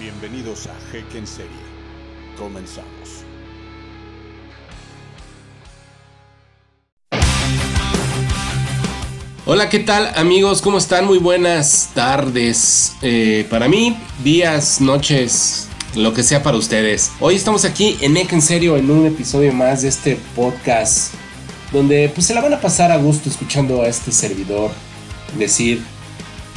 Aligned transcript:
Bienvenidos 0.00 0.68
a 0.68 0.96
Heck 0.96 1.12
en 1.16 1.26
Serie. 1.26 1.50
Comenzamos. 2.38 3.24
Hola, 9.44 9.68
¿qué 9.68 9.80
tal 9.80 10.12
amigos? 10.14 10.62
¿Cómo 10.62 10.78
están? 10.78 11.06
Muy 11.06 11.18
buenas 11.18 11.90
tardes. 11.94 12.92
Eh, 13.02 13.44
para 13.50 13.66
mí, 13.66 13.98
días, 14.22 14.80
noches, 14.80 15.66
lo 15.96 16.14
que 16.14 16.22
sea 16.22 16.44
para 16.44 16.56
ustedes. 16.56 17.10
Hoy 17.18 17.34
estamos 17.34 17.64
aquí 17.64 17.98
en 18.00 18.16
Heck 18.16 18.32
en 18.32 18.42
Serio 18.42 18.76
en 18.76 18.88
un 18.88 19.04
episodio 19.04 19.52
más 19.52 19.82
de 19.82 19.88
este 19.88 20.16
podcast 20.36 21.12
donde 21.72 22.08
pues 22.14 22.24
se 22.28 22.34
la 22.34 22.40
van 22.40 22.54
a 22.54 22.60
pasar 22.60 22.92
a 22.92 22.98
gusto 22.98 23.28
escuchando 23.28 23.82
a 23.82 23.88
este 23.88 24.12
servidor 24.12 24.70
decir 25.36 25.82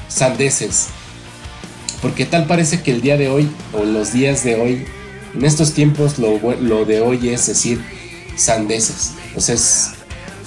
sandeces. 0.09 0.89
Porque 2.01 2.25
tal 2.25 2.47
parece 2.47 2.81
que 2.81 2.91
el 2.91 3.01
día 3.01 3.17
de 3.17 3.29
hoy 3.29 3.49
o 3.73 3.83
los 3.83 4.13
días 4.13 4.43
de 4.43 4.55
hoy, 4.55 4.85
en 5.35 5.45
estos 5.45 5.73
tiempos 5.73 6.17
lo, 6.19 6.39
lo 6.59 6.85
de 6.85 7.01
hoy 7.01 7.29
es 7.29 7.47
decir 7.47 7.81
sandeces. 8.35 9.13
O 9.35 9.41
sea, 9.41 9.55
es 9.55 9.91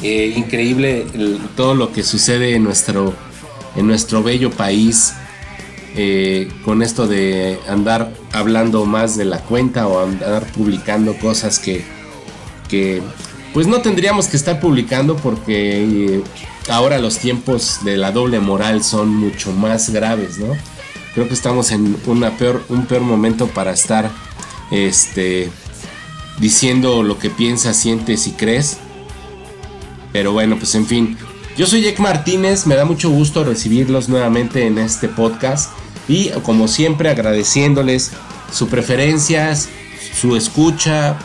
eh, 0.03 0.35
increíble 0.37 1.07
todo 1.57 1.75
lo 1.75 1.93
que 1.93 2.03
sucede 2.03 2.55
en 2.57 2.65
nuestro, 2.65 3.15
en 3.77 3.87
nuestro 3.87 4.23
bello 4.23 4.51
país. 4.51 5.15
Eh, 5.97 6.48
con 6.65 6.83
esto 6.83 7.07
de 7.07 7.57
andar 7.69 8.12
hablando 8.33 8.84
más 8.84 9.17
de 9.17 9.25
la 9.25 9.39
cuenta 9.39 9.87
o 9.87 10.05
andar 10.05 10.45
publicando 10.53 11.17
cosas 11.19 11.61
que, 11.61 11.84
que 12.69 13.01
pues 13.53 13.69
no 13.69 13.81
tendríamos 13.81 14.27
que 14.27 14.37
estar 14.37 14.59
publicando 14.59 15.15
porque 15.15 16.17
eh, 16.17 16.23
ahora 16.69 16.98
los 16.98 17.19
tiempos 17.19 17.79
de 17.84 17.97
la 17.97 18.11
doble 18.11 18.41
moral 18.41 18.83
son 18.83 19.09
mucho 19.09 19.53
más 19.53 19.91
graves, 19.91 20.39
¿no? 20.39 20.57
Creo 21.15 21.29
que 21.29 21.35
estamos 21.35 21.71
en 21.71 21.97
una 22.07 22.37
peor, 22.37 22.65
un 22.69 22.87
peor 22.87 23.03
momento 23.03 23.47
para 23.47 23.73
estar 23.73 24.11
este, 24.71 25.51
diciendo 26.39 27.03
lo 27.03 27.19
que 27.19 27.31
piensas, 27.31 27.77
sientes 27.77 28.27
y 28.27 28.33
crees. 28.33 28.79
Pero 30.12 30.33
bueno, 30.33 30.56
pues 30.59 30.75
en 30.75 30.87
fin. 30.87 31.17
Yo 31.56 31.67
soy 31.67 31.83
Jack 31.83 32.01
Martínez, 32.01 32.67
me 32.67 32.75
da 32.75 32.84
mucho 32.84 33.11
gusto 33.11 33.45
recibirlos 33.45 34.09
nuevamente 34.09 34.67
en 34.67 34.79
este 34.79 35.09
podcast. 35.09 35.71
Y 36.09 36.31
como 36.43 36.67
siempre 36.67 37.09
agradeciéndoles 37.09 38.11
sus 38.53 38.69
preferencias, 38.69 39.69
su 40.21 40.37
escucha, 40.37 41.17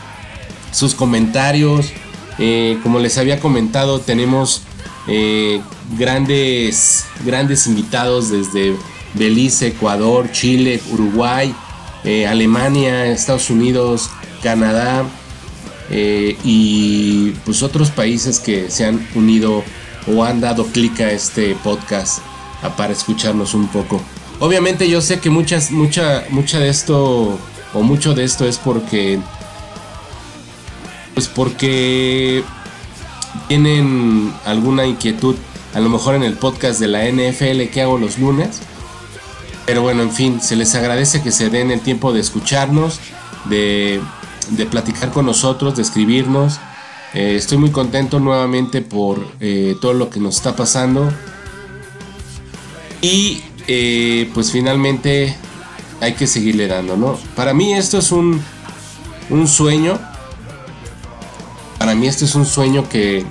sus 0.72 0.94
comentarios, 0.94 1.92
eh, 2.38 2.80
como 2.84 3.00
les 3.00 3.18
había 3.18 3.40
comentado, 3.40 4.00
tenemos 4.00 4.62
eh, 5.08 5.62
grandes, 5.98 7.06
grandes 7.26 7.68
invitados 7.68 8.30
desde 8.30 8.76
Belice, 9.14 9.68
Ecuador, 9.68 10.32
Chile, 10.32 10.82
Uruguay, 10.92 11.54
eh, 12.04 12.28
Alemania, 12.28 13.08
Estados 13.08 13.50
Unidos, 13.50 14.10
Canadá 14.42 15.06
y 15.92 17.32
pues 17.46 17.64
otros 17.64 17.90
países 17.90 18.40
que 18.40 18.70
se 18.70 18.86
han 18.86 19.08
unido 19.16 19.64
o 20.06 20.24
han 20.24 20.40
dado 20.40 20.68
clic 20.68 21.00
a 21.02 21.12
este 21.12 21.56
podcast 21.64 22.20
para 22.78 22.94
escucharnos 22.94 23.56
un 23.56 23.68
poco. 23.70 24.00
Obviamente 24.40 24.90
yo 24.90 25.02
sé 25.02 25.20
que 25.20 25.30
muchas, 25.30 25.72
mucha, 25.72 26.26
mucha 26.30 26.60
de 26.60 26.70
esto 26.70 27.40
o 27.74 27.82
mucho 27.82 28.14
de 28.14 28.24
esto 28.24 28.46
es 28.46 28.58
porque 28.58 29.20
pues 31.14 31.28
porque 31.28 32.44
tienen 33.48 34.34
alguna 34.46 34.86
inquietud, 34.86 35.36
a 35.74 35.80
lo 35.80 35.90
mejor 35.90 36.16
en 36.16 36.24
el 36.24 36.34
podcast 36.34 36.80
de 36.80 36.88
la 36.88 37.06
NFL 37.06 37.70
que 37.74 37.82
hago 37.82 37.98
los 37.98 38.18
lunes. 38.18 38.62
Pero 39.70 39.84
bueno, 39.84 40.02
en 40.02 40.12
fin, 40.12 40.42
se 40.42 40.56
les 40.56 40.74
agradece 40.74 41.22
que 41.22 41.32
se 41.32 41.52
den 41.52 41.70
el 41.70 41.82
tiempo 41.82 42.12
de 42.12 42.20
escucharnos, 42.20 43.00
de, 43.46 44.02
platicar 44.72 45.12
con 45.12 45.28
nosotros, 45.28 45.76
de 45.76 45.84
escribirnos. 45.84 46.60
Eh, 47.14 47.36
estoy 47.36 47.60
muy 47.60 47.70
contento 47.70 48.20
nuevamente 48.20 48.82
por 48.82 49.24
eh, 49.40 49.76
todo 49.80 49.94
lo 49.94 50.10
que 50.10 50.20
nos 50.20 50.38
está 50.38 50.56
pasando. 50.56 51.14
Y 53.04 53.44
eh, 53.68 54.32
pues 54.34 54.52
finalmente 54.52 55.36
hay 56.02 56.14
que 56.14 56.26
seguirle 56.26 56.66
dando, 56.66 56.98
¿no? 56.98 57.20
Para 57.36 57.54
mí 57.54 57.72
esto 57.76 58.00
es 58.00 58.12
un, 58.12 58.42
un 59.30 59.48
sueño 59.48 60.00
para 61.78 61.96
mí 61.96 62.08
este 62.08 62.26
es 62.26 62.36
un 62.36 62.46
sueño 62.46 62.90
que, 62.90 63.26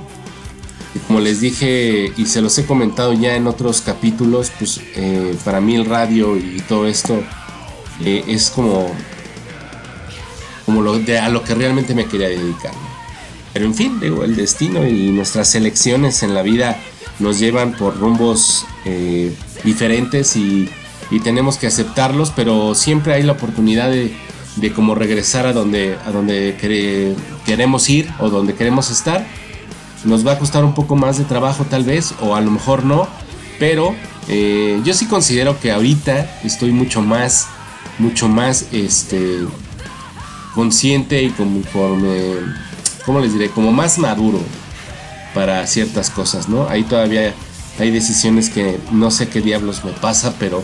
como 1.07 1.21
les 1.21 1.41
dije 1.41 2.13
y 2.17 2.27
se 2.27 2.41
los 2.41 2.57
he 2.59 2.67
comentado 2.67 3.13
ya 3.13 3.37
en 3.37 3.47
otros 3.47 3.81
capítulos, 3.81 4.51
pues 4.59 4.81
eh, 4.97 5.37
para 5.45 5.61
mí 5.61 5.75
el 5.75 5.85
radio 5.85 6.37
y 6.37 6.63
todo 6.69 6.87
esto 6.87 7.23
eh, 8.05 8.25
es 8.27 8.51
como, 8.51 8.91
como 10.67 10.83
lo, 10.83 10.99
de, 10.99 11.19
a 11.19 11.29
lo 11.29 11.45
que 11.45 11.55
realmente 11.55 11.95
me 11.95 12.07
quería 12.07 12.29
dedicar. 12.29 12.73
Pero 13.53 13.67
en 13.67 13.75
fin, 13.75 14.01
digo, 14.01 14.25
el 14.25 14.37
destino 14.37 14.87
y 14.87 15.11
nuestras 15.11 15.55
elecciones 15.55 16.23
en 16.23 16.35
la 16.35 16.43
vida 16.43 16.79
nos 17.19 17.39
llevan 17.39 17.77
por 17.77 17.99
rumbos 17.99 18.67
eh, 18.85 19.35
diferentes 19.65 20.37
y, 20.37 20.69
y 21.11 21.21
tenemos 21.21 21.59
que 21.59 21.67
aceptarlos, 21.67 22.33
pero 22.35 22.75
siempre 22.75 23.15
hay 23.15 23.23
la 23.23 23.33
oportunidad 23.33 23.91
de 23.91 24.15
de 24.61 24.73
cómo 24.73 24.95
regresar 24.95 25.47
a 25.47 25.53
donde, 25.53 25.97
a 26.05 26.11
donde 26.11 26.57
queremos 27.45 27.89
ir 27.89 28.09
o 28.19 28.29
donde 28.29 28.55
queremos 28.55 28.91
estar. 28.91 29.27
Nos 30.05 30.27
va 30.27 30.33
a 30.33 30.39
costar 30.39 30.65
un 30.65 30.75
poco 30.75 30.97
más 30.97 31.19
de 31.19 31.25
trabajo 31.25 31.65
tal 31.65 31.85
vez, 31.85 32.15
o 32.21 32.35
a 32.35 32.41
lo 32.41 32.51
mejor 32.51 32.85
no, 32.85 33.09
pero 33.59 33.95
eh, 34.29 34.81
yo 34.85 34.95
sí 34.95 35.07
considero 35.07 35.59
que 35.59 35.73
ahorita 35.73 36.41
estoy 36.45 36.71
mucho 36.71 37.03
más, 37.03 37.47
mucho 37.99 38.29
más 38.29 38.67
este, 38.73 39.41
consciente 40.55 41.23
y 41.23 41.31
como, 41.31 41.63
¿cómo 43.05 43.21
les 43.21 43.33
diré? 43.33 43.51
Como 43.51 43.73
más 43.73 43.99
maduro 43.99 44.41
para 45.35 45.67
ciertas 45.67 46.11
cosas, 46.11 46.49
¿no? 46.49 46.69
Ahí 46.69 46.85
todavía 46.85 47.35
hay 47.79 47.91
decisiones 47.91 48.51
que 48.51 48.79
no 48.91 49.11
sé 49.11 49.29
qué 49.29 49.41
diablos 49.41 49.85
me 49.85 49.93
pasa, 49.93 50.35
pero 50.39 50.63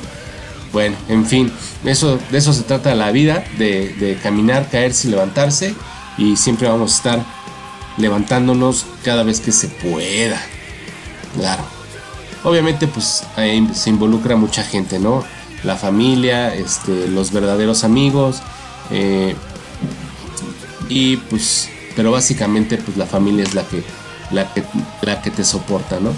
bueno, 0.74 0.96
en 1.08 1.24
fin, 1.24 1.52
eso, 1.84 2.18
de 2.32 2.38
eso 2.38 2.52
se 2.52 2.64
trata 2.64 2.96
la 2.96 3.12
vida, 3.12 3.44
de, 3.58 4.18
caminar, 4.22 4.68
caerse 4.68 5.06
y 5.06 5.12
levantarse. 5.12 5.72
Y 6.18 6.36
siempre 6.36 6.68
vamos 6.68 6.92
a 6.92 6.96
estar 6.96 7.24
levantándonos 7.96 8.86
cada 9.02 9.22
vez 9.22 9.40
que 9.40 9.52
se 9.52 9.68
pueda. 9.68 10.40
Claro. 11.36 11.64
Obviamente, 12.42 12.86
pues 12.86 13.24
ahí 13.36 13.68
se 13.74 13.90
involucra 13.90 14.36
mucha 14.36 14.62
gente, 14.62 14.98
¿no? 14.98 15.24
La 15.62 15.76
familia, 15.76 16.54
este, 16.54 17.08
los 17.08 17.32
verdaderos 17.32 17.84
amigos. 17.84 18.42
Eh, 18.90 19.34
y 20.88 21.16
pues, 21.16 21.70
pero 21.96 22.12
básicamente, 22.12 22.76
pues 22.76 22.96
la 22.96 23.06
familia 23.06 23.44
es 23.44 23.54
la 23.54 23.62
que, 23.62 23.82
la 24.30 24.52
que, 24.52 24.62
la 25.02 25.22
que 25.22 25.30
te 25.30 25.44
soporta, 25.44 26.00
¿no? 26.00 26.10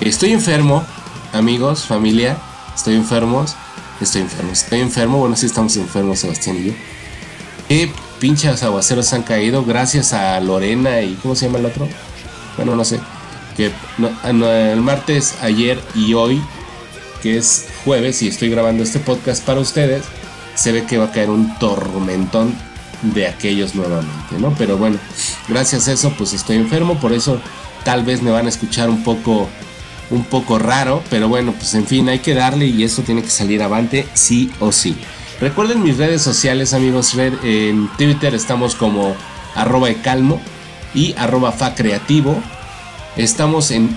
Estoy 0.00 0.32
enfermo, 0.32 0.84
amigos, 1.32 1.84
familia. 1.84 2.36
Estoy 2.74 2.96
enfermos. 2.96 3.54
Estoy 4.00 4.22
enfermo, 4.22 4.52
estoy 4.52 4.80
enfermo. 4.80 5.18
Bueno, 5.18 5.36
sí 5.36 5.46
estamos 5.46 5.76
enfermos, 5.76 6.18
Sebastián 6.18 6.56
y 6.56 6.64
yo. 6.66 6.72
Qué 7.68 7.90
pinches 8.20 8.62
aguaceros 8.62 9.12
han 9.12 9.22
caído 9.22 9.64
gracias 9.64 10.12
a 10.12 10.38
Lorena 10.40 11.00
y 11.00 11.14
¿cómo 11.14 11.34
se 11.34 11.46
llama 11.46 11.58
el 11.58 11.66
otro? 11.66 11.88
Bueno, 12.56 12.76
no 12.76 12.84
sé. 12.84 13.00
Que 13.56 13.70
ah, 14.22 14.30
el 14.30 14.80
martes, 14.80 15.36
ayer 15.40 15.80
y 15.94 16.14
hoy, 16.14 16.42
que 17.22 17.36
es 17.36 17.66
jueves 17.84 18.22
y 18.22 18.28
estoy 18.28 18.50
grabando 18.50 18.82
este 18.82 18.98
podcast 18.98 19.44
para 19.44 19.60
ustedes, 19.60 20.04
se 20.54 20.72
ve 20.72 20.84
que 20.84 20.98
va 20.98 21.06
a 21.06 21.12
caer 21.12 21.30
un 21.30 21.58
tormentón 21.58 22.54
de 23.02 23.28
aquellos 23.28 23.74
nuevamente, 23.74 24.38
¿no? 24.38 24.54
Pero 24.56 24.76
bueno, 24.76 24.98
gracias 25.48 25.88
a 25.88 25.92
eso 25.92 26.12
pues 26.16 26.32
estoy 26.32 26.56
enfermo, 26.56 26.98
por 26.98 27.12
eso 27.12 27.40
tal 27.84 28.02
vez 28.04 28.22
me 28.22 28.30
van 28.30 28.46
a 28.46 28.48
escuchar 28.48 28.88
un 28.88 29.04
poco 29.04 29.48
un 30.10 30.24
poco 30.24 30.58
raro, 30.58 31.02
pero 31.10 31.28
bueno, 31.28 31.52
pues 31.52 31.74
en 31.74 31.86
fin, 31.86 32.08
hay 32.08 32.18
que 32.18 32.34
darle 32.34 32.66
y 32.66 32.84
esto 32.84 33.02
tiene 33.02 33.22
que 33.22 33.30
salir 33.30 33.62
avante 33.62 34.06
sí 34.14 34.50
o 34.60 34.70
sí. 34.70 34.96
Recuerden 35.40 35.82
mis 35.82 35.98
redes 35.98 36.22
sociales, 36.22 36.74
amigos, 36.74 37.14
en 37.16 37.88
Twitter 37.98 38.34
estamos 38.34 38.74
como 38.76 39.16
arroba 39.54 39.88
calmo 40.02 40.40
y 40.94 41.14
arroba 41.18 41.50
fa 41.50 41.74
creativo. 41.74 42.40
Estamos 43.16 43.72
en 43.72 43.96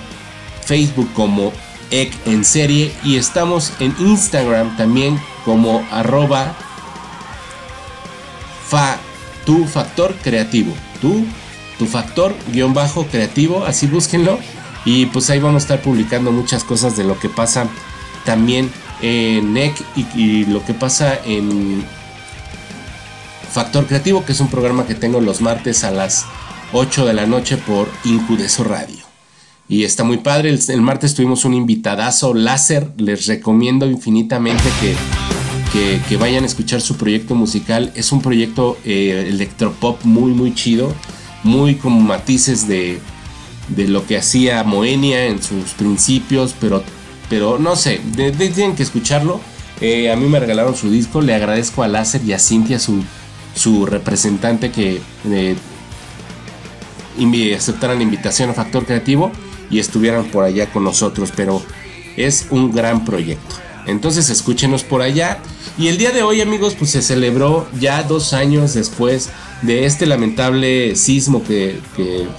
Facebook 0.65 1.09
como 1.13 1.53
ec 1.91 2.11
en 2.25 2.43
serie 2.43 2.91
y 3.03 3.17
estamos 3.17 3.73
en 3.79 3.95
Instagram 3.99 4.75
también 4.77 5.19
como 5.45 5.85
arroba 5.91 6.55
fa 8.67 8.97
tu 9.45 9.65
factor 9.65 10.15
creativo. 10.15 10.73
Tu, 11.01 11.23
tu 11.77 11.85
factor 11.85 12.35
guion 12.51 12.73
bajo 12.73 13.05
creativo, 13.05 13.63
así 13.63 13.85
búsquenlo 13.85 14.39
y 14.85 15.05
pues 15.05 15.29
ahí 15.29 15.39
vamos 15.39 15.63
a 15.63 15.65
estar 15.65 15.81
publicando 15.81 16.31
muchas 16.31 16.63
cosas 16.63 16.97
de 16.97 17.03
lo 17.03 17.19
que 17.19 17.29
pasa 17.29 17.67
también 18.25 18.71
en 19.01 19.53
NEC 19.53 19.75
y, 20.15 20.45
lo 20.45 20.63
que 20.65 20.73
pasa 20.73 21.19
en 21.25 21.83
Factor 23.51 23.85
Creativo, 23.85 24.25
que 24.25 24.31
es 24.31 24.39
un 24.39 24.49
programa 24.49 24.85
que 24.85 24.95
tengo 24.95 25.21
los 25.21 25.41
martes 25.41 25.83
a 25.83 25.91
las 25.91 26.25
8 26.73 27.05
de 27.05 27.13
la 27.13 27.25
noche 27.25 27.57
por 27.57 27.89
Incudeso 28.03 28.63
Radio. 28.63 28.97
Y 29.69 29.83
está 29.83 30.03
muy 30.03 30.17
padre. 30.17 30.57
El, 30.67 30.81
martes 30.81 31.13
tuvimos 31.13 31.43
un 31.43 31.53
invitadazo 31.53 32.33
láser. 32.33 32.91
Les 32.97 33.25
recomiendo 33.27 33.85
infinitamente 33.85 34.63
que, 34.81 35.99
que, 36.07 36.17
vayan 36.17 36.43
a 36.43 36.47
escuchar 36.47 36.79
su 36.79 36.95
proyecto 36.95 37.35
musical. 37.35 37.91
Es 37.95 38.11
un 38.11 38.21
proyecto 38.21 38.77
eh, 38.85 39.27
electropop 39.29 40.03
muy, 40.05 40.31
muy 40.31 40.53
chido, 40.53 40.93
muy 41.43 41.75
como 41.75 41.99
matices 41.99 42.67
de, 42.67 42.99
de 43.69 43.87
lo 43.87 44.05
que 44.05 44.17
hacía 44.17 44.63
Moenia 44.63 45.25
en 45.25 45.43
sus 45.43 45.71
principios, 45.71 46.55
pero, 46.59 46.83
pero 47.29 47.59
no 47.59 47.75
sé, 47.75 48.01
tienen 48.15 48.75
que 48.75 48.83
escucharlo. 48.83 49.39
Eh, 49.79 50.11
a 50.11 50.15
mí 50.15 50.27
me 50.27 50.39
regalaron 50.39 50.75
su 50.75 50.89
disco, 50.89 51.21
le 51.21 51.35
agradezco 51.35 51.83
a 51.83 51.87
Láser 51.87 52.23
y 52.23 52.33
a 52.33 52.39
Cintia, 52.39 52.79
su, 52.79 53.03
su 53.55 53.85
representante, 53.85 54.71
que 54.71 55.01
eh, 55.25 55.55
aceptaran 57.55 57.97
la 57.97 58.03
invitación 58.03 58.49
a 58.49 58.53
Factor 58.53 58.85
Creativo 58.85 59.31
y 59.69 59.79
estuvieran 59.79 60.25
por 60.25 60.45
allá 60.45 60.71
con 60.71 60.83
nosotros, 60.83 61.31
pero 61.35 61.61
es 62.15 62.47
un 62.49 62.71
gran 62.71 63.05
proyecto. 63.05 63.55
Entonces 63.87 64.29
escúchenos 64.29 64.83
por 64.83 65.01
allá. 65.01 65.39
Y 65.77 65.87
el 65.87 65.97
día 65.97 66.11
de 66.11 66.23
hoy 66.23 66.41
amigos 66.41 66.75
pues 66.77 66.91
se 66.91 67.01
celebró 67.01 67.67
ya 67.79 68.03
dos 68.03 68.33
años 68.33 68.73
después 68.73 69.29
de 69.61 69.85
este 69.85 70.05
lamentable 70.05 70.95
sismo 70.95 71.43
que, 71.43 71.79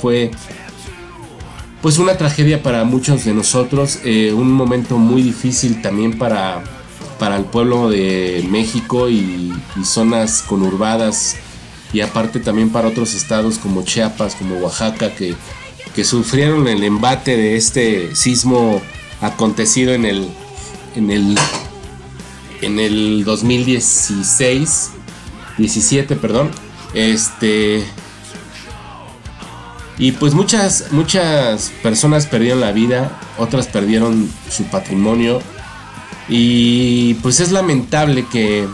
fue 0.01 0.31
pues 1.83 1.99
una 1.99 2.17
tragedia 2.17 2.63
para 2.63 2.85
muchos 2.85 3.25
de 3.25 3.35
nosotros, 3.35 4.01
eh, 4.05 4.33
un 4.33 4.53
momento 4.53 4.99
muy 4.99 5.23
difícil 5.23 5.81
también 5.83 6.19
para, 6.19 6.63
para 7.19 7.37
el 7.37 7.45
pueblo 7.45 7.91
de 7.91 8.47
México 8.51 9.09
y, 9.09 9.53
y, 9.77 9.85
zonas 9.85 10.43
conurbadas 10.43 11.37
y 11.93 12.01
aparte 12.01 12.41
también 12.41 12.71
para 12.71 12.89
otros 12.89 13.15
estados 13.15 13.59
como 13.59 13.83
Chiapas, 13.83 14.35
como 14.35 14.57
Oaxaca, 14.57 15.15
que, 15.15 15.35
que 15.95 16.05
sufrieron 16.05 16.69
el 16.69 16.83
embate 16.85 17.37
de 17.37 17.57
este 17.57 18.15
sismo 18.15 18.83
acontecido 19.21 19.95
en 19.95 20.05
el 20.05 20.29
en 20.95 21.11
el 21.11 21.39
en 22.61 22.79
el 22.81 23.25
2016 23.25 24.91
17, 25.59 26.17
perdón. 26.17 26.51
Este 26.95 27.85
y 29.99 30.13
pues 30.13 30.33
muchas 30.33 30.93
muchas 30.93 31.73
personas 31.83 32.27
perdieron 32.27 32.61
la 32.61 32.73
vida, 32.73 33.19
otras 33.37 33.67
perdieron 33.67 34.31
su 34.49 34.65
patrimonio 34.65 35.41
y 36.29 37.15
pues 37.15 37.41
es 37.41 37.51
lamentable 37.51 38.27
que, 38.31 38.69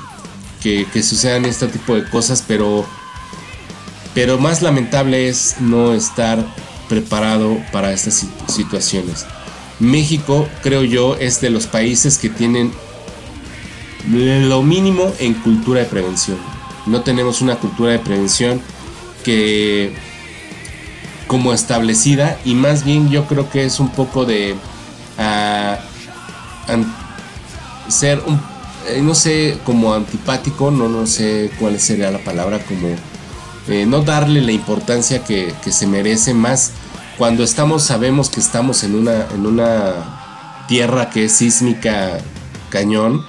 que, 0.62 1.02
sucedan 1.02 1.44
este 1.44 1.68
tipo 1.68 1.94
de 1.94 2.08
cosas, 2.08 2.44
pero 2.46 2.84
pero 4.14 4.38
más 4.38 4.62
lamentable 4.62 5.28
es 5.28 5.56
no 5.60 5.94
estar 5.94 6.44
preparado 6.88 7.58
para 7.72 7.92
estas 7.92 8.26
situaciones. 8.48 9.26
México, 9.80 10.48
creo 10.62 10.84
yo, 10.84 11.16
es 11.16 11.40
de 11.40 11.50
los 11.50 11.66
países 11.66 12.18
que 12.18 12.28
tienen 12.28 12.70
lo 14.08 14.62
mínimo 14.62 15.12
en 15.18 15.34
cultura 15.34 15.80
de 15.80 15.86
prevención. 15.86 16.38
No 16.86 17.00
tenemos 17.00 17.40
una 17.40 17.56
cultura 17.56 17.92
de 17.92 17.98
prevención 17.98 18.60
que 19.24 19.96
como 21.26 21.52
establecida 21.52 22.38
y 22.44 22.54
más 22.54 22.84
bien 22.84 23.10
yo 23.10 23.26
creo 23.26 23.48
que 23.50 23.64
es 23.64 23.80
un 23.80 23.90
poco 23.90 24.24
de 24.24 24.54
ah, 25.18 25.78
ser 27.88 28.22
un 28.26 28.40
eh, 28.88 29.00
no 29.02 29.14
sé 29.14 29.58
como 29.64 29.94
antipático 29.94 30.70
no 30.70 30.88
no 30.88 31.06
sé 31.06 31.50
cuál 31.58 31.80
sería 31.80 32.10
la 32.10 32.18
palabra 32.18 32.58
como 32.58 32.88
eh, 33.68 33.86
no 33.86 34.02
darle 34.02 34.42
la 34.42 34.52
importancia 34.52 35.24
que, 35.24 35.54
que 35.62 35.72
se 35.72 35.86
merece 35.86 36.34
más 36.34 36.72
cuando 37.16 37.44
estamos, 37.44 37.84
sabemos 37.84 38.28
que 38.28 38.40
estamos 38.40 38.82
en 38.82 38.96
una, 38.96 39.26
en 39.32 39.46
una 39.46 40.64
tierra 40.66 41.10
que 41.10 41.26
es 41.26 41.32
sísmica 41.32 42.18
cañón 42.70 43.24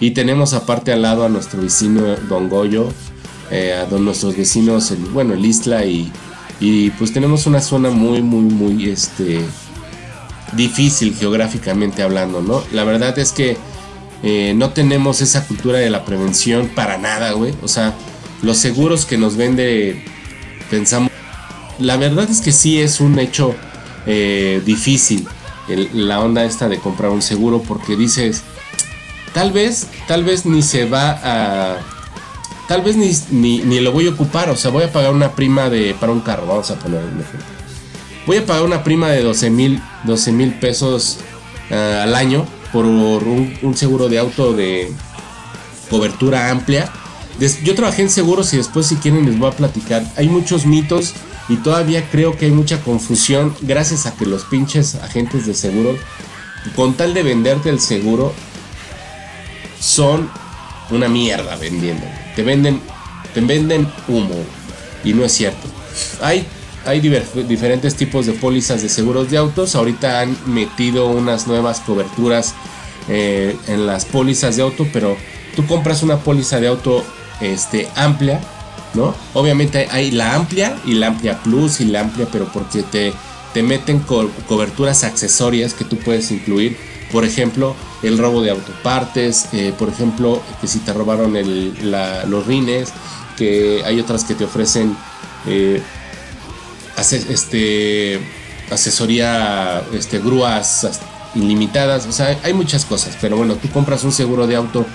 y 0.00 0.10
tenemos 0.10 0.52
aparte 0.52 0.92
al 0.92 1.02
lado 1.02 1.24
a 1.24 1.30
nuestro 1.30 1.62
vecino 1.62 2.02
Don 2.28 2.50
Goyo, 2.50 2.88
eh, 3.50 3.74
a 3.74 3.86
nuestros 3.96 4.36
vecinos, 4.36 4.90
el, 4.90 4.98
bueno, 4.98 5.32
el 5.32 5.44
Isla 5.44 5.84
y, 5.86 6.12
y 6.62 6.90
pues 6.90 7.12
tenemos 7.12 7.46
una 7.46 7.60
zona 7.60 7.90
muy, 7.90 8.22
muy, 8.22 8.44
muy 8.44 8.88
este, 8.88 9.40
difícil 10.52 11.14
geográficamente 11.14 12.02
hablando, 12.02 12.40
¿no? 12.40 12.62
La 12.70 12.84
verdad 12.84 13.18
es 13.18 13.32
que 13.32 13.56
eh, 14.22 14.54
no 14.54 14.70
tenemos 14.70 15.20
esa 15.20 15.44
cultura 15.44 15.78
de 15.78 15.90
la 15.90 16.04
prevención 16.04 16.68
para 16.68 16.98
nada, 16.98 17.32
güey. 17.32 17.52
O 17.62 17.68
sea, 17.68 17.94
los 18.42 18.58
seguros 18.58 19.06
que 19.06 19.18
nos 19.18 19.36
vende, 19.36 20.04
pensamos 20.70 21.10
la 21.80 21.96
verdad 21.96 22.30
es 22.30 22.40
que 22.40 22.52
sí 22.52 22.80
es 22.80 23.00
un 23.00 23.18
hecho 23.18 23.56
eh, 24.06 24.62
difícil 24.64 25.26
la 25.94 26.20
onda 26.20 26.44
esta 26.44 26.68
de 26.68 26.78
comprar 26.78 27.10
un 27.10 27.22
seguro 27.22 27.62
porque 27.62 27.96
dices, 27.96 28.42
tal 29.32 29.50
vez, 29.52 29.88
tal 30.06 30.22
vez 30.22 30.46
ni 30.46 30.62
se 30.62 30.84
va 30.84 31.18
a... 31.22 31.78
Tal 32.68 32.82
vez 32.82 32.96
ni, 32.96 33.58
ni, 33.58 33.80
lo 33.80 33.92
voy 33.92 34.06
a 34.06 34.10
ocupar, 34.10 34.48
o 34.50 34.56
sea, 34.56 34.70
voy 34.70 34.84
a 34.84 34.92
pagar 34.92 35.12
una 35.12 35.32
prima 35.32 35.68
de 35.68 35.94
para 35.98 36.12
un 36.12 36.20
carro, 36.20 36.46
vamos 36.46 36.70
a 36.70 36.76
poner 36.76 37.00
un 37.00 37.20
ejemplo. 37.20 37.40
Voy 38.26 38.36
a 38.36 38.46
pagar 38.46 38.62
una 38.62 38.84
prima 38.84 39.08
de 39.08 39.22
12 39.22 39.50
mil 39.50 39.82
12 40.04 40.32
mil 40.32 40.54
pesos 40.54 41.18
eh, 41.70 42.00
al 42.02 42.14
año 42.14 42.46
por 42.72 42.86
un, 42.86 43.58
un 43.62 43.76
seguro 43.76 44.08
de 44.08 44.18
auto 44.18 44.52
de 44.52 44.92
cobertura 45.90 46.50
amplia. 46.50 46.90
Yo 47.64 47.74
trabajé 47.74 48.02
en 48.02 48.10
seguros 48.10 48.52
y 48.54 48.58
después 48.58 48.86
si 48.86 48.96
quieren 48.96 49.26
les 49.26 49.38
voy 49.38 49.50
a 49.50 49.52
platicar. 49.52 50.04
Hay 50.16 50.28
muchos 50.28 50.64
mitos 50.64 51.14
y 51.48 51.56
todavía 51.56 52.08
creo 52.10 52.36
que 52.36 52.46
hay 52.46 52.50
mucha 52.52 52.80
confusión 52.80 53.54
gracias 53.62 54.06
a 54.06 54.14
que 54.14 54.26
los 54.26 54.44
pinches 54.44 54.94
agentes 54.96 55.46
de 55.46 55.54
seguro, 55.54 55.96
con 56.76 56.94
tal 56.94 57.14
de 57.14 57.22
venderte 57.22 57.68
el 57.68 57.80
seguro, 57.80 58.32
son 59.80 60.30
una 60.90 61.08
mierda 61.08 61.56
vendiendo. 61.56 62.06
Te 62.36 62.42
venden, 62.42 62.80
te 63.34 63.40
venden 63.40 63.88
humo. 64.08 64.36
Y 65.04 65.12
no 65.14 65.24
es 65.24 65.32
cierto. 65.32 65.68
Hay, 66.20 66.46
hay 66.86 67.00
diferentes 67.00 67.94
tipos 67.96 68.26
de 68.26 68.32
pólizas 68.32 68.82
de 68.82 68.88
seguros 68.88 69.30
de 69.30 69.38
autos. 69.38 69.74
Ahorita 69.74 70.20
han 70.20 70.36
metido 70.46 71.06
unas 71.06 71.46
nuevas 71.46 71.80
coberturas 71.80 72.54
eh, 73.08 73.56
en 73.66 73.86
las 73.86 74.04
pólizas 74.04 74.56
de 74.56 74.62
auto, 74.62 74.86
pero 74.92 75.16
tú 75.56 75.66
compras 75.66 76.02
una 76.02 76.18
póliza 76.18 76.60
de 76.60 76.68
auto 76.68 77.04
este, 77.40 77.88
amplia 77.96 78.40
¿no? 78.94 79.14
Obviamente 79.34 79.88
hay 79.90 80.10
la 80.10 80.34
amplia 80.34 80.76
y 80.84 80.94
la 80.94 81.08
amplia 81.08 81.38
plus 81.42 81.80
y 81.80 81.86
la 81.86 82.00
amplia, 82.00 82.26
pero 82.30 82.46
porque 82.52 82.82
te, 82.82 83.12
te 83.54 83.62
meten 83.62 84.00
coberturas 84.00 85.04
accesorias 85.04 85.74
que 85.74 85.84
tú 85.84 85.96
puedes 85.98 86.30
incluir. 86.30 86.76
Por 87.12 87.24
ejemplo, 87.24 87.76
el 88.02 88.18
robo 88.18 88.42
de 88.42 88.50
autopartes, 88.50 89.48
eh, 89.52 89.72
por 89.78 89.90
ejemplo, 89.90 90.42
que 90.60 90.66
si 90.66 90.78
te 90.78 90.92
robaron 90.92 91.34
los 92.28 92.46
rines, 92.46 92.88
que 93.36 93.82
hay 93.84 94.00
otras 94.00 94.24
que 94.24 94.34
te 94.34 94.44
ofrecen 94.44 94.96
eh, 95.46 95.82
este, 97.28 98.20
asesoría, 98.70 99.82
este, 99.92 100.18
grúas 100.18 100.88
ilimitadas, 101.34 102.06
o 102.06 102.12
sea, 102.12 102.38
hay 102.42 102.52
muchas 102.52 102.84
cosas, 102.84 103.16
pero 103.20 103.36
bueno, 103.36 103.56
tú 103.56 103.68
compras 103.70 104.04
un 104.04 104.12
seguro 104.12 104.46
de 104.46 104.56
auto 104.56 104.86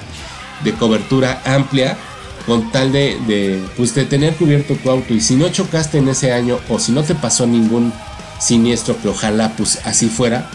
de 0.64 0.74
cobertura 0.74 1.42
amplia 1.46 1.98
con 2.46 2.72
tal 2.72 2.92
de, 2.92 3.62
pues 3.76 3.94
de 3.94 4.06
tener 4.06 4.36
cubierto 4.36 4.76
tu 4.76 4.90
auto 4.90 5.14
y 5.14 5.22
si 5.22 5.36
no 5.36 5.50
chocaste 5.50 5.98
en 5.98 6.08
ese 6.08 6.32
año 6.32 6.60
o 6.70 6.80
si 6.80 6.92
no 6.92 7.04
te 7.04 7.14
pasó 7.14 7.46
ningún 7.46 7.92
siniestro 8.40 8.96
que 9.02 9.10
ojalá 9.10 9.54
pues 9.58 9.82
así 9.86 10.08
fuera, 10.08 10.50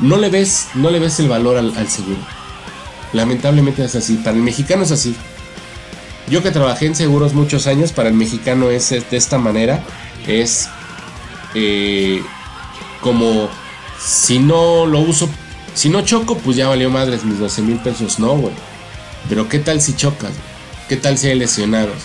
no 0.00 0.16
le 0.16 0.28
ves, 0.28 0.68
no 0.74 0.90
le 0.90 0.98
ves 0.98 1.18
el 1.20 1.28
valor 1.28 1.56
al, 1.56 1.88
seguro. 1.88 2.18
Lamentablemente 3.12 3.84
es 3.84 3.94
así, 3.94 4.14
para 4.16 4.36
el 4.36 4.42
mexicano 4.42 4.82
es 4.82 4.92
así. 4.92 5.14
Yo 6.28 6.42
que 6.42 6.50
trabajé 6.50 6.86
en 6.86 6.94
seguros 6.94 7.32
muchos 7.32 7.66
años, 7.66 7.92
para 7.92 8.08
el 8.08 8.14
mexicano 8.14 8.70
es 8.70 8.90
de 8.90 9.16
esta 9.16 9.38
manera, 9.38 9.82
es 10.26 10.68
eh, 11.54 12.22
como 13.00 13.48
si 13.98 14.38
no 14.38 14.84
lo 14.84 15.00
uso, 15.00 15.28
si 15.74 15.88
no 15.88 16.02
choco, 16.02 16.36
pues 16.36 16.56
ya 16.56 16.68
valió 16.68 16.90
madres 16.90 17.24
mis 17.24 17.38
12 17.38 17.62
mil 17.62 17.78
pesos, 17.78 18.18
no, 18.18 18.36
güey. 18.36 18.52
Pero 19.28 19.48
qué 19.48 19.58
tal 19.58 19.80
si 19.80 19.94
chocas, 19.94 20.32
¿Qué 20.88 20.96
tal 20.96 21.18
si 21.18 21.28
hay 21.28 21.38
lesionados? 21.38 21.98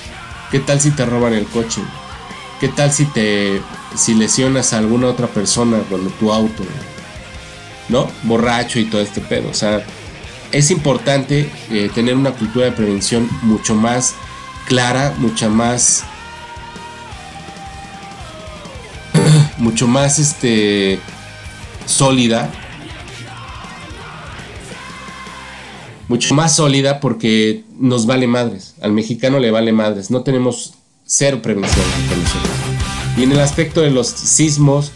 ¿Qué 0.52 0.60
tal 0.60 0.82
si 0.82 0.92
te 0.92 1.06
roban 1.06 1.34
el 1.34 1.46
coche? 1.46 1.82
¿Qué 2.60 2.68
tal 2.68 2.92
si 2.92 3.06
te 3.06 3.62
si 3.96 4.14
lesionas 4.14 4.74
a 4.74 4.80
alguna 4.80 5.08
otra 5.08 5.28
persona 5.28 5.80
con 5.90 6.10
tu 6.12 6.34
auto? 6.34 6.64
¿No? 7.90 8.10
Borracho 8.24 8.80
y 8.80 8.86
todo 8.86 9.02
este 9.02 9.22
pedo. 9.22 9.50
O 9.50 9.54
sea, 9.54 9.84
es 10.52 10.72
importante 10.72 11.50
eh, 11.72 11.90
tener 11.94 12.16
una 12.16 12.32
cultura 12.32 12.66
de 12.66 12.72
prevención 12.72 13.30
mucho 13.42 13.76
más 13.76 14.16
clara, 14.68 15.14
mucha 15.18 15.50
más 15.50 16.04
mucho 19.58 19.88
más 19.88 20.20
este 20.20 21.00
sólida 21.86 22.50
mucho 26.14 26.36
más 26.36 26.56
sólida 26.56 27.00
porque 27.00 27.64
nos 27.80 28.06
vale 28.06 28.28
madres. 28.28 28.76
Al 28.82 28.92
mexicano 28.92 29.40
le 29.40 29.50
vale 29.50 29.72
madres. 29.72 30.12
No 30.12 30.22
tenemos 30.22 30.76
cero 31.06 31.40
prevención 31.42 31.86
con 32.08 32.22
nosotros. 32.22 32.52
Y 33.18 33.24
en 33.24 33.32
el 33.32 33.40
aspecto 33.40 33.82
de 33.82 33.90
los 33.90 34.08
sismos, 34.08 34.92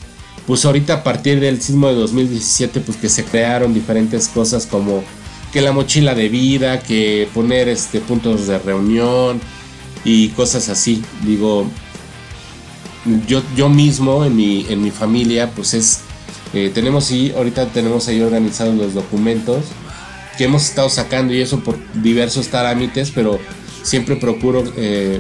pues 0.48 0.64
ahorita 0.66 0.94
a 0.96 1.04
partir 1.04 1.42
del 1.42 1.62
sismo 1.62 1.90
de 1.90 1.96
2017, 1.96 2.80
pues 2.80 2.98
que 2.98 3.10
se 3.10 3.26
crearon 3.26 3.74
diferentes 3.74 4.30
cosas 4.30 4.66
como 4.66 5.04
que 5.52 5.62
la 5.62 5.74
mochila 5.74 6.16
de 6.16 6.30
vida, 6.30 6.80
que 6.80 7.28
poner 7.34 7.68
este, 7.68 8.00
puntos 8.00 8.48
de 8.48 8.58
reunión 8.58 9.42
y 10.06 10.30
cosas 10.30 10.70
así. 10.70 11.04
Digo, 11.26 11.68
yo, 13.28 13.44
yo 13.58 13.68
mismo 13.68 14.24
en 14.24 14.38
mi, 14.38 14.66
en 14.70 14.82
mi 14.82 14.90
familia, 14.90 15.52
pues 15.52 15.74
es, 15.74 16.00
eh, 16.54 16.72
tenemos 16.74 17.12
y 17.12 17.32
ahorita 17.32 17.68
tenemos 17.68 18.08
ahí 18.08 18.22
organizados 18.22 18.76
los 18.76 18.94
documentos 18.94 19.66
que 20.38 20.46
hemos 20.46 20.64
estado 20.64 20.90
sacando 20.90 21.34
y 21.34 21.42
eso 21.42 21.60
por 21.60 21.78
diversos 22.02 22.48
trámites, 22.48 23.12
pero 23.12 23.40
siempre 23.84 24.16
procuro 24.16 24.64
eh, 24.78 25.20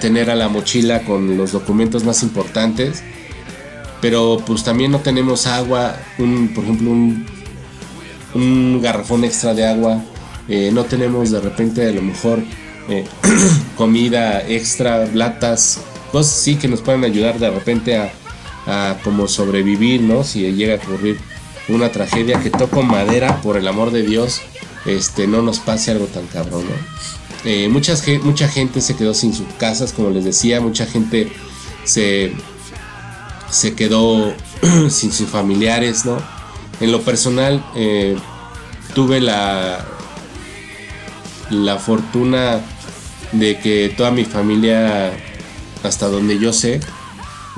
tener 0.00 0.30
a 0.30 0.34
la 0.34 0.48
mochila 0.48 1.02
con 1.04 1.36
los 1.36 1.52
documentos 1.52 2.02
más 2.02 2.24
importantes. 2.24 3.04
Pero 4.00 4.42
pues 4.46 4.62
también 4.62 4.90
no 4.90 5.00
tenemos 5.00 5.46
agua, 5.46 5.96
un, 6.18 6.52
por 6.54 6.64
ejemplo, 6.64 6.90
un, 6.90 7.26
un 8.34 8.80
garrafón 8.82 9.24
extra 9.24 9.54
de 9.54 9.66
agua. 9.66 10.02
Eh, 10.48 10.70
no 10.72 10.84
tenemos 10.84 11.30
de 11.30 11.40
repente 11.40 11.88
a 11.88 11.92
lo 11.92 12.02
mejor 12.02 12.40
comida 13.76 14.46
extra, 14.46 15.06
latas, 15.06 15.80
cosas 16.12 16.32
sí 16.32 16.56
que 16.56 16.68
nos 16.68 16.82
pueden 16.82 17.04
ayudar 17.04 17.38
de 17.38 17.50
repente 17.50 17.96
a, 17.96 18.12
a 18.66 18.98
como 19.02 19.26
sobrevivir, 19.28 20.02
¿no? 20.02 20.22
Si 20.24 20.52
llega 20.52 20.74
a 20.74 20.76
ocurrir 20.76 21.18
una 21.68 21.90
tragedia 21.90 22.40
que 22.40 22.50
toco 22.50 22.82
madera, 22.82 23.40
por 23.42 23.56
el 23.56 23.66
amor 23.66 23.90
de 23.90 24.02
Dios, 24.02 24.40
este, 24.84 25.26
no 25.26 25.42
nos 25.42 25.58
pase 25.58 25.90
algo 25.90 26.06
tan 26.06 26.26
cabrón, 26.26 26.64
¿no? 26.64 26.96
Eh, 27.44 27.68
mucha 27.68 28.48
gente 28.48 28.80
se 28.80 28.96
quedó 28.96 29.14
sin 29.14 29.32
sus 29.32 29.46
casas, 29.58 29.92
como 29.92 30.10
les 30.10 30.24
decía, 30.24 30.60
mucha 30.60 30.84
gente 30.84 31.30
se, 31.84 32.32
se 33.50 33.74
quedó 33.74 34.34
sin 34.90 35.12
sus 35.12 35.28
familiares, 35.28 36.04
¿no? 36.04 36.18
En 36.80 36.92
lo 36.92 37.02
personal, 37.02 37.64
eh, 37.74 38.16
tuve 38.94 39.20
la, 39.20 39.84
la 41.50 41.76
fortuna 41.78 42.60
de 43.32 43.58
que 43.58 43.92
toda 43.96 44.10
mi 44.10 44.24
familia, 44.24 45.12
hasta 45.82 46.08
donde 46.08 46.38
yo 46.38 46.52
sé, 46.52 46.80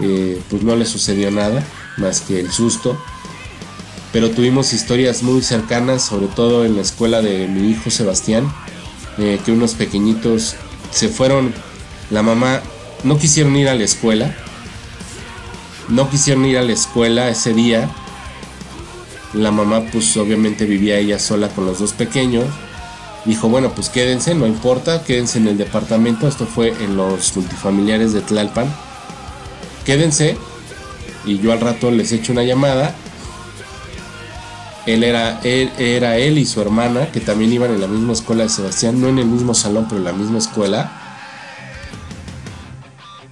eh, 0.00 0.40
pues 0.48 0.62
no 0.62 0.76
le 0.76 0.84
sucedió 0.84 1.30
nada, 1.30 1.64
más 1.96 2.20
que 2.20 2.40
el 2.40 2.52
susto 2.52 2.96
pero 4.12 4.30
tuvimos 4.30 4.72
historias 4.72 5.22
muy 5.22 5.42
cercanas, 5.42 6.02
sobre 6.02 6.28
todo 6.28 6.64
en 6.64 6.76
la 6.76 6.82
escuela 6.82 7.20
de 7.20 7.46
mi 7.46 7.70
hijo 7.70 7.90
Sebastián, 7.90 8.52
eh, 9.18 9.38
que 9.44 9.52
unos 9.52 9.74
pequeñitos 9.74 10.56
se 10.90 11.08
fueron, 11.08 11.52
la 12.10 12.22
mamá 12.22 12.62
no 13.04 13.18
quisieron 13.18 13.54
ir 13.56 13.68
a 13.68 13.74
la 13.74 13.84
escuela, 13.84 14.34
no 15.88 16.08
quisieron 16.10 16.44
ir 16.44 16.58
a 16.58 16.62
la 16.62 16.72
escuela 16.72 17.28
ese 17.28 17.54
día, 17.54 17.88
la 19.34 19.50
mamá 19.50 19.82
pues 19.92 20.16
obviamente 20.16 20.64
vivía 20.64 20.98
ella 20.98 21.18
sola 21.18 21.48
con 21.48 21.66
los 21.66 21.78
dos 21.78 21.92
pequeños, 21.92 22.46
dijo 23.24 23.48
bueno 23.48 23.72
pues 23.72 23.88
quédense, 23.88 24.34
no 24.34 24.46
importa, 24.46 25.04
quédense 25.04 25.38
en 25.38 25.48
el 25.48 25.58
departamento, 25.58 26.28
esto 26.28 26.46
fue 26.46 26.68
en 26.82 26.96
los 26.96 27.36
multifamiliares 27.36 28.12
de 28.12 28.20
Tlalpan, 28.20 28.72
quédense 29.84 30.36
y 31.28 31.38
yo 31.38 31.52
al 31.52 31.60
rato 31.60 31.90
les 31.90 32.12
echo 32.12 32.32
una 32.32 32.42
llamada. 32.42 32.94
Él 34.86 35.04
era, 35.04 35.40
él 35.44 35.70
era 35.78 36.16
él 36.16 36.38
y 36.38 36.46
su 36.46 36.62
hermana, 36.62 37.12
que 37.12 37.20
también 37.20 37.52
iban 37.52 37.70
en 37.70 37.80
la 37.80 37.86
misma 37.86 38.14
escuela 38.14 38.44
de 38.44 38.48
Sebastián, 38.48 38.98
no 38.98 39.08
en 39.08 39.18
el 39.18 39.26
mismo 39.26 39.52
salón, 39.54 39.84
pero 39.86 39.98
en 39.98 40.04
la 40.04 40.14
misma 40.14 40.38
escuela. 40.38 40.97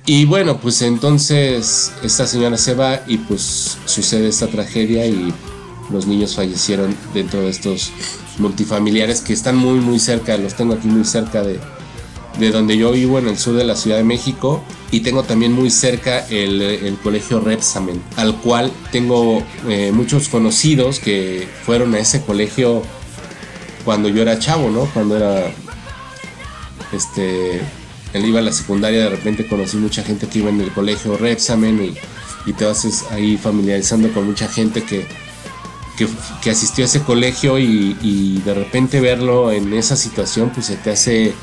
Y 0.06 0.24
bueno, 0.24 0.58
pues 0.58 0.82
entonces 0.82 1.92
esta 2.02 2.26
señora 2.28 2.56
se 2.56 2.74
va 2.74 3.00
y 3.08 3.18
pues 3.18 3.76
sucede 3.86 4.28
esta 4.28 4.46
tragedia 4.46 5.04
y 5.06 5.34
los 5.90 6.06
niños 6.06 6.36
fallecieron 6.36 6.96
dentro 7.12 7.40
de 7.40 7.50
estos 7.50 7.90
multifamiliares 8.38 9.20
que 9.20 9.32
están 9.32 9.56
muy 9.56 9.80
muy 9.80 9.98
cerca, 9.98 10.36
los 10.36 10.54
tengo 10.54 10.74
aquí 10.74 10.86
muy 10.86 11.04
cerca 11.04 11.42
de, 11.42 11.58
de 12.38 12.50
donde 12.50 12.76
yo 12.76 12.92
vivo 12.92 13.18
en 13.18 13.28
el 13.28 13.36
sur 13.38 13.54
de 13.54 13.64
la 13.64 13.76
Ciudad 13.76 13.96
de 13.96 14.04
México 14.04 14.62
y 14.90 15.00
tengo 15.00 15.24
también 15.24 15.52
muy 15.52 15.70
cerca 15.70 16.26
el, 16.28 16.96
colegio 17.02 17.40
Repsamen, 17.40 18.00
al 18.16 18.36
cual 18.36 18.70
tengo 18.92 19.42
eh, 19.68 19.90
muchos 19.92 20.28
conocidos 20.28 21.00
que 21.00 21.48
fueron 21.64 21.94
a 21.94 21.98
ese 21.98 22.22
colegio 22.22 22.82
cuando 23.84 24.08
yo 24.08 24.22
era 24.22 24.38
chavo, 24.38 24.70
¿no? 24.70 24.84
Cuando 24.92 25.16
era, 25.16 25.52
este, 26.92 27.60
él 28.12 28.24
iba 28.24 28.40
a 28.40 28.42
la 28.42 28.52
secundaria, 28.52 29.00
de 29.00 29.10
repente 29.10 29.46
conocí 29.46 29.76
mucha 29.76 30.02
gente 30.02 30.26
que 30.28 30.38
iba 30.38 30.50
en 30.50 30.60
el 30.60 30.72
colegio 30.72 31.16
Repsamen 31.16 31.82
y, 31.82 31.94
y 32.48 32.52
te 32.52 32.64
vas 32.64 33.04
ahí 33.10 33.36
familiarizando 33.36 34.12
con 34.12 34.26
mucha 34.26 34.48
gente 34.48 34.82
que, 34.82 35.06
que, 36.42 36.50
asistió 36.50 36.84
a 36.84 36.86
ese 36.86 37.02
colegio 37.02 37.58
y, 37.58 37.96
y 38.02 38.40
de 38.44 38.54
repente 38.54 39.00
verlo 39.00 39.50
en 39.50 39.72
esa 39.72 39.96
situación, 39.96 40.50
pues 40.50 40.66
se 40.66 40.76
te 40.76 40.90
hace 40.90 41.34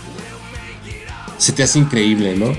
se 1.43 1.51
te 1.51 1.63
hace 1.63 1.79
increíble, 1.79 2.37
¿no? 2.37 2.53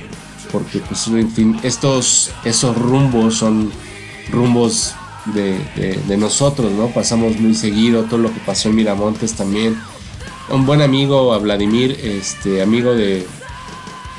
Porque, 0.53 0.79
pues, 0.81 1.07
en 1.09 1.31
fin, 1.31 1.59
estos, 1.63 2.31
esos 2.45 2.77
rumbos 2.77 3.37
son 3.37 3.73
rumbos 4.31 4.95
de, 5.27 6.17
nosotros, 6.19 6.71
¿no? 6.73 6.89
Pasamos 6.89 7.39
muy 7.41 7.55
seguido, 7.55 8.05
todo 8.05 8.19
lo 8.19 8.33
que 8.33 8.41
pasó 8.41 8.69
en 8.69 8.77
Miramontes 8.77 9.35
también. 9.35 9.81
Un 10.51 10.67
buen 10.67 10.83
amigo, 10.83 11.33
a 11.33 11.39
Vladimir, 11.39 11.99
este, 12.03 12.61
amigo 12.61 12.95
de, 12.95 13.27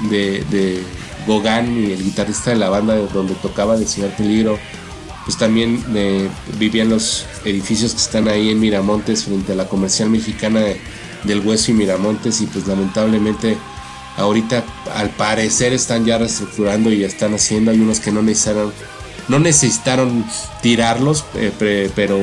de, 0.10 0.84
Gogán 1.28 1.76
y 1.76 1.92
el 1.92 2.04
guitarrista 2.04 2.52
de 2.52 2.58
la 2.58 2.70
banda 2.70 2.96
donde 2.96 3.34
tocaba 3.36 3.78
de 3.78 3.88
Señor 3.88 4.12
Peligro, 4.12 4.60
pues 5.26 5.38
también 5.38 5.84
eh, 5.96 6.30
vivía 6.60 6.84
en 6.84 6.92
los 6.92 7.26
edificios 7.46 7.94
que 7.94 8.02
están 8.02 8.28
ahí 8.28 8.52
en 8.52 8.60
Miramontes 8.60 9.24
frente 9.24 9.54
a 9.54 9.56
la 9.56 9.68
comercial 9.68 10.12
mexicana 10.12 10.62
del 11.24 11.40
Hueso 11.40 11.72
y 11.72 11.74
Miramontes 11.74 12.42
y 12.42 12.46
pues 12.46 12.68
lamentablemente 12.68 13.58
Ahorita 14.18 14.64
al 14.94 15.10
parecer 15.10 15.74
están 15.74 16.06
ya 16.06 16.18
reestructurando 16.18 16.92
y 16.92 17.04
están 17.04 17.34
haciendo. 17.34 17.72
Hay 17.72 17.80
unos 17.80 18.00
que 18.00 18.12
no 18.12 18.22
necesitaron, 18.22 18.72
no 19.28 19.40
necesitaron 19.40 20.26
tirarlos, 20.62 21.26
eh, 21.36 21.92
pero 21.96 22.18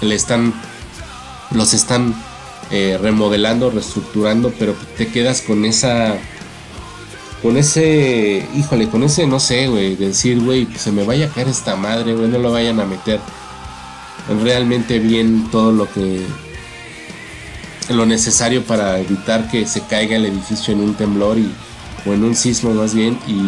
le 0.00 0.14
están, 0.14 0.52
los 1.52 1.74
están 1.74 2.14
eh, 2.72 2.98
remodelando, 3.00 3.70
reestructurando, 3.70 4.52
pero 4.58 4.74
te 4.96 5.06
quedas 5.08 5.42
con 5.42 5.64
esa, 5.64 6.16
con 7.42 7.56
ese, 7.56 8.46
híjole, 8.54 8.88
con 8.88 9.02
ese, 9.02 9.26
no 9.26 9.40
sé, 9.40 9.68
güey, 9.68 9.96
decir, 9.96 10.40
güey, 10.40 10.68
se 10.76 10.92
me 10.92 11.04
vaya 11.04 11.26
a 11.26 11.28
caer 11.28 11.48
esta 11.48 11.76
madre, 11.76 12.14
güey, 12.14 12.28
no 12.28 12.38
lo 12.38 12.52
vayan 12.52 12.80
a 12.80 12.84
meter 12.84 13.20
realmente 14.42 14.98
bien 14.98 15.48
todo 15.50 15.72
lo 15.72 15.90
que 15.90 16.24
lo 17.88 18.06
necesario 18.06 18.62
para 18.64 19.00
evitar 19.00 19.50
que 19.50 19.66
se 19.66 19.80
caiga 19.82 20.16
el 20.16 20.26
edificio 20.26 20.72
en 20.72 20.80
un 20.80 20.94
temblor 20.94 21.38
y, 21.38 21.50
o 22.06 22.12
en 22.12 22.24
un 22.24 22.34
sismo 22.36 22.72
más 22.72 22.94
bien 22.94 23.18
y 23.26 23.40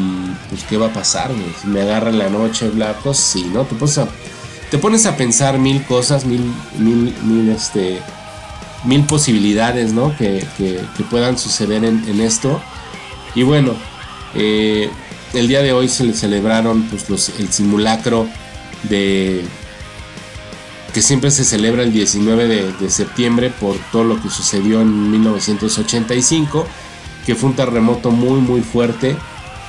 pues 0.49 0.65
qué 0.65 0.77
va 0.77 0.87
a 0.87 0.93
pasar, 0.93 1.31
si 1.61 1.69
me 1.69 1.83
agarra 1.83 2.11
en 2.11 2.19
la 2.19 2.29
noche, 2.29 2.69
bla, 2.69 2.99
pues 3.03 3.19
sí, 3.19 3.45
¿no? 3.53 3.63
Te 3.65 3.75
pones 3.75 3.99
a, 3.99 4.09
te 4.71 4.79
pones 4.79 5.07
a 5.07 5.17
pensar 5.17 5.59
mil 5.59 5.85
cosas, 5.85 6.25
mil, 6.25 6.43
mil, 6.79 7.15
mil, 7.23 7.51
este, 7.51 8.01
mil 8.85 9.05
posibilidades, 9.05 9.93
¿no? 9.93 10.17
Que, 10.17 10.45
puedan 11.11 11.39
suceder 11.39 11.85
en, 11.85 12.21
esto. 12.21 12.61
Y 13.35 13.43
bueno, 13.43 13.75
eh, 14.35 14.91
el 15.35 15.49
día 15.49 15.63
de 15.63 15.73
hoy 15.73 15.89
se 15.89 16.05
le 16.05 16.15
celebraron 16.15 16.83
pues, 16.85 17.09
los, 17.09 17.31
el 17.39 17.53
simulacro 17.53 18.27
de 18.85 19.45
que 20.93 21.01
siempre 21.01 21.31
se 21.31 21.45
celebra 21.45 21.83
el 21.83 21.93
19 21.93 22.73
de, 22.79 22.91
septiembre 22.91 23.51
por 23.51 23.77
todo 23.91 24.05
lo 24.05 24.21
que 24.21 24.29
sucedió 24.29 24.83
en 24.83 25.11
1985, 25.11 26.67
que 27.25 27.35
fue 27.35 27.51
un 27.51 27.57
terremoto 27.57 28.11
muy 28.11 28.41
muy 28.41 28.61
fuerte 28.61 29.17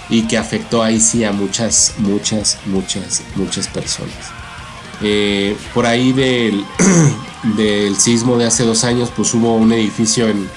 y 0.10 0.24
que 0.24 0.38
afectó 0.38 0.84
ahí 0.84 1.00
sí 1.00 1.24
a 1.24 1.32
muchas, 1.32 1.93
muchas, 2.00 2.60
muchas, 2.65 3.24
muchas 3.36 3.67
personas. 3.70 4.32
Eh, 5.01 5.55
por 5.74 5.86
ahí 5.86 6.12
del, 6.12 6.65
del 7.55 7.96
sismo 7.96 8.38
de 8.38 8.46
hace 8.46 8.65
dos 8.65 8.84
años, 8.84 9.10
pues 9.15 9.34
hubo 9.34 9.55
un 9.55 9.72
edificio 9.72 10.27
en, 10.27 10.50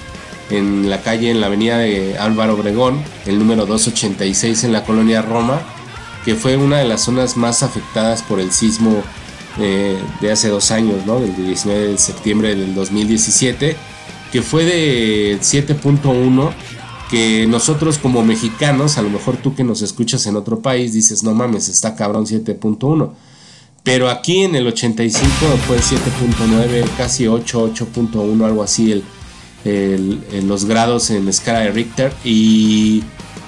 en 0.49 0.89
la 0.89 1.01
calle, 1.01 1.29
en 1.31 1.41
la 1.41 1.47
avenida 1.47 1.77
de 1.77 2.17
Álvaro 2.17 2.53
Obregón, 2.55 3.03
el 3.25 3.39
número 3.39 3.65
286 3.65 4.63
en 4.63 4.73
la 4.73 4.83
colonia 4.83 5.21
Roma, 5.21 5.61
que 6.25 6.35
fue 6.35 6.57
una 6.57 6.77
de 6.77 6.85
las 6.85 7.01
zonas 7.01 7.37
más 7.37 7.63
afectadas 7.63 8.21
por 8.23 8.39
el 8.39 8.51
sismo 8.51 9.03
de 9.57 10.31
hace 10.31 10.49
dos 10.49 10.69
años, 10.71 11.05
¿no? 11.05 11.19
del 11.19 11.35
19 11.35 11.87
de 11.87 11.97
septiembre 11.97 12.55
del 12.55 12.75
2017, 12.75 13.75
que 14.31 14.41
fue 14.41 14.65
de 14.65 15.39
7.1, 15.41 16.51
que 17.09 17.47
nosotros 17.47 17.97
como 17.97 18.23
mexicanos, 18.23 18.97
a 18.97 19.01
lo 19.01 19.09
mejor 19.09 19.37
tú 19.37 19.55
que 19.55 19.63
nos 19.63 19.81
escuchas 19.81 20.25
en 20.27 20.35
otro 20.35 20.59
país, 20.59 20.93
dices, 20.93 21.23
no 21.23 21.33
mames, 21.33 21.69
está 21.69 21.95
cabrón 21.95 22.25
7.1. 22.25 23.11
Pero 23.83 24.09
aquí 24.09 24.43
en 24.43 24.55
el 24.55 24.67
85 24.67 25.29
fue 25.65 25.77
7.9, 25.77 26.85
casi 26.97 27.25
8, 27.25 27.73
8.1, 27.73 28.45
algo 28.45 28.61
así, 28.61 28.91
el, 28.91 29.03
los 30.43 30.65
grados 30.65 31.09
en 31.09 31.27
escala 31.27 31.59
de 31.59 31.71
Richter. 31.71 32.13
Y 32.23 33.03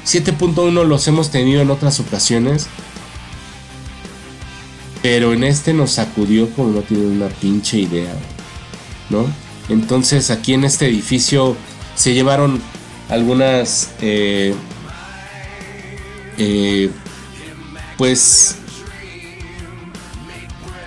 7.1 0.05 0.85
los 0.85 1.07
hemos 1.07 1.31
tenido 1.31 1.61
en 1.61 1.69
otras 1.69 1.99
ocasiones. 1.99 2.67
Pero 5.01 5.33
en 5.33 5.43
este 5.43 5.73
nos 5.73 5.91
sacudió 5.91 6.49
como 6.49 6.71
no 6.71 6.81
tiene 6.81 7.05
una 7.05 7.27
pinche 7.27 7.79
idea, 7.79 8.13
¿no? 9.09 9.25
Entonces 9.69 10.29
aquí 10.29 10.53
en 10.53 10.65
este 10.65 10.87
edificio 10.87 11.55
se 11.95 12.13
llevaron 12.13 12.61
algunas, 13.09 13.91
eh, 14.01 14.53
eh, 16.37 16.89
pues, 17.97 18.55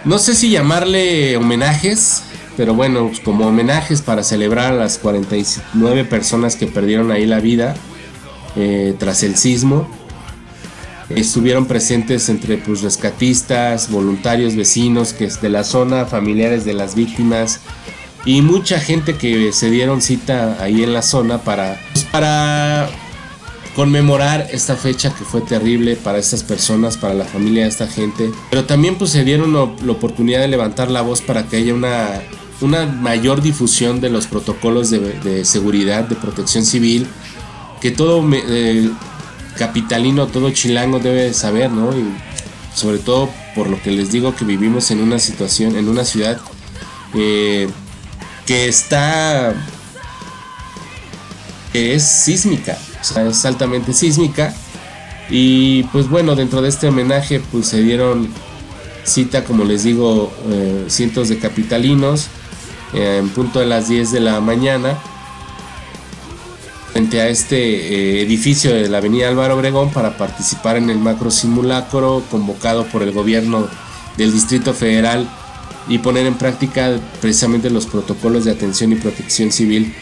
no 0.05 0.19
sé 0.19 0.35
si 0.35 0.51
llamarle 0.51 1.37
homenajes, 1.37 2.23
pero 2.57 2.75
bueno, 2.75 3.09
pues, 3.09 3.21
como 3.21 3.47
homenajes 3.47 4.03
para 4.03 4.23
celebrar 4.23 4.73
a 4.73 4.77
las 4.77 4.99
49 4.99 6.05
personas 6.05 6.57
que 6.57 6.67
perdieron 6.67 7.11
ahí 7.11 7.27
la 7.27 7.41
vida 7.41 7.75
eh, 8.57 8.95
tras 8.99 9.23
el 9.23 9.37
sismo. 9.37 9.89
Estuvieron 11.09 11.67
presentes 11.67 12.29
entre 12.29 12.57
pues, 12.59 12.83
rescatistas, 12.83 13.91
voluntarios, 13.91 14.57
vecinos 14.57 15.13
que 15.13 15.27
es 15.27 15.41
de 15.43 15.49
la 15.49 15.65
zona, 15.65 16.07
familiares 16.07 16.65
de 16.65 16.75
las 16.75 16.95
víctimas 16.95 17.61
y 18.25 18.41
mucha 18.41 18.79
gente 18.79 19.17
que 19.17 19.53
se 19.53 19.71
dieron 19.71 20.01
cita 20.01 20.57
ahí 20.61 20.83
en 20.83 20.93
la 20.93 21.03
zona 21.03 21.39
para, 21.39 21.81
pues, 21.93 22.05
para 22.05 22.89
conmemorar 23.75 24.49
esta 24.53 24.77
fecha 24.77 25.15
que 25.15 25.25
fue 25.25 25.41
terrible 25.41 25.97
para 25.97 26.19
estas 26.19 26.43
personas, 26.43 26.97
para 26.97 27.15
la 27.15 27.25
familia 27.25 27.65
de 27.65 27.71
esta 27.71 27.87
gente. 27.87 28.31
Pero 28.51 28.65
también 28.65 28.97
pues 28.97 29.11
se 29.11 29.25
dieron 29.25 29.53
la 29.53 29.93
oportunidad 29.93 30.41
de 30.41 30.49
levantar 30.49 30.91
la 30.91 31.03
voz 31.03 31.21
para 31.23 31.45
que 31.45 31.57
haya 31.57 31.75
una, 31.75 32.21
una 32.63 32.87
mayor 32.87 33.43
difusión 33.43 34.01
de 34.01 34.11
los 34.11 34.27
protocolos 34.27 34.91
de, 34.91 35.45
seguridad, 35.45 36.05
de 36.05 36.17
protección 36.17 36.65
civil, 36.65 37.07
que 37.81 37.91
todo 37.91 38.25
eh, 38.33 38.91
capitalino, 39.57 40.27
todo 40.27 40.51
chilango 40.51 40.99
debe 40.99 41.33
saber, 41.35 41.71
¿no? 41.71 41.97
Y 41.97 42.05
sobre 42.75 42.99
todo 42.99 43.29
por 43.55 43.69
lo 43.69 43.81
que 43.83 43.91
les 43.91 44.11
digo 44.13 44.35
que 44.35 44.45
vivimos 44.45 44.91
en 44.91 45.01
una 45.01 45.19
situación, 45.19 45.77
en 45.77 45.89
una 45.89 46.05
ciudad 46.05 46.41
eh, 47.15 47.69
que 48.47 48.69
está 48.69 49.55
que 51.73 51.95
es 51.95 52.03
sísmica, 52.05 52.79
o 53.01 53.05
sea, 53.05 53.29
es 53.29 53.45
altamente 53.45 53.93
sísmica. 53.93 54.55
Y 55.31 55.85
pues 55.85 56.09
bueno, 56.09 56.35
dentro 56.35 56.61
de 56.61 56.69
este 56.69 56.89
homenaje 56.89 57.41
pues 57.51 57.67
se 57.67 57.83
dieron 57.83 58.29
cita, 59.05 59.45
como 59.45 59.65
les 59.65 59.85
digo, 59.85 60.33
eh, 60.51 60.85
cientos 60.89 61.29
de 61.29 61.39
capitalinos 61.39 62.29
eh, 62.95 63.19
en 63.19 63.29
punto 63.31 63.61
de 63.61 63.67
las 63.67 63.89
10 63.89 64.13
de 64.13 64.21
la 64.21 64.41
mañana 64.41 64.99
frente 66.93 67.21
a 67.21 67.29
este 67.29 67.57
eh, 67.57 68.23
edificio 68.23 68.75
de 68.75 68.89
la 68.89 68.99
avenida 68.99 69.29
Álvaro 69.29 69.57
Obregón 69.57 69.91
para 69.91 70.19
participar 70.19 70.77
en 70.77 70.91
el 70.91 70.99
macro 70.99 71.31
simulacro 71.31 72.23
convocado 72.31 72.85
por 72.85 73.03
el 73.03 73.13
gobierno 73.13 73.67
del 74.19 74.31
Distrito 74.31 74.75
Federal 74.75 75.27
y 75.89 75.99
poner 75.99 76.27
en 76.27 76.35
práctica 76.35 76.99
precisamente 77.21 77.71
los 77.71 77.87
protocolos 77.87 78.45
de 78.45 78.53
atención 78.53 78.93
y 78.93 78.97
protección 78.97 79.51
civil. 79.53 79.95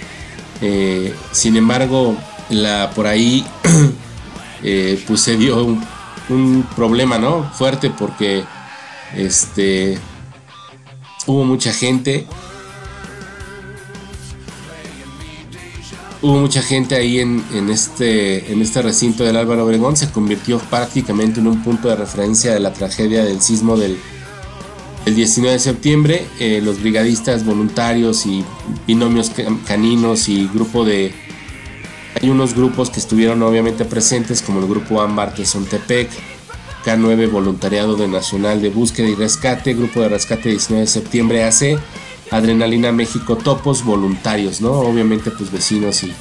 Eh, 0.61 1.15
sin 1.33 1.57
embargo, 1.57 2.17
la, 2.51 2.91
por 2.95 3.07
ahí 3.07 3.47
eh, 4.63 5.03
pues 5.07 5.21
se 5.21 5.37
dio 5.37 5.65
un, 5.65 6.65
problema 6.77 7.19
¿no? 7.19 7.51
fuerte 7.55 7.91
porque 7.91 8.45
este, 9.17 9.99
hubo 11.27 11.45
mucha 11.45 11.73
gente. 11.73 12.27
Hubo 16.23 16.39
mucha 16.39 16.61
gente 16.61 16.97
ahí 16.97 17.19
en, 17.19 17.43
en, 17.55 17.71
este, 17.71 18.53
en 18.53 18.61
este 18.61 18.83
recinto 18.83 19.25
del 19.25 19.37
Álvaro 19.37 19.65
Obregón, 19.65 19.97
se 19.97 20.11
convirtió 20.11 20.59
prácticamente 20.59 21.41
en 21.41 21.47
un 21.47 21.63
punto 21.63 21.89
de 21.89 21.97
referencia 21.97 22.53
de 22.53 22.61
la 22.61 22.73
tragedia 22.75 23.25
del 23.25 23.41
sismo 23.41 23.77
del 23.77 23.99
el 25.07 25.15
19 25.15 25.55
de 25.55 25.59
septiembre, 25.59 26.27
eh, 26.39 26.61
los 26.63 26.81
brigadistas 26.81 27.45
voluntarios 27.45 28.27
y 28.27 28.45
binomios 28.87 29.33
caninos 29.67 30.29
y 30.29 30.47
grupo 30.49 30.85
de... 30.85 31.13
Hay 32.21 32.29
unos 32.29 32.55
grupos 32.55 32.91
que 32.91 33.01
estuvieron 33.01 33.43
obviamente 33.43 33.85
presentes, 33.87 34.43
como 34.43 34.61
el 34.61 34.67
grupo 34.67 35.01
AMBAR 35.01 35.33
que 35.33 35.47
son 35.47 35.65
Tepec, 35.65 36.11
K9 36.85 37.31
Voluntariado 37.31 37.97
de 37.97 38.09
Nacional 38.09 38.61
de 38.61 38.69
Búsqueda 38.69 39.09
y 39.09 39.15
Rescate, 39.15 39.75
Grupo 39.75 40.01
de 40.01 40.11
Rescate 40.11 40.51
19 40.51 40.83
de 40.83 40.87
septiembre 40.87 41.45
AC, 41.45 41.79
Adrenalina 42.31 42.93
México 42.93 43.37
Topos, 43.37 43.85
voluntarios, 43.85 44.61
¿no? 44.61 44.73
Obviamente 44.73 45.31
pues 45.31 45.51
vecinos 45.51 46.03
y, 46.05 46.13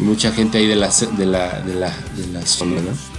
mucha 0.00 0.32
gente 0.32 0.58
ahí 0.58 0.66
de 0.66 0.74
la, 0.74 0.88
de 0.88 1.24
la, 1.26 1.60
de 1.60 1.74
la, 1.74 1.96
de 2.16 2.26
la 2.32 2.44
zona, 2.44 2.80
¿no? 2.80 3.14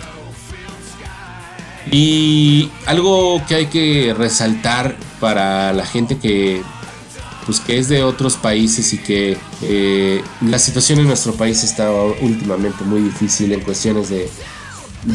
Y 1.91 2.71
algo 2.85 3.41
que 3.47 3.55
hay 3.55 3.65
que 3.67 4.13
resaltar 4.17 4.97
para 5.19 5.71
la 5.73 5.85
gente 5.85 6.17
que, 6.17 6.61
pues, 7.45 7.59
que 7.59 7.77
es 7.77 7.89
de 7.89 8.03
otros 8.03 8.35
países 8.37 8.93
y 8.93 8.97
que 8.97 9.37
eh, 9.61 10.21
la 10.41 10.59
situación 10.59 10.99
en 10.99 11.07
nuestro 11.07 11.33
país 11.33 11.63
está 11.63 11.91
últimamente 11.91 12.83
muy 12.83 13.01
difícil 13.01 13.53
en 13.53 13.61
cuestiones 13.61 14.09
de, 14.09 14.29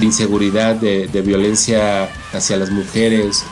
inseguridad, 0.00 0.76
de, 0.76 1.22
violencia 1.22 2.08
hacia 2.32 2.56
las 2.56 2.70
mujeres, 2.70 3.42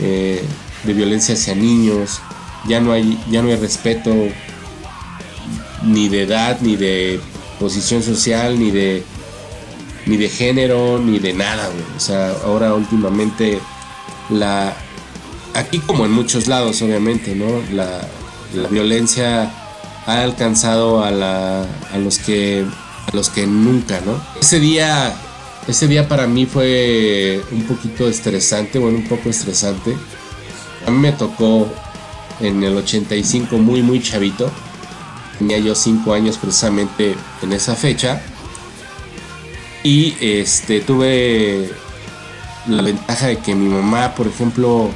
eh, 0.00 0.44
de 0.84 0.92
violencia 0.92 1.34
hacia 1.34 1.54
niños. 1.54 2.20
Ya 2.68 2.80
no 2.80 2.92
hay, 2.92 3.18
ya 3.30 3.42
no 3.42 3.48
hay 3.48 3.56
respeto 3.56 4.10
ni 5.82 6.08
de 6.08 6.22
edad, 6.22 6.58
ni 6.60 6.76
de 6.76 7.20
posición 7.58 8.02
social, 8.02 8.58
ni 8.58 8.70
de 8.70 9.02
ni 10.06 10.16
de 10.16 10.28
género, 10.28 10.98
ni 10.98 11.20
de 11.20 11.32
nada, 11.32 11.70
O 11.96 12.00
sea, 12.00 12.34
ahora 12.44 12.74
últimamente 12.74 13.60
la... 14.30 14.74
Aquí 15.54 15.78
como 15.78 16.06
en 16.06 16.12
muchos 16.12 16.48
lados, 16.48 16.82
obviamente, 16.82 17.34
¿no? 17.34 17.46
La, 17.72 18.08
violencia 18.70 19.50
ha 20.06 20.22
alcanzado 20.22 21.04
a, 21.04 21.10
la, 21.10 21.62
a 21.62 21.98
los 21.98 22.18
que 22.18 22.64
a 23.06 23.16
los 23.16 23.30
que 23.30 23.46
nunca, 23.46 24.00
¿no? 24.04 24.20
Ese 24.40 24.60
día 24.60 25.14
ese 25.68 25.86
día 25.86 26.08
para 26.08 26.26
mí 26.26 26.44
fue 26.44 27.40
un 27.52 27.62
poquito 27.62 28.08
estresante, 28.08 28.78
bueno, 28.78 28.98
un 28.98 29.08
poco 29.08 29.28
estresante. 29.28 29.96
A 30.86 30.90
mí 30.90 30.98
me 30.98 31.12
tocó 31.12 31.68
en 32.42 32.62
el 32.62 32.76
85 32.76 33.56
muy 33.58 33.82
muy 33.82 34.02
chavito. 34.02 34.50
Tenía 35.38 35.58
yo 35.58 35.74
5 35.74 36.12
años 36.12 36.36
precisamente 36.38 37.16
en 37.42 37.52
esa 37.52 37.74
fecha. 37.74 38.20
Y 39.82 40.14
este 40.20 40.80
tuve 40.80 41.70
la 42.68 42.82
ventaja 42.82 43.28
de 43.28 43.38
que 43.38 43.54
mi 43.54 43.68
mamá, 43.68 44.14
por 44.14 44.28
ejemplo, 44.28 44.90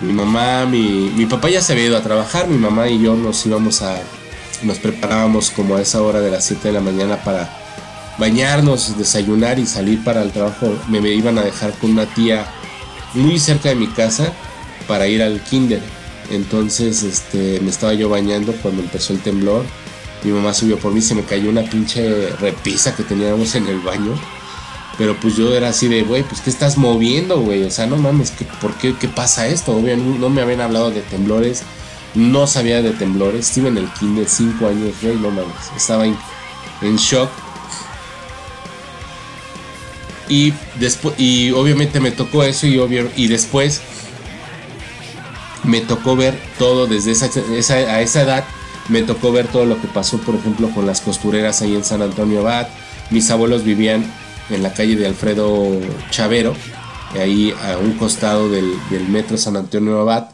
mi 0.00 0.12
mamá, 0.12 0.64
mi, 0.64 1.12
mi 1.14 1.26
papá 1.26 1.50
ya 1.50 1.60
se 1.60 1.72
había 1.72 1.86
ido 1.86 1.98
a 1.98 2.02
trabajar, 2.02 2.48
mi 2.48 2.56
mamá 2.56 2.88
y 2.88 3.02
yo 3.02 3.14
nos 3.14 3.44
íbamos 3.44 3.82
a, 3.82 4.00
nos 4.62 4.78
preparábamos 4.78 5.50
como 5.50 5.76
a 5.76 5.82
esa 5.82 6.00
hora 6.00 6.20
de 6.20 6.30
las 6.30 6.44
7 6.44 6.68
de 6.68 6.74
la 6.74 6.80
mañana 6.80 7.22
para 7.22 7.50
bañarnos, 8.18 8.96
desayunar 8.96 9.58
y 9.58 9.66
salir 9.66 10.02
para 10.02 10.22
el 10.22 10.30
trabajo. 10.30 10.74
Me, 10.88 11.00
me 11.00 11.10
iban 11.10 11.38
a 11.38 11.42
dejar 11.42 11.72
con 11.72 11.90
una 11.90 12.06
tía 12.06 12.46
muy 13.12 13.38
cerca 13.38 13.68
de 13.68 13.74
mi 13.74 13.88
casa 13.88 14.32
para 14.86 15.06
ir 15.06 15.22
al 15.22 15.40
kinder. 15.42 15.80
Entonces 16.30 17.02
este, 17.02 17.60
me 17.60 17.70
estaba 17.70 17.94
yo 17.94 18.08
bañando 18.08 18.52
cuando 18.62 18.82
empezó 18.82 19.12
el 19.12 19.20
temblor 19.20 19.64
mi 20.24 20.32
mamá 20.32 20.54
subió 20.54 20.78
por 20.78 20.92
mí, 20.92 21.02
se 21.02 21.14
me 21.14 21.22
cayó 21.22 21.50
una 21.50 21.62
pinche 21.62 22.30
repisa 22.40 22.96
que 22.96 23.02
teníamos 23.02 23.54
en 23.54 23.68
el 23.68 23.78
baño. 23.80 24.18
Pero 24.96 25.18
pues 25.20 25.36
yo 25.36 25.54
era 25.54 25.68
así 25.68 25.88
de, 25.88 26.02
güey, 26.02 26.22
pues 26.22 26.40
¿qué 26.40 26.50
estás 26.50 26.78
moviendo, 26.78 27.40
güey? 27.40 27.64
O 27.64 27.70
sea, 27.70 27.86
no 27.86 27.96
mames, 27.96 28.32
¿por 28.60 28.74
qué, 28.74 28.94
qué 28.94 29.08
pasa 29.08 29.46
esto? 29.48 29.72
Obviamente 29.72 30.18
no 30.18 30.30
me 30.30 30.40
habían 30.40 30.60
hablado 30.60 30.90
de 30.90 31.02
temblores, 31.02 31.62
no 32.14 32.46
sabía 32.46 32.80
de 32.80 32.92
temblores. 32.92 33.48
Estuve 33.48 33.68
en 33.68 33.78
el 33.78 33.92
kinder 33.92 34.26
5 34.28 34.66
años, 34.66 34.94
güey, 35.02 35.16
no 35.16 35.30
mames. 35.30 35.70
Estaba 35.76 36.06
en, 36.06 36.16
shock. 36.96 37.28
Y, 40.28 40.54
después, 40.76 41.16
y 41.18 41.50
obviamente 41.50 42.00
me 42.00 42.12
tocó 42.12 42.44
eso 42.44 42.66
y, 42.66 42.78
obvio, 42.78 43.10
y 43.14 43.26
después 43.26 43.82
me 45.64 45.80
tocó 45.80 46.16
ver 46.16 46.38
todo 46.58 46.86
desde 46.86 47.12
esa, 47.12 47.26
a 47.26 48.00
esa 48.00 48.22
edad 48.22 48.44
me 48.88 49.02
tocó 49.02 49.32
ver 49.32 49.48
todo 49.48 49.64
lo 49.64 49.80
que 49.80 49.88
pasó, 49.88 50.18
por 50.18 50.34
ejemplo, 50.34 50.70
con 50.70 50.86
las 50.86 51.00
costureras 51.00 51.62
ahí 51.62 51.74
en 51.74 51.84
San 51.84 52.02
Antonio 52.02 52.40
Abad. 52.40 52.68
Mis 53.10 53.30
abuelos 53.30 53.64
vivían 53.64 54.04
en 54.50 54.62
la 54.62 54.74
calle 54.74 54.96
de 54.96 55.06
Alfredo 55.06 55.80
Chavero, 56.10 56.54
ahí 57.18 57.54
a 57.62 57.78
un 57.78 57.92
costado 57.92 58.50
del, 58.50 58.74
metro 59.08 59.36
San 59.38 59.56
Antonio 59.56 60.00
Abad. 60.00 60.30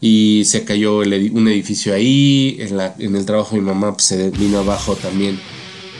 Y 0.00 0.44
se 0.44 0.64
cayó 0.64 0.98
un 0.98 1.48
edificio 1.48 1.94
ahí. 1.94 2.58
En, 2.60 3.16
el 3.16 3.26
trabajo 3.26 3.54
de 3.54 3.60
mi 3.60 3.66
mamá 3.66 3.92
pues, 3.94 4.06
se 4.06 4.30
vino 4.30 4.58
abajo 4.58 4.94
también 4.94 5.40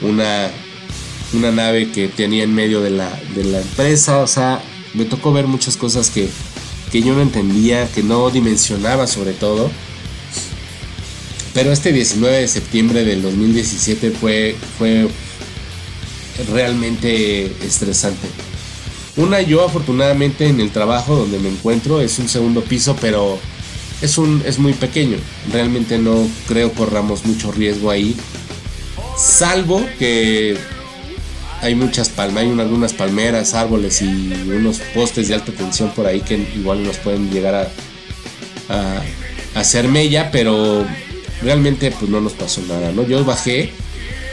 una, 0.01 0.49
una 1.33 1.51
nave 1.51 1.91
que 1.91 2.07
tenía 2.07 2.43
en 2.43 2.53
medio 2.53 2.81
de 2.81 2.91
la, 2.91 3.09
de 3.35 3.43
la 3.45 3.61
empresa. 3.61 4.19
O 4.19 4.27
sea, 4.27 4.61
me 4.93 5.05
tocó 5.05 5.33
ver 5.33 5.47
muchas 5.47 5.77
cosas 5.77 6.09
que, 6.09 6.29
que 6.91 7.01
yo 7.01 7.13
no 7.13 7.21
entendía, 7.21 7.87
que 7.87 8.03
no 8.03 8.29
dimensionaba 8.29 9.07
sobre 9.07 9.33
todo 9.33 9.69
pero 11.53 11.71
este 11.71 11.91
19 11.91 12.37
de 12.37 12.47
septiembre 12.47 13.03
del 13.03 13.21
2017 13.21 14.11
fue, 14.11 14.55
fue 14.77 15.07
realmente 16.51 17.45
estresante. 17.65 18.27
Una, 19.17 19.41
yo 19.41 19.65
afortunadamente 19.65 20.47
en 20.47 20.61
el 20.61 20.69
trabajo 20.69 21.15
donde 21.15 21.39
me 21.39 21.49
encuentro 21.49 22.01
es 22.01 22.19
un 22.19 22.29
segundo 22.29 22.61
piso, 22.61 22.95
pero 23.01 23.39
es, 24.01 24.17
un, 24.17 24.41
es 24.45 24.59
muy 24.59 24.73
pequeño. 24.73 25.17
Realmente 25.51 25.97
no 25.97 26.27
creo 26.47 26.71
corramos 26.71 27.25
mucho 27.25 27.51
riesgo 27.51 27.89
ahí. 27.89 28.15
Salvo 29.17 29.85
que 29.97 30.55
hay 31.61 31.75
muchas 31.75 32.09
palmas, 32.09 32.43
hay 32.43 32.49
algunas 32.51 32.93
palmeras, 32.93 33.53
árboles 33.53 34.01
y 34.01 34.07
unos 34.07 34.79
postes 34.93 35.27
de 35.27 35.35
alta 35.35 35.51
tensión 35.51 35.91
por 35.91 36.05
ahí 36.05 36.21
que 36.21 36.35
igual 36.55 36.83
nos 36.83 36.97
pueden 36.97 37.29
llegar 37.31 37.55
a, 37.55 37.67
a, 38.69 39.01
hacer 39.55 39.87
mella, 39.87 40.29
pero 40.31 40.85
realmente 41.41 41.91
pues 41.91 42.09
no 42.09 42.21
nos 42.21 42.33
pasó 42.33 42.61
nada, 42.67 42.91
¿no? 42.91 43.05
Yo 43.05 43.23
bajé, 43.25 43.71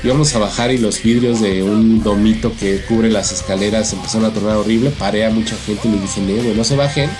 íbamos 0.04 0.34
a 0.34 0.38
bajar 0.38 0.72
y 0.72 0.78
los 0.78 1.02
vidrios 1.02 1.40
de 1.40 1.62
un 1.62 2.02
domito 2.02 2.52
que 2.58 2.80
cubre 2.82 3.10
las 3.10 3.32
escaleras 3.32 3.92
empezaron 3.92 4.30
a 4.30 4.34
tornar 4.34 4.56
horrible, 4.56 4.90
paré 4.90 5.24
a 5.24 5.30
mucha 5.30 5.56
gente 5.66 5.88
y 5.88 5.92
le 5.92 6.00
dije, 6.00 6.20
no, 6.20 6.54
no 6.54 6.64
se 6.64 6.76
bajen, 6.76 7.10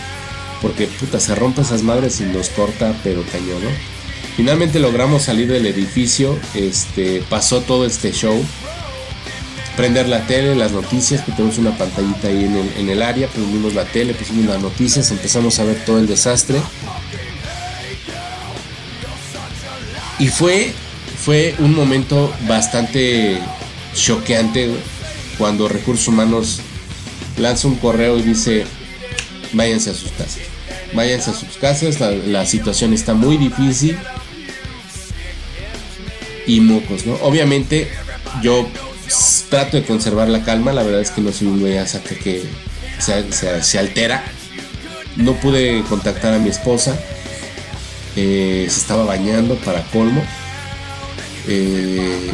porque 0.63 0.87
puta, 0.87 1.21
se 1.21 1.35
rompen 1.35 1.65
esas 1.65 1.83
madres 1.83 2.21
y 2.21 2.25
nos 2.25 2.49
corta, 2.51 2.95
pero 3.03 3.23
cañón, 3.33 3.65
¿no? 3.65 3.97
Finalmente 4.37 4.81
logramos 4.81 5.23
salir 5.23 5.49
del 5.49 5.65
edificio, 5.65 6.39
este, 6.55 7.23
pasó 7.31 7.63
todo 7.63 7.87
este 7.87 8.13
show, 8.13 8.45
prender 9.77 10.09
la 10.09 10.27
tele, 10.27 10.55
las 10.55 10.73
noticias, 10.73 11.23
que 11.23 11.33
tenemos 11.33 11.59
una 11.59 11.77
pantallita 11.77 12.29
ahí 12.29 12.45
en 12.45 12.57
el, 12.57 12.73
en 12.79 12.89
el 12.89 13.03
área, 13.03 13.29
prendimos 13.29 13.75
la 13.75 13.85
tele, 13.85 14.15
pusimos 14.15 14.47
las 14.47 14.61
noticias, 14.61 15.11
empezamos 15.11 15.59
a 15.59 15.65
ver 15.65 15.85
todo 15.85 15.99
el 15.99 16.07
desastre. 16.07 16.59
Y 20.19 20.29
fue, 20.29 20.73
fue 21.23 21.55
un 21.59 21.75
momento 21.75 22.33
bastante 22.49 23.39
choqueante 23.95 24.71
cuando 25.37 25.69
Recursos 25.69 26.09
Humanos 26.09 26.61
lanza 27.37 27.69
un 27.69 27.77
correo 27.77 28.19
y 28.19 28.23
dice, 28.23 28.65
váyanse 29.53 29.91
a 29.91 29.95
sus 29.95 30.11
casas. 30.13 30.41
Váyanse 30.95 31.31
a 31.31 31.35
sus 31.35 31.57
casas, 31.59 32.01
la, 32.01 32.11
la 32.13 32.47
situación 32.47 32.95
está 32.95 33.13
muy 33.13 33.37
difícil. 33.37 33.99
Y 36.47 36.61
mocos, 36.61 37.05
¿no? 37.05 37.15
Obviamente 37.17 37.91
yo 38.41 38.67
trato 39.49 39.77
de 39.77 39.85
conservar 39.85 40.29
la 40.29 40.45
calma, 40.45 40.73
la 40.73 40.83
verdad 40.83 41.01
es 41.01 41.11
que 41.11 41.21
no 41.21 41.33
soy 41.33 41.49
un 41.49 41.61
güey 41.61 41.79
hasta 41.79 42.01
que 42.01 42.45
se, 42.99 43.79
altera. 43.79 44.25
No 45.17 45.35
pude 45.35 45.83
contactar 45.89 46.35
a 46.35 46.39
mi 46.39 46.51
esposa, 46.51 46.99
eh, 48.17 48.67
se 48.69 48.81
estaba 48.81 49.05
bañando 49.05 49.57
para 49.57 49.83
colmo. 49.85 50.23
Eh, 51.49 52.33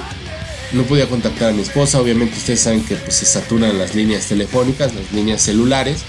no 0.72 0.84
podía 0.84 1.06
contactar 1.06 1.50
a 1.50 1.52
mi 1.52 1.62
esposa, 1.62 2.00
obviamente 2.00 2.36
ustedes 2.38 2.60
saben 2.60 2.82
que 2.84 2.96
pues, 2.96 3.14
se 3.14 3.26
saturan 3.26 3.78
las 3.78 3.94
líneas 3.94 4.26
telefónicas, 4.26 4.94
las 4.94 5.12
líneas 5.12 5.42
celulares. 5.42 6.02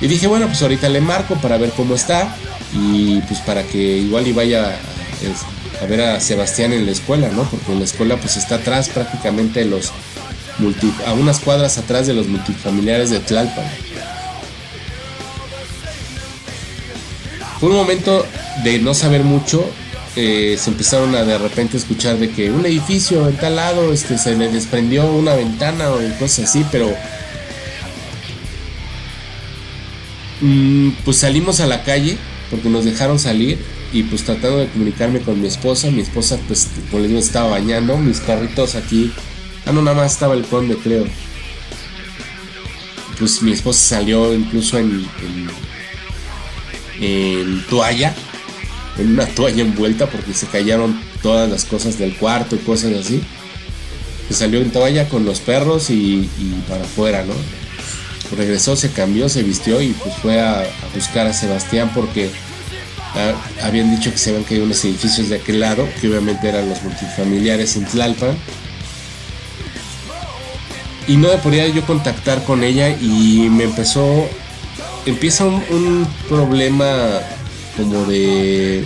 Y 0.00 0.08
dije, 0.08 0.26
bueno, 0.26 0.46
pues 0.46 0.60
ahorita 0.60 0.88
le 0.88 1.00
marco 1.00 1.36
para 1.36 1.56
ver 1.56 1.70
cómo 1.70 1.94
está 1.94 2.36
y 2.72 3.20
pues 3.22 3.40
para 3.40 3.62
que 3.62 3.78
igual 3.78 4.26
y 4.26 4.32
vaya 4.32 4.76
a 5.80 5.86
ver 5.86 6.00
a 6.00 6.20
Sebastián 6.20 6.72
en 6.72 6.86
la 6.86 6.92
escuela, 6.92 7.28
¿no? 7.28 7.44
Porque 7.44 7.72
en 7.72 7.78
la 7.78 7.84
escuela 7.84 8.16
pues 8.16 8.36
está 8.36 8.56
atrás 8.56 8.88
prácticamente 8.88 9.64
los 9.64 9.92
multi, 10.58 10.92
a 11.06 11.12
unas 11.12 11.40
cuadras 11.40 11.78
atrás 11.78 12.06
de 12.06 12.14
los 12.14 12.28
multifamiliares 12.28 13.10
de 13.10 13.20
Tlalpan. 13.20 13.66
Fue 17.60 17.70
un 17.70 17.76
momento 17.76 18.26
de 18.64 18.78
no 18.78 18.94
saber 18.94 19.22
mucho. 19.22 19.68
Eh, 20.14 20.56
se 20.58 20.70
empezaron 20.70 21.14
a 21.14 21.24
de 21.24 21.36
repente 21.36 21.76
escuchar 21.76 22.16
de 22.16 22.30
que 22.30 22.50
un 22.50 22.64
edificio 22.64 23.28
en 23.28 23.36
tal 23.36 23.56
lado 23.56 23.92
este, 23.92 24.16
se 24.16 24.34
le 24.34 24.48
desprendió 24.48 25.04
una 25.12 25.34
ventana 25.34 25.90
o 25.90 25.98
cosas 26.18 26.48
así, 26.48 26.64
pero 26.72 26.90
mm, 30.40 30.90
pues 31.04 31.18
salimos 31.18 31.60
a 31.60 31.66
la 31.66 31.82
calle 31.82 32.16
porque 32.50 32.70
nos 32.70 32.86
dejaron 32.86 33.18
salir 33.18 33.58
y 33.96 34.02
pues 34.02 34.24
tratando 34.24 34.58
de 34.58 34.68
comunicarme 34.68 35.20
con 35.20 35.40
mi 35.40 35.46
esposa, 35.46 35.90
mi 35.90 36.02
esposa 36.02 36.38
pues 36.46 36.68
como 36.90 37.00
les 37.00 37.08
digo 37.08 37.18
estaba 37.18 37.48
bañando, 37.48 37.96
mis 37.96 38.20
carritos 38.20 38.74
aquí, 38.74 39.10
ah 39.64 39.72
no 39.72 39.80
nada 39.80 39.96
más 39.96 40.12
estaba 40.12 40.34
el 40.34 40.44
conde 40.44 40.76
creo, 40.76 41.06
pues 43.18 43.40
mi 43.40 43.52
esposa 43.52 43.96
salió 43.96 44.34
incluso 44.34 44.76
en, 44.76 45.06
en, 47.00 47.64
toalla, 47.70 48.14
en 48.98 49.12
una 49.12 49.24
toalla 49.24 49.62
envuelta 49.62 50.10
porque 50.10 50.34
se 50.34 50.46
cayeron 50.46 51.00
todas 51.22 51.48
las 51.48 51.64
cosas 51.64 51.98
del 51.98 52.14
cuarto 52.16 52.54
y 52.56 52.58
cosas 52.58 52.92
así, 52.92 53.22
se 54.28 54.34
salió 54.34 54.60
en 54.60 54.72
toalla 54.72 55.08
con 55.08 55.24
los 55.24 55.40
perros 55.40 55.88
y, 55.88 56.28
para 56.68 56.84
afuera, 56.84 57.24
¿no? 57.24 57.32
Regresó, 58.36 58.76
se 58.76 58.90
cambió, 58.90 59.30
se 59.30 59.42
vistió 59.42 59.80
y 59.80 59.92
pues 59.92 60.16
fue 60.16 60.38
a 60.38 60.68
buscar 60.94 61.28
a 61.28 61.32
Sebastián 61.32 61.92
porque 61.94 62.30
Ah, 63.16 63.34
habían 63.62 63.90
dicho 63.90 64.12
que 64.12 64.18
se 64.18 64.28
habían 64.28 64.44
caído 64.44 64.64
unos 64.64 64.84
edificios 64.84 65.30
de 65.30 65.36
aquel 65.36 65.60
lado, 65.60 65.88
que 66.00 66.08
obviamente 66.08 66.48
eran 66.48 66.68
los 66.68 66.82
multifamiliares 66.82 67.76
en 67.76 67.86
Tlalpan. 67.86 68.36
Y 71.08 71.16
no 71.16 71.28
me 71.28 71.38
podía 71.38 71.66
yo 71.68 71.86
contactar 71.86 72.44
con 72.44 72.62
ella 72.62 72.90
y 72.90 73.48
me 73.50 73.64
empezó, 73.64 74.28
empieza 75.06 75.46
un, 75.46 76.06
problema 76.28 77.20
como 77.76 78.04
de 78.04 78.84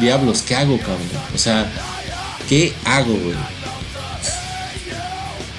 diablos, 0.00 0.42
¿qué 0.42 0.54
hago, 0.54 0.78
cabrón? 0.78 1.00
O 1.34 1.38
sea, 1.38 1.70
¿qué 2.48 2.72
hago, 2.84 3.12
güey? 3.12 3.36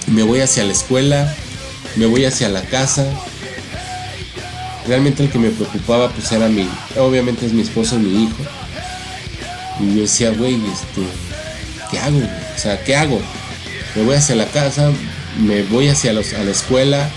Me 0.08 0.24
voy 0.24 0.40
hacia 0.40 0.64
la 0.64 0.72
escuela, 0.72 1.36
me 1.96 2.08
voy 2.08 2.26
hacia 2.26 2.50
la 2.50 2.62
casa, 2.62 3.06
realmente 4.88 5.24
el 5.24 5.30
que 5.30 5.40
me 5.40 5.50
preocupaba 5.50 6.10
pues 6.10 6.32
era 6.32 6.48
mi, 6.48 6.68
obviamente 6.98 7.46
es 7.46 7.54
mi 7.54 7.62
esposo 7.62 7.96
y 7.96 8.00
mi 8.00 8.24
hijo. 8.24 8.44
Y 9.80 9.96
yo 9.96 10.02
decía, 10.02 10.32
güey, 10.32 10.56
este, 10.56 11.02
¿qué 11.90 12.00
hago? 12.00 12.20
O 12.20 12.60
sea, 12.60 12.84
¿qué 12.84 12.96
hago? 12.96 13.22
Me 13.96 14.04
voy 14.04 14.16
hacia 14.16 14.36
la 14.36 14.46
casa, 14.46 14.92
me 15.40 15.64
voy 15.64 15.90
hacia 15.90 16.14
la 16.14 16.22
escuela, 16.22 17.10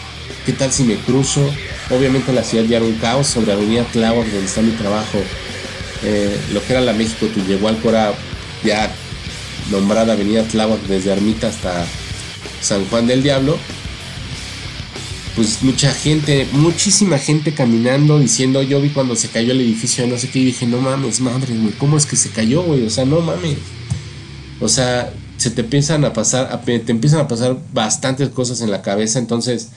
¿qué 0.44 0.52
tal 0.52 0.72
si 0.72 0.84
me 0.84 0.96
cruzo? 0.96 1.48
Obviamente 1.90 2.32
la 2.32 2.42
ciudad 2.42 2.64
ya 2.64 2.78
era 2.78 2.86
un 2.86 2.94
caos, 2.94 3.26
sobre 3.26 3.52
Avenida 3.52 3.84
Tláhuac, 3.92 4.26
donde 4.26 4.46
está 4.46 4.62
mi 4.62 4.72
trabajo, 4.72 5.18
eh, 6.02 6.36
lo 6.52 6.62
que 6.64 6.72
era 6.72 6.80
la 6.80 6.92
México 6.92 7.26
Cora 7.82 8.12
ya 8.64 8.90
nombrada 9.70 10.14
Avenida 10.14 10.42
Tláhuac 10.44 10.80
desde 10.82 11.12
Armita 11.12 11.48
hasta 11.48 11.84
San 12.60 12.84
Juan 12.86 13.06
del 13.06 13.22
Diablo, 13.22 13.58
pues 15.36 15.62
mucha 15.62 15.92
gente, 15.92 16.48
muchísima 16.52 17.18
gente 17.18 17.52
caminando 17.52 18.18
diciendo, 18.18 18.62
yo 18.62 18.80
vi 18.80 18.88
cuando 18.88 19.14
se 19.14 19.28
cayó 19.28 19.52
el 19.52 19.60
edificio, 19.60 20.06
no 20.06 20.16
sé 20.16 20.30
qué, 20.30 20.38
y 20.38 20.46
dije, 20.46 20.66
no 20.66 20.80
mames, 20.80 21.20
madre, 21.20 21.54
güey, 21.54 21.74
¿cómo 21.74 21.98
es 21.98 22.06
que 22.06 22.16
se 22.16 22.30
cayó, 22.30 22.62
güey? 22.62 22.86
O 22.86 22.90
sea, 22.90 23.04
no 23.04 23.20
mames. 23.20 23.58
O 24.60 24.68
sea, 24.68 25.12
se 25.36 25.50
te 25.50 25.60
empiezan 25.60 26.06
a 26.06 26.14
pasar, 26.14 26.62
te 26.64 26.90
empiezan 26.90 27.20
a 27.20 27.28
pasar 27.28 27.58
bastantes 27.74 28.30
cosas 28.30 28.62
en 28.62 28.70
la 28.70 28.80
cabeza, 28.80 29.18
entonces 29.18 29.68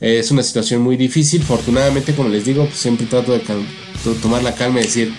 es 0.00 0.30
una 0.30 0.42
situación 0.42 0.80
muy 0.80 0.96
difícil. 0.96 1.42
Afortunadamente, 1.42 2.14
como 2.14 2.30
les 2.30 2.46
digo, 2.46 2.64
pues 2.64 2.78
siempre 2.78 3.06
trato 3.06 3.32
de 3.32 3.42
tomar 4.22 4.42
la 4.42 4.54
calma 4.54 4.80
y 4.80 4.84
decir, 4.84 5.12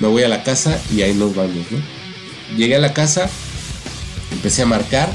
me 0.00 0.08
voy 0.08 0.22
a 0.22 0.28
la 0.28 0.42
casa 0.42 0.80
y 0.96 1.02
ahí 1.02 1.12
nos 1.12 1.36
vamos, 1.36 1.66
¿no? 1.70 2.56
Llegué 2.56 2.76
a 2.76 2.78
la 2.78 2.94
casa, 2.94 3.28
empecé 4.30 4.62
a 4.62 4.66
marcar, 4.66 5.12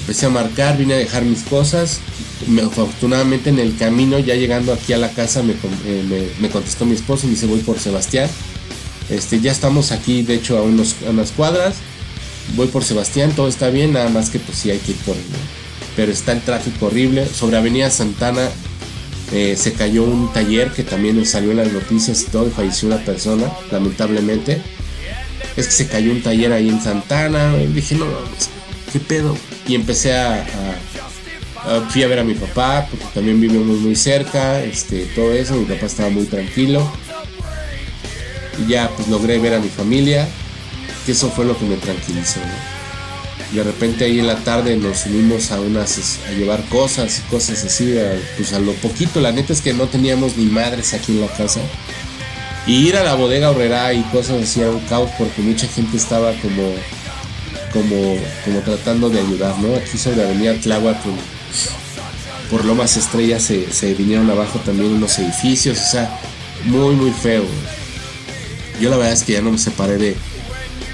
empecé 0.00 0.26
a 0.26 0.30
marcar, 0.30 0.76
vine 0.76 0.92
a 0.92 0.98
dejar 0.98 1.24
mis 1.24 1.42
cosas, 1.44 2.00
afortunadamente 2.64 3.50
en 3.50 3.58
el 3.58 3.76
camino, 3.76 4.18
ya 4.18 4.34
llegando 4.34 4.72
aquí 4.72 4.92
a 4.92 4.98
la 4.98 5.10
casa, 5.10 5.42
me, 5.42 5.52
eh, 5.52 6.32
me, 6.40 6.48
contestó 6.48 6.84
mi 6.84 6.94
esposo 6.94 7.24
y 7.24 7.28
me 7.28 7.34
dice 7.34 7.46
voy 7.46 7.60
por 7.60 7.78
Sebastián. 7.78 8.28
Este, 9.10 9.40
ya 9.40 9.52
estamos 9.52 9.92
aquí, 9.92 10.22
de 10.22 10.34
hecho, 10.34 10.58
a, 10.58 10.62
unos, 10.62 10.96
unas 11.08 11.32
cuadras. 11.32 11.76
Voy 12.56 12.66
por 12.68 12.84
Sebastián, 12.84 13.32
todo 13.34 13.48
está 13.48 13.70
bien, 13.70 13.92
nada 13.92 14.08
más 14.08 14.30
que 14.30 14.38
pues 14.38 14.58
sí 14.58 14.70
hay 14.70 14.78
que 14.78 14.92
ir 14.92 14.96
por 14.98 15.16
Pero 15.96 16.12
está 16.12 16.32
el 16.32 16.40
tráfico 16.40 16.86
horrible. 16.86 17.26
Sobre 17.26 17.56
Avenida 17.56 17.90
Santana 17.90 18.48
eh, 19.32 19.56
se 19.56 19.72
cayó 19.72 20.04
un 20.04 20.32
taller 20.32 20.70
que 20.72 20.82
también 20.82 21.24
salió 21.24 21.52
en 21.52 21.58
las 21.58 21.72
noticias 21.72 22.22
y 22.22 22.24
todo, 22.26 22.48
y 22.48 22.50
falleció 22.50 22.88
una 22.88 23.04
persona, 23.04 23.50
lamentablemente. 23.70 24.60
Es 25.56 25.66
que 25.66 25.72
se 25.72 25.86
cayó 25.86 26.12
un 26.12 26.22
taller 26.22 26.52
ahí 26.52 26.68
en 26.68 26.80
Santana. 26.80 27.54
Dije, 27.56 27.94
no, 27.94 28.06
¿qué 28.92 29.00
pedo? 29.00 29.36
Y 29.66 29.74
empecé 29.74 30.14
a 30.14 30.44
Ah, 31.64 31.80
fui 31.88 32.02
a 32.02 32.08
ver 32.08 32.18
a 32.18 32.24
mi 32.24 32.34
papá, 32.34 32.86
porque 32.90 33.06
también 33.14 33.40
vivimos 33.40 33.78
muy 33.78 33.94
cerca, 33.94 34.62
este, 34.62 35.06
todo 35.14 35.32
eso, 35.32 35.54
mi 35.54 35.64
papá 35.64 35.86
estaba 35.86 36.10
muy 36.10 36.24
tranquilo. 36.24 36.90
Y 38.58 38.70
ya 38.70 38.90
pues 38.96 39.08
logré 39.08 39.38
ver 39.38 39.54
a 39.54 39.60
mi 39.60 39.68
familia, 39.68 40.28
que 41.06 41.12
eso 41.12 41.30
fue 41.30 41.44
lo 41.44 41.56
que 41.56 41.64
me 41.64 41.76
tranquilizó. 41.76 42.40
De 43.52 43.62
repente 43.62 44.04
ahí 44.04 44.18
en 44.18 44.26
la 44.26 44.36
tarde 44.36 44.76
nos 44.76 45.06
unimos 45.06 45.52
a 45.52 45.60
unas 45.60 46.18
a 46.26 46.32
llevar 46.32 46.64
cosas 46.64 47.18
y 47.18 47.30
cosas 47.30 47.64
así, 47.64 47.94
pues 48.36 48.52
a 48.54 48.58
lo 48.58 48.72
poquito, 48.74 49.20
la 49.20 49.30
neta 49.30 49.52
es 49.52 49.60
que 49.60 49.72
no 49.72 49.86
teníamos 49.86 50.36
ni 50.36 50.46
madres 50.46 50.94
aquí 50.94 51.12
en 51.12 51.20
la 51.20 51.28
casa. 51.28 51.60
Y 52.66 52.88
ir 52.88 52.96
a 52.96 53.04
la 53.04 53.14
bodega 53.14 53.50
horrera 53.50 53.92
y 53.92 54.02
cosas 54.04 54.42
así 54.42 54.60
era 54.60 54.70
un 54.70 54.80
caos 54.80 55.10
porque 55.18 55.42
mucha 55.42 55.68
gente 55.68 55.96
estaba 55.96 56.32
como 56.40 56.74
como, 57.72 58.16
como 58.44 58.60
tratando 58.60 59.08
de 59.08 59.20
ayudar, 59.20 59.58
¿no? 59.58 59.74
Aquí 59.74 59.96
sobre 59.96 60.22
Avenida 60.22 60.54
Tláhuac 60.60 60.98
por 62.52 62.66
Lomas 62.66 62.98
Estrellas 62.98 63.42
se, 63.42 63.72
se 63.72 63.94
vinieron 63.94 64.30
abajo 64.30 64.58
también 64.58 64.92
unos 64.92 65.18
edificios, 65.18 65.80
o 65.80 65.90
sea, 65.90 66.20
muy, 66.66 66.94
muy 66.94 67.10
feo. 67.10 67.44
Yo 68.78 68.90
la 68.90 68.98
verdad 68.98 69.14
es 69.14 69.22
que 69.22 69.32
ya 69.32 69.40
no 69.40 69.52
me 69.52 69.58
separé 69.58 69.96
de, 69.96 70.16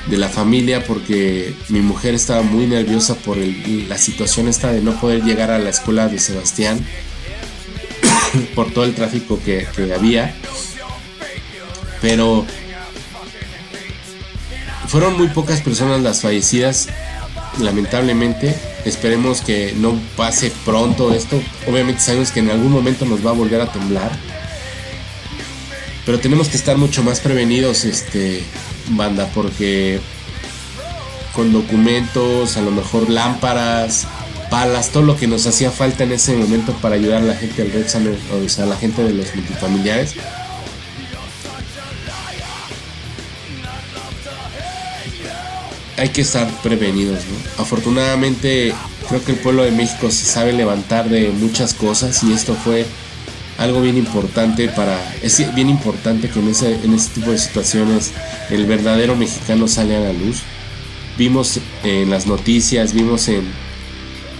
de 0.06 0.16
la 0.16 0.28
familia 0.28 0.84
porque 0.84 1.52
mi 1.68 1.80
mujer 1.80 2.14
estaba 2.14 2.42
muy 2.42 2.66
nerviosa 2.66 3.16
por 3.16 3.36
la 3.36 3.98
situación 3.98 4.46
esta 4.46 4.72
de 4.72 4.82
no 4.82 5.00
poder 5.00 5.24
llegar 5.24 5.50
a 5.50 5.58
la 5.58 5.70
escuela 5.70 6.06
de 6.06 6.20
Sebastián 6.20 6.78
por 8.54 8.70
todo 8.70 8.84
el 8.84 8.94
tráfico 8.94 9.40
que, 9.44 9.66
que 9.74 9.92
había. 9.92 10.36
Pero 12.00 12.46
fueron 14.86 15.18
muy 15.18 15.26
pocas 15.26 15.60
personas 15.60 16.02
las 16.02 16.20
fallecidas, 16.20 16.86
lamentablemente. 17.58 18.54
Esperemos 18.84 19.40
que 19.40 19.74
no 19.76 19.98
pase 20.16 20.52
pronto 20.64 21.12
esto. 21.12 21.40
Obviamente 21.66 22.00
sabemos 22.00 22.30
que 22.30 22.40
en 22.40 22.50
algún 22.50 22.72
momento 22.72 23.04
nos 23.04 23.24
va 23.24 23.30
a 23.30 23.34
volver 23.34 23.60
a 23.60 23.72
temblar. 23.72 24.10
Pero 26.06 26.18
tenemos 26.20 26.48
que 26.48 26.56
estar 26.56 26.76
mucho 26.76 27.02
más 27.02 27.20
prevenidos, 27.20 27.84
este, 27.84 28.42
banda, 28.90 29.28
porque 29.34 30.00
con 31.34 31.52
documentos, 31.52 32.56
a 32.56 32.62
lo 32.62 32.70
mejor 32.70 33.10
lámparas, 33.10 34.06
palas, 34.50 34.90
todo 34.90 35.02
lo 35.02 35.16
que 35.16 35.26
nos 35.26 35.46
hacía 35.46 35.70
falta 35.70 36.04
en 36.04 36.12
ese 36.12 36.34
momento 36.34 36.72
para 36.80 36.94
ayudar 36.94 37.22
a 37.22 37.26
la 37.26 37.34
gente 37.34 37.62
del 37.62 37.72
Red 37.72 37.86
o 37.86 38.48
sea, 38.48 38.64
a 38.64 38.66
la 38.66 38.76
gente 38.76 39.02
de 39.02 39.12
los 39.12 39.34
multifamiliares. 39.34 40.14
Hay 45.98 46.10
que 46.10 46.20
estar 46.20 46.48
prevenidos, 46.62 47.18
¿no? 47.24 47.62
Afortunadamente, 47.62 48.72
creo 49.08 49.24
que 49.24 49.32
el 49.32 49.38
pueblo 49.38 49.64
de 49.64 49.72
México 49.72 50.10
se 50.10 50.24
sabe 50.24 50.52
levantar 50.52 51.08
de 51.08 51.30
muchas 51.30 51.74
cosas 51.74 52.22
y 52.22 52.32
esto 52.32 52.54
fue 52.54 52.86
algo 53.58 53.80
bien 53.80 53.96
importante 53.96 54.68
para 54.68 54.96
es 55.20 55.54
bien 55.54 55.68
importante 55.68 56.28
que 56.30 56.38
en 56.38 56.48
ese 56.48 56.74
en 56.84 56.94
ese 56.94 57.10
tipo 57.10 57.32
de 57.32 57.38
situaciones 57.38 58.12
el 58.50 58.66
verdadero 58.66 59.16
mexicano 59.16 59.66
sale 59.66 59.96
a 59.96 60.00
la 60.00 60.12
luz. 60.12 60.42
Vimos 61.18 61.58
en 61.82 62.10
las 62.10 62.26
noticias 62.26 62.94
vimos 62.94 63.26
en 63.28 63.42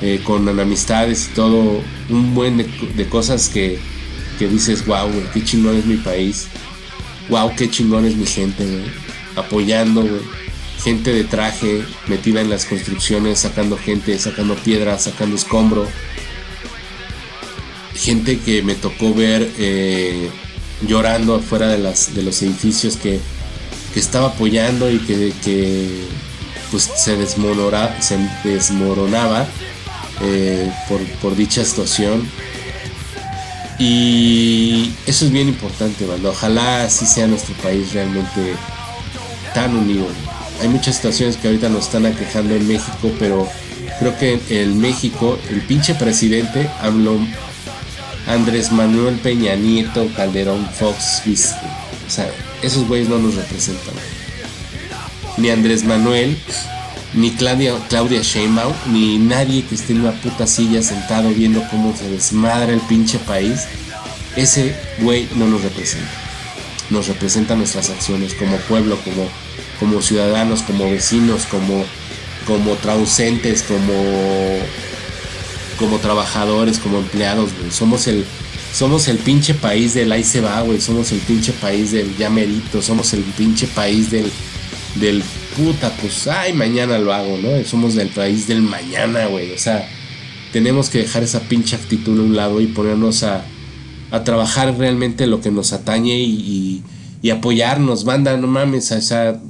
eh, 0.00 0.20
con 0.22 0.48
amistades 0.48 1.28
y 1.28 1.34
todo 1.34 1.82
un 2.08 2.34
buen 2.34 2.58
de, 2.58 3.08
cosas 3.08 3.48
que, 3.48 3.80
que, 4.38 4.46
dices 4.46 4.86
wow 4.86 5.10
qué 5.34 5.42
chingón 5.42 5.76
es 5.76 5.86
mi 5.86 5.96
país. 5.96 6.46
Wow 7.28 7.52
qué 7.56 7.68
chingón 7.68 8.06
es 8.06 8.14
mi 8.14 8.24
gente 8.24 8.64
apoyando 9.34 10.06
gente 10.82 11.12
de 11.12 11.24
traje 11.24 11.84
metida 12.06 12.40
en 12.40 12.50
las 12.50 12.64
construcciones 12.64 13.40
sacando 13.40 13.76
gente 13.76 14.18
sacando 14.18 14.54
piedras 14.54 15.04
sacando 15.04 15.36
escombro 15.36 15.86
gente 17.98 18.38
que 18.38 18.62
me 18.62 18.74
tocó 18.74 19.12
ver 19.12 19.50
eh, 19.58 20.30
llorando 20.86 21.34
afuera 21.34 21.68
de, 21.68 21.78
las, 21.78 22.14
de 22.14 22.22
los 22.22 22.40
edificios 22.42 22.96
que, 22.96 23.20
estaba 23.96 24.28
apoyando 24.28 24.88
y 24.88 24.98
que, 25.00 26.04
pues 26.70 26.84
se, 26.84 27.16
desmoronaba, 27.16 28.00
se 28.00 28.16
desmoronaba 28.44 29.44
eh, 30.22 30.70
por, 31.20 31.34
dicha 31.34 31.64
situación. 31.64 32.30
Y 33.76 34.92
eso 35.04 35.24
es 35.24 35.32
bien 35.32 35.48
importante, 35.48 36.06
banda. 36.06 36.30
Ojalá 36.30 36.84
así 36.84 37.06
sea 37.06 37.26
nuestro 37.26 37.56
país 37.56 37.92
realmente 37.92 38.54
tan 39.52 39.76
unido. 39.76 40.06
Hay 40.60 40.68
muchas 40.68 40.96
situaciones 40.96 41.36
que 41.36 41.48
ahorita 41.48 41.68
nos 41.68 41.84
están 41.84 42.06
aquejando 42.06 42.54
en 42.54 42.66
México, 42.66 43.12
pero 43.18 43.48
creo 43.98 44.18
que 44.18 44.40
en 44.50 44.80
México 44.80 45.38
el 45.50 45.60
pinche 45.62 45.94
presidente 45.94 46.68
habló 46.80 47.18
Andrés 48.26 48.72
Manuel 48.72 49.16
Peña 49.16 49.54
Nieto, 49.54 50.08
Calderón 50.16 50.68
Fox, 50.68 51.22
o 51.26 52.10
sea, 52.10 52.30
esos 52.62 52.86
güeyes 52.88 53.08
no 53.08 53.18
nos 53.18 53.34
representan. 53.34 53.94
Ni 55.36 55.50
Andrés 55.50 55.84
Manuel, 55.84 56.36
ni 57.14 57.30
Claudia, 57.32 57.74
Claudia 57.88 58.20
Sheinbaum, 58.22 58.74
ni 58.88 59.18
nadie 59.18 59.64
que 59.64 59.74
esté 59.74 59.92
en 59.92 60.00
una 60.00 60.12
puta 60.12 60.46
silla 60.46 60.82
sentado 60.82 61.30
viendo 61.30 61.62
cómo 61.70 61.96
se 61.96 62.10
desmadra 62.10 62.72
el 62.72 62.80
pinche 62.80 63.18
país. 63.18 63.64
Ese 64.36 64.74
güey 65.00 65.28
no 65.36 65.46
nos 65.46 65.62
representa. 65.62 66.10
Nos 66.90 67.08
representa 67.08 67.54
nuestras 67.54 67.90
acciones 67.90 68.34
como 68.34 68.56
pueblo, 68.56 68.98
como, 69.04 69.28
como 69.78 70.02
ciudadanos, 70.02 70.62
como 70.62 70.90
vecinos, 70.90 71.46
como, 71.46 71.84
como 72.46 72.74
traducentes, 72.76 73.62
como 73.62 73.92
como 75.78 75.98
trabajadores, 75.98 76.78
como 76.78 76.98
empleados, 76.98 77.50
güey. 77.58 77.70
Somos 77.70 78.06
el, 78.08 78.24
somos 78.72 79.08
el 79.08 79.18
pinche 79.18 79.54
país 79.54 79.94
del 79.94 80.12
ahí 80.12 80.24
se 80.24 80.40
va, 80.40 80.60
güey. 80.62 80.80
Somos 80.80 81.12
el 81.12 81.20
pinche 81.20 81.52
país 81.52 81.92
del 81.92 82.16
ya. 82.16 82.30
Somos 82.82 83.14
el 83.14 83.22
pinche 83.22 83.66
país 83.68 84.10
del, 84.10 84.30
del 84.96 85.22
puta, 85.56 85.90
pues, 86.00 86.26
ay, 86.26 86.52
mañana 86.52 86.98
lo 86.98 87.12
hago, 87.12 87.38
¿no? 87.38 87.64
Somos 87.64 87.94
del 87.94 88.08
país 88.08 88.46
del 88.46 88.62
mañana, 88.62 89.26
güey. 89.26 89.52
O 89.52 89.58
sea, 89.58 89.88
tenemos 90.52 90.90
que 90.90 90.98
dejar 90.98 91.22
esa 91.22 91.40
pinche 91.40 91.76
actitud 91.76 92.18
a 92.18 92.22
un 92.22 92.36
lado 92.36 92.60
y 92.60 92.66
ponernos 92.66 93.22
a, 93.22 93.44
a 94.10 94.24
trabajar 94.24 94.76
realmente 94.76 95.26
lo 95.26 95.40
que 95.40 95.50
nos 95.50 95.72
atañe 95.72 96.18
y, 96.18 96.82
y, 97.22 97.30
apoyarnos. 97.30 98.04
Banda, 98.04 98.36
no 98.36 98.46
mames, 98.46 98.90
o 98.92 99.00
sea, 99.00 99.40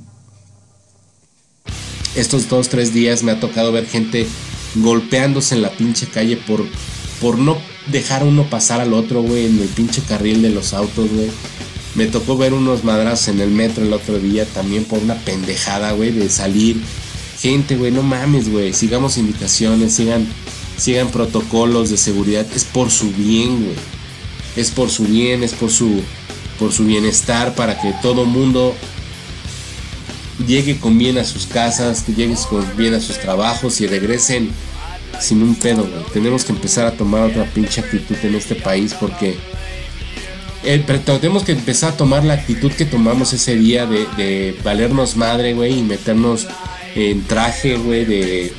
estos 2.20 2.48
dos, 2.48 2.68
tres 2.68 2.92
días 2.92 3.22
me 3.22 3.32
ha 3.32 3.40
tocado 3.40 3.72
ver 3.72 3.86
gente 3.86 4.26
golpeándose 4.74 5.54
en 5.54 5.62
la 5.62 5.70
pinche 5.70 6.06
calle 6.06 6.36
por, 6.36 6.64
por 7.20 7.38
no 7.38 7.58
dejar 7.90 8.24
uno 8.24 8.44
pasar 8.44 8.80
al 8.80 8.92
otro, 8.92 9.22
güey, 9.22 9.46
en 9.46 9.60
el 9.60 9.68
pinche 9.68 10.02
carril 10.02 10.42
de 10.42 10.50
los 10.50 10.72
autos, 10.72 11.10
güey. 11.10 11.30
Me 11.94 12.06
tocó 12.06 12.36
ver 12.36 12.52
unos 12.52 12.84
madrazos 12.84 13.28
en 13.28 13.40
el 13.40 13.50
metro 13.50 13.84
el 13.84 13.92
otro 13.92 14.18
día 14.18 14.44
también 14.46 14.84
por 14.84 14.98
una 14.98 15.14
pendejada, 15.16 15.92
güey, 15.92 16.10
de 16.12 16.28
salir. 16.28 16.80
Gente, 17.40 17.76
güey, 17.76 17.90
no 17.90 18.02
mames, 18.02 18.50
güey. 18.50 18.72
Sigamos 18.72 19.16
indicaciones, 19.16 19.94
sigan, 19.94 20.26
sigan 20.76 21.08
protocolos 21.08 21.90
de 21.90 21.96
seguridad. 21.96 22.46
Es 22.54 22.64
por 22.64 22.90
su 22.90 23.10
bien, 23.12 23.64
güey. 23.64 23.76
Es 24.56 24.70
por 24.70 24.90
su 24.90 25.04
bien, 25.04 25.42
es 25.42 25.54
por 25.54 25.70
su, 25.70 26.02
por 26.58 26.72
su 26.72 26.84
bienestar, 26.84 27.54
para 27.54 27.80
que 27.80 27.94
todo 28.02 28.24
mundo 28.24 28.74
llegue 30.46 30.78
con 30.78 30.98
bien 30.98 31.18
a 31.18 31.24
sus 31.24 31.46
casas, 31.46 32.02
que 32.02 32.14
llegues 32.14 32.40
con 32.46 32.64
bien 32.76 32.94
a 32.94 33.00
sus 33.00 33.18
trabajos 33.18 33.80
y 33.80 33.86
regresen 33.86 34.50
sin 35.20 35.42
un 35.42 35.54
pedo, 35.54 35.82
güey. 35.82 36.04
Tenemos 36.12 36.44
que 36.44 36.52
empezar 36.52 36.86
a 36.86 36.92
tomar 36.92 37.22
otra 37.22 37.44
pinche 37.44 37.80
actitud 37.80 38.16
en 38.22 38.34
este 38.34 38.54
país 38.54 38.94
porque 38.94 39.36
tenemos 41.20 41.44
que 41.44 41.52
empezar 41.52 41.92
a 41.92 41.96
tomar 41.96 42.24
la 42.24 42.34
actitud 42.34 42.72
que 42.72 42.84
tomamos 42.84 43.32
ese 43.32 43.56
día 43.56 43.86
de, 43.86 44.56
valernos 44.62 45.16
madre, 45.16 45.54
güey, 45.54 45.78
y 45.78 45.82
meternos 45.82 46.46
en 46.94 47.24
traje, 47.24 47.76
güey, 47.76 48.04
de 48.04 48.52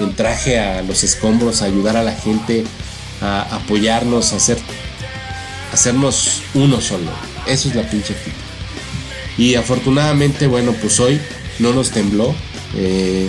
en 0.00 0.14
traje 0.14 0.58
a 0.58 0.82
los 0.82 1.04
escombros, 1.04 1.62
a 1.62 1.66
ayudar 1.66 1.96
a 1.96 2.02
la 2.02 2.12
gente, 2.12 2.64
a 3.20 3.42
apoyarnos, 3.56 4.32
a 4.32 4.36
hacer 4.36 4.58
hacernos 5.72 6.42
uno 6.54 6.80
solo. 6.80 7.10
Eso 7.46 7.68
es 7.68 7.74
la 7.74 7.88
pinche 7.88 8.14
actitud. 8.14 8.41
Y 9.38 9.54
afortunadamente, 9.54 10.46
bueno, 10.46 10.72
pues 10.72 11.00
hoy 11.00 11.20
no 11.58 11.72
nos 11.72 11.90
tembló. 11.90 12.34
Eh, 12.76 13.28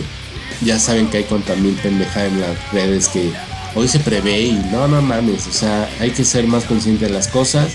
ya 0.61 0.79
saben 0.79 1.07
que 1.07 1.17
hay 1.17 1.23
con 1.23 1.41
también 1.41 1.75
pendeja 1.75 2.25
en 2.25 2.39
las 2.39 2.71
redes 2.71 3.07
que 3.07 3.31
hoy 3.75 3.87
se 3.87 3.99
prevé 3.99 4.41
y 4.41 4.53
no, 4.71 4.87
no 4.87 5.01
mames. 5.01 5.47
O 5.47 5.51
sea, 5.51 5.89
hay 5.99 6.11
que 6.11 6.23
ser 6.23 6.47
más 6.47 6.65
conscientes 6.65 7.07
de 7.09 7.13
las 7.13 7.27
cosas 7.27 7.73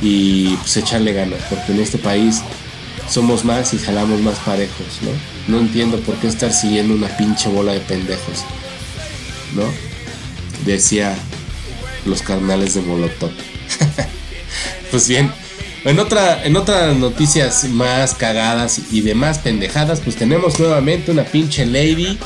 y 0.00 0.54
pues 0.56 0.76
echarle 0.76 1.12
ganas, 1.12 1.40
porque 1.48 1.72
en 1.72 1.80
este 1.80 1.98
país 1.98 2.42
somos 3.08 3.44
más 3.44 3.72
y 3.74 3.78
jalamos 3.78 4.20
más 4.20 4.38
parejos, 4.40 5.00
¿no? 5.02 5.10
No 5.48 5.60
entiendo 5.60 5.98
por 6.00 6.14
qué 6.16 6.28
estar 6.28 6.52
siguiendo 6.52 6.94
una 6.94 7.08
pinche 7.16 7.48
bola 7.48 7.72
de 7.72 7.80
pendejos, 7.80 8.44
¿no? 9.54 9.64
Decía 10.66 11.16
los 12.04 12.22
carnales 12.22 12.74
de 12.74 12.82
Molotov. 12.82 13.30
pues 14.90 15.08
bien, 15.08 15.32
en, 15.84 15.98
otra, 15.98 16.44
en 16.44 16.56
otras 16.56 16.96
noticias 16.96 17.64
más 17.64 18.14
cagadas 18.14 18.80
y 18.90 19.00
demás 19.00 19.38
pendejadas, 19.38 20.00
pues 20.00 20.16
tenemos 20.16 20.58
nuevamente 20.58 21.10
una 21.10 21.24
pinche 21.24 21.66
lady. 21.66 22.18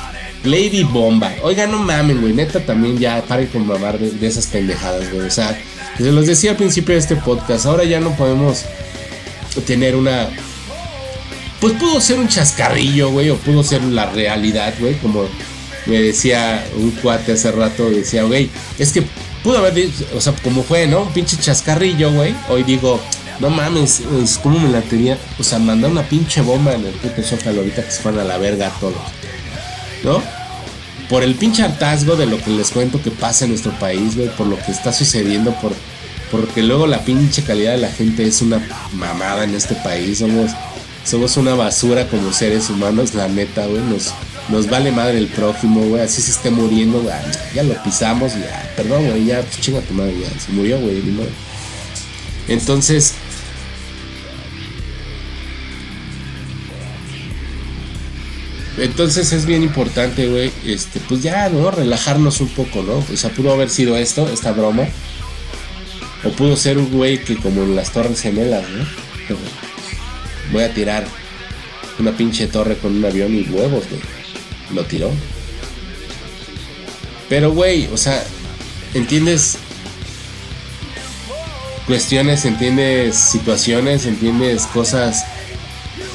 Lady 0.45 0.83
Bomba. 0.83 1.33
Oiga, 1.43 1.67
no 1.67 1.79
mamen, 1.79 2.21
güey. 2.21 2.33
Neta 2.33 2.61
también 2.61 2.99
ya 2.99 3.23
pare 3.23 3.47
con 3.47 3.67
mamar 3.67 3.99
de, 3.99 4.27
esas 4.27 4.47
pendejadas, 4.47 5.13
güey. 5.13 5.27
O 5.27 5.31
sea, 5.31 5.57
se 5.97 6.11
los 6.11 6.27
decía 6.27 6.53
al 6.53 6.57
principio 6.57 6.95
de 6.95 7.01
este 7.01 7.17
podcast. 7.17 7.67
Ahora 7.67 7.85
ya 7.85 8.01
no 8.01 8.11
podemos 8.17 8.65
tener 9.67 9.95
una. 9.95 10.29
Pues 11.61 11.75
pudo 11.75 12.01
ser 12.01 12.19
un 12.19 12.29
chascarrillo, 12.29 13.11
güey. 13.11 13.31
O 13.31 13.37
pudo 13.37 13.63
ser 13.63 13.85
la 13.85 14.07
realidad, 14.07 14.75
güey. 14.81 14.95
Como 14.99 15.27
me 15.87 16.01
decía 16.01 16.65
un 16.77 16.91
cuate 16.91 17.33
hace 17.33 17.53
rato. 17.53 17.89
Decía, 17.91 18.25
güey, 18.25 18.51
es 18.79 18.93
que 18.93 19.05
pudo 19.45 19.59
haber. 19.59 19.89
O 20.17 20.21
sea, 20.21 20.35
como 20.43 20.65
fue, 20.65 20.87
¿no? 20.89 21.03
Un 21.03 21.13
pinche 21.13 21.37
chascarrillo, 21.37 22.13
güey. 22.13 22.35
Hoy 22.49 22.65
digo, 22.65 23.01
no 23.43 23.51
mames, 23.51 24.01
es 24.23 24.39
como 24.39 24.61
me 24.61 24.69
la 24.69 24.81
tenía. 24.83 25.19
O 25.39 25.43
sea, 25.43 25.59
mandar 25.59 25.91
una 25.91 26.05
pinche 26.05 26.41
bomba 26.41 26.75
en 26.75 26.87
el 26.87 26.93
puto 26.93 27.25
Zócalo 27.25 27.59
ahorita 27.59 27.85
que 27.85 27.91
se 27.91 28.03
van 28.05 28.21
a 28.21 28.25
la 28.25 28.39
verga 28.39 28.71
todos. 28.79 28.95
¿No? 30.05 30.23
Por 31.11 31.25
el 31.25 31.35
pinche 31.35 31.65
hartazgo 31.65 32.15
de 32.15 32.27
lo 32.27 32.39
que 32.39 32.51
les 32.51 32.71
cuento 32.71 33.03
que 33.03 33.11
pasa 33.11 33.45
en 33.45 33.51
nuestro 33.51 33.73
país, 33.73 34.17
güey. 34.17 34.29
Por 34.29 34.47
lo 34.47 34.57
que 34.65 34.71
está 34.71 34.93
sucediendo, 34.93 35.53
por, 35.61 35.73
Porque 36.31 36.63
luego 36.63 36.87
la 36.87 37.01
pinche 37.01 37.43
calidad 37.43 37.73
de 37.73 37.79
la 37.79 37.91
gente 37.91 38.25
es 38.25 38.43
una 38.43 38.65
mamada 38.93 39.43
en 39.43 39.57
este 39.57 39.75
país. 39.75 40.19
Somos, 40.19 40.53
somos 41.05 41.37
una 41.37 41.57
basura 41.57 42.07
como 42.07 42.33
seres 42.33 42.71
humanos, 42.71 43.13
la 43.15 43.27
neta, 43.27 43.67
güey. 43.67 43.83
Nos, 43.83 44.15
nos 44.51 44.71
vale 44.71 44.93
madre 44.93 45.19
el 45.19 45.27
prójimo, 45.27 45.81
güey. 45.81 46.03
Así 46.03 46.23
se 46.23 46.31
esté 46.31 46.53
muriendo, 46.53 47.01
güey. 47.01 47.15
Ya 47.57 47.65
lo 47.65 47.75
pisamos, 47.83 48.35
ya. 48.35 48.73
Perdón, 48.77 49.09
güey, 49.09 49.25
ya, 49.25 49.41
pues 49.41 49.61
chinga 49.61 49.81
tu 49.81 49.95
madre, 49.95 50.15
ya. 50.21 50.41
Se 50.41 50.53
murió, 50.53 50.79
güey, 50.79 51.03
Entonces, 52.47 53.15
Entonces 58.83 59.33
es 59.33 59.47
bien 59.47 59.63
importante, 59.63 60.27
güey, 60.27 60.51
este, 60.67 60.99
pues 61.09 61.23
ya, 61.23 61.49
¿no? 61.49 61.71
Relajarnos 61.71 62.41
un 62.41 62.49
poco, 62.49 62.83
¿no? 62.83 62.95
O 62.95 63.17
sea, 63.17 63.31
pudo 63.31 63.53
haber 63.53 63.71
sido 63.71 63.97
esto, 63.97 64.29
esta 64.29 64.51
broma. 64.51 64.89
O 66.25 66.31
pudo 66.31 66.57
ser 66.57 66.79
un 66.79 66.91
güey 66.91 67.23
que 67.23 67.37
como 67.37 67.63
en 67.63 67.77
las 67.77 67.93
torres 67.93 68.21
gemelas, 68.21 68.65
¿no? 68.71 68.85
Voy 70.51 70.65
a 70.65 70.75
tirar 70.75 71.07
una 72.01 72.11
pinche 72.17 72.49
torre 72.49 72.77
con 72.77 72.97
un 72.97 73.05
avión 73.05 73.33
y 73.33 73.43
huevos, 73.43 73.85
güey. 73.89 74.03
Lo 74.75 74.85
tiró. 74.85 75.13
Pero, 77.29 77.53
güey, 77.53 77.89
o 77.93 77.97
sea, 77.97 78.25
¿entiendes? 78.95 79.59
Cuestiones, 81.87 82.45
entiendes 82.47 83.15
situaciones, 83.15 84.07
entiendes 84.07 84.67
cosas 84.67 85.25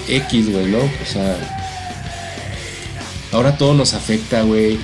X, 0.10 0.52
güey, 0.52 0.66
¿no? 0.66 0.80
O 0.80 1.06
sea, 1.10 1.57
ahora 3.32 3.58
todo 3.58 3.74
nos 3.74 3.94
afecta, 3.94 4.42
güey. 4.42 4.80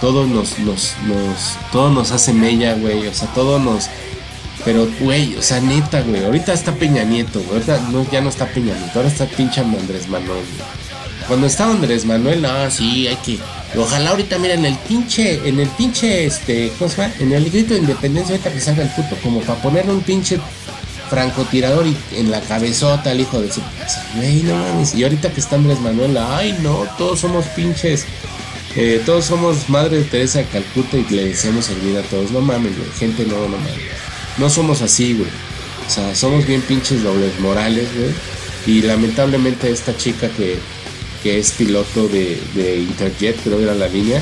Todo 0.00 0.26
nos, 0.26 0.58
nos, 0.58 0.94
nos, 1.06 1.56
todo 1.72 1.90
nos 1.90 2.10
hace 2.10 2.32
mella, 2.32 2.74
güey. 2.74 3.06
O 3.06 3.14
sea, 3.14 3.28
todo 3.28 3.58
nos... 3.58 3.88
Pero, 4.64 4.88
güey, 5.00 5.36
o 5.36 5.42
sea, 5.42 5.60
neta, 5.60 6.02
güey. 6.02 6.24
Ahorita 6.24 6.52
está 6.52 6.72
Peña 6.72 7.04
Nieto, 7.04 7.40
güey. 7.40 7.52
Ahorita 7.54 7.80
no, 7.90 8.10
ya 8.10 8.20
no 8.20 8.28
está 8.28 8.46
Peña 8.46 8.74
Nieto. 8.74 8.92
Ahora 8.96 9.08
está 9.08 9.26
pinche 9.26 9.60
Andrés 9.60 10.08
Manuel, 10.08 10.28
güey. 10.28 10.84
Cuando 11.28 11.46
estaba 11.46 11.72
Andrés 11.72 12.04
Manuel, 12.04 12.42
no, 12.42 12.70
sí, 12.70 13.06
hay 13.06 13.16
que... 13.16 13.38
Ojalá 13.78 14.10
ahorita, 14.10 14.38
mira, 14.38 14.54
en 14.54 14.66
el 14.66 14.76
pinche, 14.76 15.48
en 15.48 15.58
el 15.58 15.68
pinche, 15.70 16.26
este, 16.26 16.70
¿cómo 16.78 16.90
se 16.90 17.02
llama? 17.02 17.14
En 17.18 17.32
el 17.32 17.50
grito 17.50 17.74
de 17.74 17.80
independencia, 17.80 18.34
ahorita 18.34 18.52
que 18.52 18.60
salga 18.60 18.82
el 18.82 18.90
puto, 18.90 19.16
como 19.22 19.40
para 19.40 19.60
ponerle 19.60 19.92
un 19.92 20.02
pinche 20.02 20.38
francotirador 21.14 21.86
y 21.86 21.96
en 22.16 22.32
la 22.32 22.40
cabezota 22.40 23.10
al 23.10 23.20
hijo 23.20 23.40
de 23.40 23.52
su 23.52 23.60
Güey, 24.16 24.42
no 24.42 24.56
mames. 24.56 24.96
Y 24.96 25.04
ahorita 25.04 25.30
que 25.30 25.38
está 25.38 25.54
Andrés 25.54 25.80
Manuel, 25.80 26.16
ay 26.18 26.58
no, 26.60 26.84
todos 26.98 27.20
somos 27.20 27.46
pinches. 27.46 28.04
Eh, 28.74 29.00
todos 29.06 29.26
somos 29.26 29.68
Madre 29.68 29.98
de 29.98 30.02
Teresa 30.04 30.40
de 30.40 30.46
Calcuta 30.46 30.96
y 30.96 31.06
le 31.14 31.26
deseamos 31.26 31.68
el 31.68 31.96
a 31.96 32.02
todos. 32.02 32.32
No 32.32 32.40
mames, 32.40 32.76
güey. 32.76 32.90
Gente, 32.98 33.24
no, 33.26 33.38
no 33.42 33.56
mames. 33.56 33.74
No 34.38 34.50
somos 34.50 34.82
así, 34.82 35.14
güey. 35.14 35.30
O 35.86 35.90
sea, 35.90 36.12
somos 36.16 36.44
bien 36.46 36.60
pinches 36.62 37.04
dobles 37.04 37.38
morales, 37.38 37.88
güey. 37.96 38.10
Y 38.66 38.82
lamentablemente 38.82 39.70
esta 39.70 39.96
chica 39.96 40.28
que, 40.30 40.58
que 41.22 41.38
es 41.38 41.52
piloto 41.52 42.08
de, 42.08 42.40
de 42.54 42.78
Interjet, 42.78 43.36
creo 43.44 43.58
que 43.58 43.64
era 43.64 43.74
la 43.74 43.86
línea, 43.86 44.20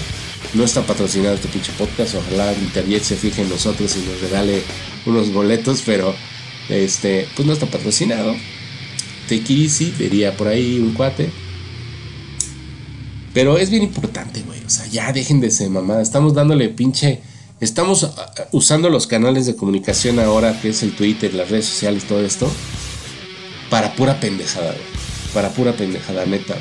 no 0.53 0.65
está 0.65 0.83
patrocinado 0.83 1.37
este 1.37 1.49
pinche 1.49 1.73
podcast. 1.79 2.17
Ojalá 2.17 2.53
Interjet 2.53 3.03
se 3.03 3.17
fije 3.17 3.41
en 3.41 3.49
nosotros 3.49 3.97
y 3.97 4.01
nos 4.07 4.21
regale 4.21 4.63
unos 5.07 5.33
boletos, 5.33 5.83
pero 5.87 6.15
este, 6.69 7.29
pues 7.35 7.47
no 7.47 7.53
está 7.53 7.67
patrocinado. 7.67 8.35
Take 9.29 9.35
it 9.35 9.51
easy, 9.51 9.91
diría 9.99 10.37
por 10.37 10.49
ahí 10.49 10.79
un 10.79 10.95
cuate. 10.95 11.31
Pero 13.33 13.59
es 13.59 13.71
bien 13.71 13.83
importante, 13.83 14.43
güey. 14.43 14.63
O 14.65 14.71
sea, 14.71 14.87
ya 14.87 15.13
dejen 15.13 15.41
de 15.41 15.51
ser 15.51 15.71
mamada. 15.71 16.03
Estamos 16.03 16.35
dándole 16.35 16.69
pinche. 16.69 17.21
Estamos 17.61 18.05
ah, 18.05 18.11
ah, 18.19 18.49
usando 18.53 18.91
los 18.91 19.07
canales 19.07 19.47
de 19.47 19.57
comunicación 19.57 20.19
ahora, 20.19 20.61
que 20.61 20.71
es 20.71 20.83
el 20.83 20.95
Twitter, 20.95 21.33
las 21.33 21.49
redes 21.49 21.67
sociales, 21.67 22.05
todo 22.05 22.21
esto, 22.25 22.51
para 23.71 23.95
pura 23.95 24.19
pendejada, 24.19 24.73
güey. 24.73 25.03
Para 25.33 25.51
pura 25.51 25.73
pendejada, 25.73 26.27
neta, 26.27 26.57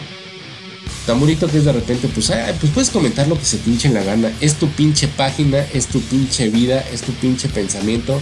Tan 1.05 1.19
bonito 1.19 1.47
que 1.47 1.57
es 1.57 1.65
de 1.65 1.71
repente, 1.73 2.07
pues, 2.13 2.29
ah, 2.29 2.53
pues 2.59 2.71
puedes 2.71 2.91
comentar 2.91 3.27
lo 3.27 3.37
que 3.37 3.45
se 3.45 3.57
pinche 3.57 3.87
en 3.87 3.95
la 3.95 4.03
gana. 4.03 4.31
Es 4.39 4.55
tu 4.55 4.69
pinche 4.69 5.07
página, 5.07 5.65
es 5.73 5.87
tu 5.87 5.99
pinche 5.99 6.49
vida, 6.49 6.85
es 6.93 7.01
tu 7.01 7.11
pinche 7.13 7.49
pensamiento 7.49 8.21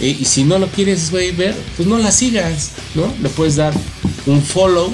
y 0.00 0.24
si 0.24 0.44
no 0.44 0.58
lo 0.58 0.66
quieres 0.68 1.10
ver, 1.10 1.54
pues 1.76 1.88
no 1.88 1.98
la 1.98 2.10
sigas, 2.10 2.70
¿no? 2.94 3.12
Le 3.22 3.28
puedes 3.28 3.56
dar 3.56 3.74
un 4.26 4.42
follow, 4.42 4.92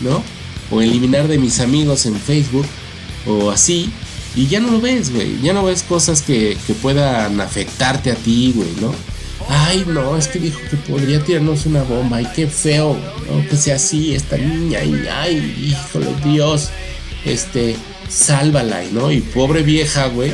¿no? 0.00 0.22
O 0.70 0.80
eliminar 0.80 1.28
de 1.28 1.38
mis 1.38 1.60
amigos 1.60 2.06
en 2.06 2.16
Facebook 2.16 2.66
o 3.26 3.50
así. 3.50 3.90
Y 4.34 4.46
ya 4.46 4.60
no 4.60 4.70
lo 4.70 4.80
ves, 4.80 5.12
güey. 5.12 5.38
Ya 5.42 5.52
no 5.52 5.64
ves 5.64 5.82
cosas 5.82 6.22
que, 6.22 6.56
puedan 6.80 7.40
afectarte 7.40 8.10
a 8.10 8.14
ti, 8.14 8.54
güey, 8.56 8.70
¿no? 8.80 8.94
Ay, 9.48 9.84
no, 9.86 10.16
es 10.16 10.28
que 10.28 10.38
dijo 10.38 10.60
que 10.70 10.76
podría 10.76 11.22
tirarnos 11.22 11.66
una 11.66 11.82
bomba. 11.82 12.18
Ay, 12.18 12.28
qué 12.34 12.46
feo, 12.46 12.96
¿no? 13.28 13.46
Que 13.48 13.56
sea 13.56 13.76
así, 13.76 14.14
esta 14.14 14.38
niña. 14.38 14.78
Ay, 14.80 15.06
ay, 15.10 15.72
híjole, 15.72 16.08
Dios. 16.24 16.70
Este, 17.26 17.76
sálvala, 18.08 18.82
¿no? 18.92 19.12
Y 19.12 19.20
pobre 19.20 19.62
vieja, 19.62 20.06
güey 20.06 20.32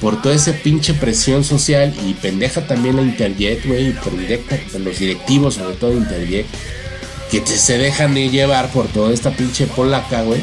por 0.00 0.22
toda 0.22 0.34
esa 0.34 0.52
pinche 0.52 0.94
presión 0.94 1.42
social 1.42 1.92
y 2.06 2.14
pendeja 2.14 2.66
también 2.66 2.96
la 2.96 3.02
Interjet, 3.02 3.66
güey, 3.66 3.88
y 3.88 3.92
por 3.92 4.16
directa, 4.16 4.58
los 4.78 4.98
directivos, 4.98 5.54
sobre 5.54 5.74
todo 5.74 5.92
Interjet, 5.92 6.46
que 7.30 7.44
se 7.44 7.78
dejan 7.78 8.14
de 8.14 8.30
llevar 8.30 8.70
por 8.70 8.86
toda 8.86 9.12
esta 9.12 9.30
pinche 9.32 9.66
polaca, 9.66 10.22
güey, 10.22 10.40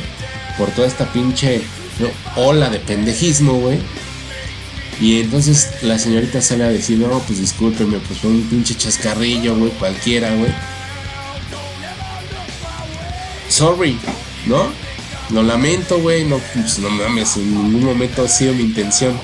por 0.58 0.70
toda 0.72 0.88
esta 0.88 1.12
pinche 1.12 1.62
ola 2.36 2.70
de 2.70 2.80
pendejismo, 2.80 3.54
güey. 3.54 3.80
Y 5.00 5.22
entonces 5.22 5.70
la 5.82 6.00
señorita 6.00 6.42
sale 6.42 6.64
a 6.64 6.70
decir, 6.70 6.98
no, 7.00 7.20
pues 7.20 7.40
discúlpeme, 7.40 7.98
pues 8.00 8.20
fue 8.20 8.32
un 8.32 8.44
pinche 8.44 8.76
chascarrillo, 8.76 9.56
güey, 9.56 9.72
cualquiera, 9.72 10.34
güey. 10.36 10.52
Sorry, 13.50 13.98
¿no? 14.46 14.68
Lo 15.30 15.44
lamento, 15.44 16.00
güey, 16.00 16.26
no, 16.26 16.40
pues 16.54 16.80
no 16.80 16.90
mames, 16.90 17.38
en 17.38 17.54
ningún 17.54 17.86
momento 17.86 18.24
ha 18.24 18.28
sido 18.28 18.54
mi 18.54 18.64
intención 18.64 19.18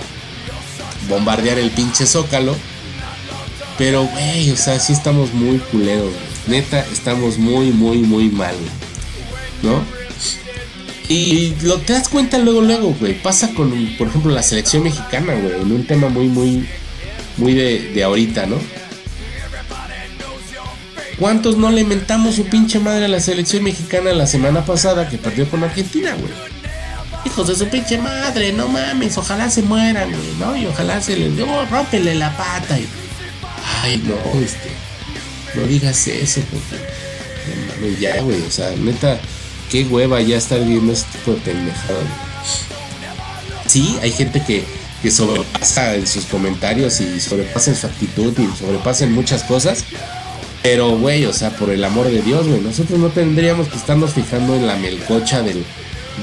bombardear 1.12 1.60
el 1.60 1.70
pinche 1.70 2.08
zócalo. 2.08 2.56
Pero, 3.78 4.06
güey, 4.06 4.50
o 4.52 4.56
sea, 4.56 4.80
sí 4.80 4.94
estamos 4.94 5.34
muy 5.34 5.58
culeros, 5.58 6.14
Neta, 6.48 6.86
estamos 6.92 7.38
muy, 7.38 7.72
muy, 7.72 8.00
muy 8.00 8.30
mal, 8.30 8.56
¿no? 9.62 9.84
Y 11.08 11.54
lo 11.62 11.78
te 11.80 11.94
das 11.94 12.08
cuenta 12.08 12.38
luego, 12.38 12.62
luego, 12.62 12.96
güey. 13.00 13.22
Pasa 13.22 13.54
con, 13.54 13.72
por 13.98 14.08
ejemplo, 14.08 14.32
la 14.32 14.44
selección 14.44 14.84
mexicana, 14.84 15.34
güey. 15.34 15.62
En 15.62 15.72
un 15.72 15.86
tema 15.86 16.10
muy, 16.10 16.28
muy, 16.28 16.68
muy 17.38 17.54
de, 17.54 17.92
de 17.94 18.04
ahorita, 18.04 18.46
¿no? 18.46 18.58
¿Cuántos 21.20 21.58
no 21.58 21.72
le 21.72 21.84
mentamos 21.84 22.36
su 22.36 22.46
pinche 22.46 22.80
madre 22.80 23.06
a 23.06 23.08
la 23.08 23.20
selección 23.20 23.64
mexicana 23.64 24.14
la 24.14 24.26
semana 24.26 24.66
pasada 24.66 25.10
que 25.10 25.18
perdió 25.18 25.50
con 25.50 25.64
Argentina, 25.64 26.16
güey? 26.16 26.51
Hijos 27.26 27.48
de 27.48 27.56
su 27.56 27.68
pinche 27.68 27.98
madre, 27.98 28.52
no 28.54 28.68
mames, 28.68 29.18
ojalá 29.18 29.50
se 29.50 29.62
mueran, 29.62 30.10
güey, 30.10 30.34
¿no? 30.40 30.56
Y 30.56 30.66
ojalá 30.66 31.02
se 31.02 31.16
les, 31.16 31.40
oh, 31.42 31.66
rómpele 31.66 32.16
la 32.16 32.36
pata. 32.36 32.80
Y, 32.80 32.88
ay, 33.84 34.04
no, 34.06 34.40
este, 34.42 34.70
no 35.56 35.68
digas 35.68 36.08
eso, 36.08 36.42
porque, 36.52 36.84
no 37.48 37.74
mames, 37.74 38.00
ya, 38.00 38.22
güey, 38.22 38.42
o 38.42 38.52
sea, 38.52 38.72
neta, 38.72 39.20
qué 39.70 39.84
hueva 39.84 40.22
ya 40.22 40.38
estar 40.38 40.64
viendo 40.64 40.94
este 40.94 41.18
tipo 41.18 41.32
de 41.32 41.38
pendejada, 41.38 42.00
Sí, 43.68 43.98
hay 44.02 44.12
gente 44.12 44.44
que, 44.46 44.66
que 45.02 45.10
sobrepasa 45.10 45.96
en 45.96 46.06
sus 46.06 46.26
comentarios 46.26 47.00
y 47.00 47.22
sobrepasa 47.22 47.72
en 47.72 47.78
su 47.78 47.88
actitud 47.88 48.34
y 48.38 48.58
sobrepasa 48.58 49.06
en 49.06 49.14
muchas 49.14 49.44
cosas. 49.44 49.86
Pero, 50.62 50.98
güey, 50.98 51.26
o 51.26 51.32
sea, 51.32 51.52
por 51.52 51.70
el 51.70 51.82
amor 51.86 52.08
de 52.08 52.22
Dios, 52.22 52.48
güey, 52.48 52.60
nosotros 52.60 53.00
no 53.00 53.08
tendríamos 53.08 53.70
que 53.70 53.78
estarnos 53.78 54.14
fijando 54.14 54.56
en 54.56 54.68
la 54.68 54.76
melcocha 54.76 55.42
del, 55.42 55.64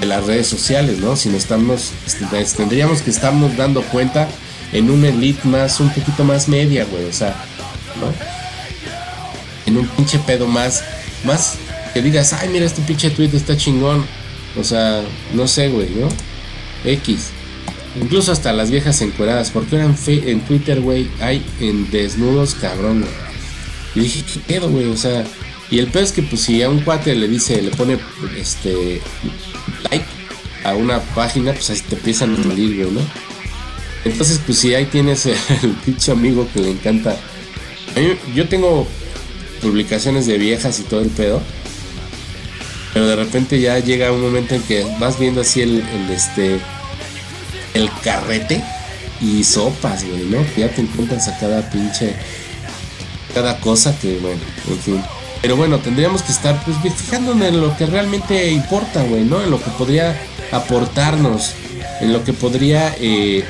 de 0.01 0.07
las 0.07 0.27
redes 0.27 0.46
sociales, 0.46 0.98
¿no? 0.98 1.16
Si 1.16 1.29
no 1.29 1.37
estamos, 1.37 1.92
este, 2.07 2.27
tendríamos 2.57 3.03
que 3.03 3.11
estarnos 3.11 3.57
dando 3.57 3.83
cuenta 3.83 4.29
en 4.72 4.90
una 4.90 5.09
elite 5.09 5.46
más, 5.48 5.81
un 5.81 5.90
poquito 5.90 6.24
más 6.24 6.48
media, 6.48 6.85
güey, 6.85 7.05
o 7.05 7.12
sea, 7.12 7.35
¿no? 8.01 8.12
En 9.66 9.78
un 9.78 9.86
pinche 9.89 10.18
pedo 10.20 10.47
más, 10.47 10.84
más 11.24 11.55
que 11.93 12.03
digas, 12.03 12.32
ay, 12.32 12.49
mira, 12.49 12.66
este 12.66 12.82
pinche 12.82 13.11
tweet 13.11 13.30
está 13.32 13.57
chingón, 13.57 14.05
o 14.59 14.64
sea, 14.64 15.03
no 15.32 15.49
sé, 15.49 15.68
güey, 15.68 15.91
¿no? 15.91 16.09
X. 16.84 17.30
Incluso 18.01 18.30
hasta 18.30 18.53
las 18.53 18.70
viejas 18.70 19.01
encueradas, 19.01 19.51
porque 19.51 19.76
eran 19.76 19.97
fe 19.97 20.30
en 20.30 20.41
Twitter, 20.43 20.80
güey, 20.80 21.09
hay 21.20 21.45
en 21.61 21.91
desnudos 21.91 22.55
cabrón, 22.55 23.05
Y 23.95 24.01
dije, 24.01 24.22
¿qué 24.22 24.41
pedo, 24.41 24.68
güey? 24.68 24.86
O 24.86 24.97
sea, 24.97 25.24
y 25.70 25.78
el 25.78 25.89
pedo 25.89 26.05
es 26.05 26.12
que 26.12 26.22
pues 26.22 26.43
si 26.43 26.62
a 26.62 26.70
un 26.70 26.80
cuate 26.80 27.14
le 27.14 27.28
dice, 27.28 27.61
le 27.61 27.70
pone 27.70 27.99
este 28.39 29.01
like 29.91 30.05
a 30.64 30.74
una 30.74 31.01
página, 31.01 31.53
pues 31.53 31.70
así 31.70 31.83
te 31.83 31.95
empiezan 31.95 32.35
a 32.35 32.43
salir, 32.43 32.89
¿no? 32.91 33.01
Entonces, 34.05 34.41
pues 34.45 34.59
si 34.59 34.74
ahí 34.74 34.87
tienes 34.87 35.26
el 35.62 35.72
pinche 35.85 36.12
amigo 36.12 36.49
que 36.53 36.61
le 36.61 36.70
encanta. 36.70 37.16
yo 38.35 38.49
tengo 38.49 38.87
publicaciones 39.61 40.26
de 40.26 40.39
viejas 40.39 40.79
y 40.81 40.83
todo 40.85 41.01
el 41.01 41.09
pedo. 41.09 41.43
Pero 42.95 43.07
de 43.07 43.16
repente 43.16 43.61
ya 43.61 43.79
llega 43.79 44.12
un 44.12 44.22
momento 44.22 44.55
en 44.55 44.62
que 44.62 44.85
vas 44.99 45.18
viendo 45.18 45.43
así 45.43 45.61
el, 45.61 45.85
este 46.11 46.59
el 47.74 47.91
carrete 48.03 48.62
y 49.20 49.45
sopas, 49.45 50.05
güey, 50.05 50.24
¿no? 50.24 50.39
Ya 50.57 50.68
te 50.68 50.81
encuentras 50.81 51.29
a 51.29 51.39
cada 51.39 51.68
pinche 51.70 52.14
cada 53.35 53.61
cosa 53.61 53.97
que, 54.01 54.16
bueno, 54.18 54.41
en 54.68 54.79
fin. 54.79 55.03
Pero 55.49 55.57
bueno, 55.57 55.78
tendríamos 55.78 56.22
que 56.22 56.30
estar 56.30 56.62
pues 56.62 56.76
fijándonos 56.94 57.49
en 57.49 57.59
lo 57.62 57.74
que 57.74 57.86
realmente 57.86 58.51
importa, 58.51 59.03
güey, 59.03 59.24
¿no? 59.24 59.40
En 59.40 59.51
lo 59.51 59.59
que 59.59 59.70
podría 59.70 60.14
aportarnos, 60.53 61.55
en 62.03 62.12
lo 62.12 62.22
que 62.22 62.34
podría... 62.34 62.94
Eh, 63.01 63.46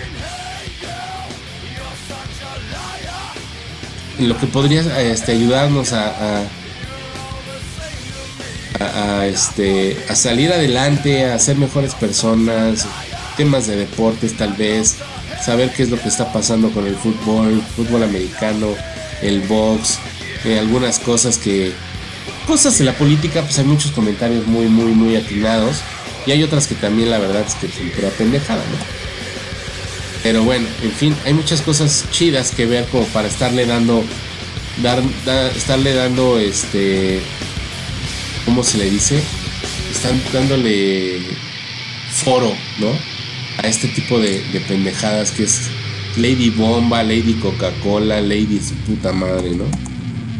en 4.17 4.29
lo 4.29 4.39
que 4.39 4.47
podría 4.47 4.83
este, 5.01 5.33
ayudarnos 5.33 5.93
a, 5.93 6.45
a, 8.79 9.27
este, 9.27 9.97
a 10.09 10.15
salir 10.15 10.53
adelante, 10.53 11.25
a 11.25 11.37
ser 11.41 11.57
mejores 11.57 11.97
personas, 11.97 12.87
temas 13.37 13.67
de 13.67 13.75
deportes 13.75 14.37
tal 14.37 14.53
vez, 14.53 14.99
saber 15.45 15.73
qué 15.73 15.83
es 15.83 15.91
lo 15.91 16.01
que 16.01 16.07
está 16.07 16.33
pasando 16.33 16.71
con 16.71 16.87
el 16.87 16.95
fútbol, 16.95 17.61
fútbol 17.75 18.05
americano, 18.05 18.69
el 19.21 19.41
box, 19.41 19.99
eh, 20.45 20.61
algunas 20.61 21.01
cosas 21.01 21.39
que... 21.39 21.88
Cosas 22.49 22.79
de 22.79 22.87
la 22.87 22.95
política, 22.95 23.43
pues 23.43 23.59
hay 23.59 23.67
muchos 23.67 23.91
comentarios 23.91 24.47
muy, 24.47 24.69
muy, 24.69 24.93
muy 24.93 25.17
atinados. 25.17 25.83
Y 26.27 26.31
hay 26.31 26.43
otras 26.43 26.67
que 26.67 26.75
también 26.75 27.11
la 27.11 27.19
verdad 27.19 27.45
es 27.47 27.55
que 27.55 27.69
son 27.69 27.91
pura 27.91 28.09
pendejada, 28.09 28.63
¿no? 28.73 28.79
Pero 30.23 30.43
bueno, 30.45 30.67
en 30.83 30.91
fin, 30.91 31.15
hay 31.27 31.35
muchas 31.35 31.61
cosas 31.61 32.07
chidas 32.11 32.51
que 32.53 32.65
ver 32.65 32.87
como 32.87 33.05
para 33.09 33.29
estarle 33.29 33.67
dando... 33.67 34.03
Dar, 34.83 35.03
estarle 35.55 35.93
dando 35.93 36.39
este... 36.39 37.21
¿Cómo 38.47 38.65
se 38.65 38.79
le 38.79 38.89
dice? 38.89 39.23
Están 39.93 40.19
dándole 40.33 41.21
foro, 42.11 42.57
¿no? 42.79 42.89
A 43.63 43.69
este 43.69 43.89
tipo 43.89 44.19
de, 44.19 44.43
de 44.53 44.61
pendejadas 44.61 45.33
que 45.33 45.43
es 45.43 45.69
Lady 46.17 46.49
Bomba, 46.49 47.03
Lady 47.03 47.35
Coca-Cola, 47.35 48.23
Lady 48.23 48.59
su 48.67 48.75
puta 48.87 49.13
madre, 49.13 49.51
¿no? 49.51 49.67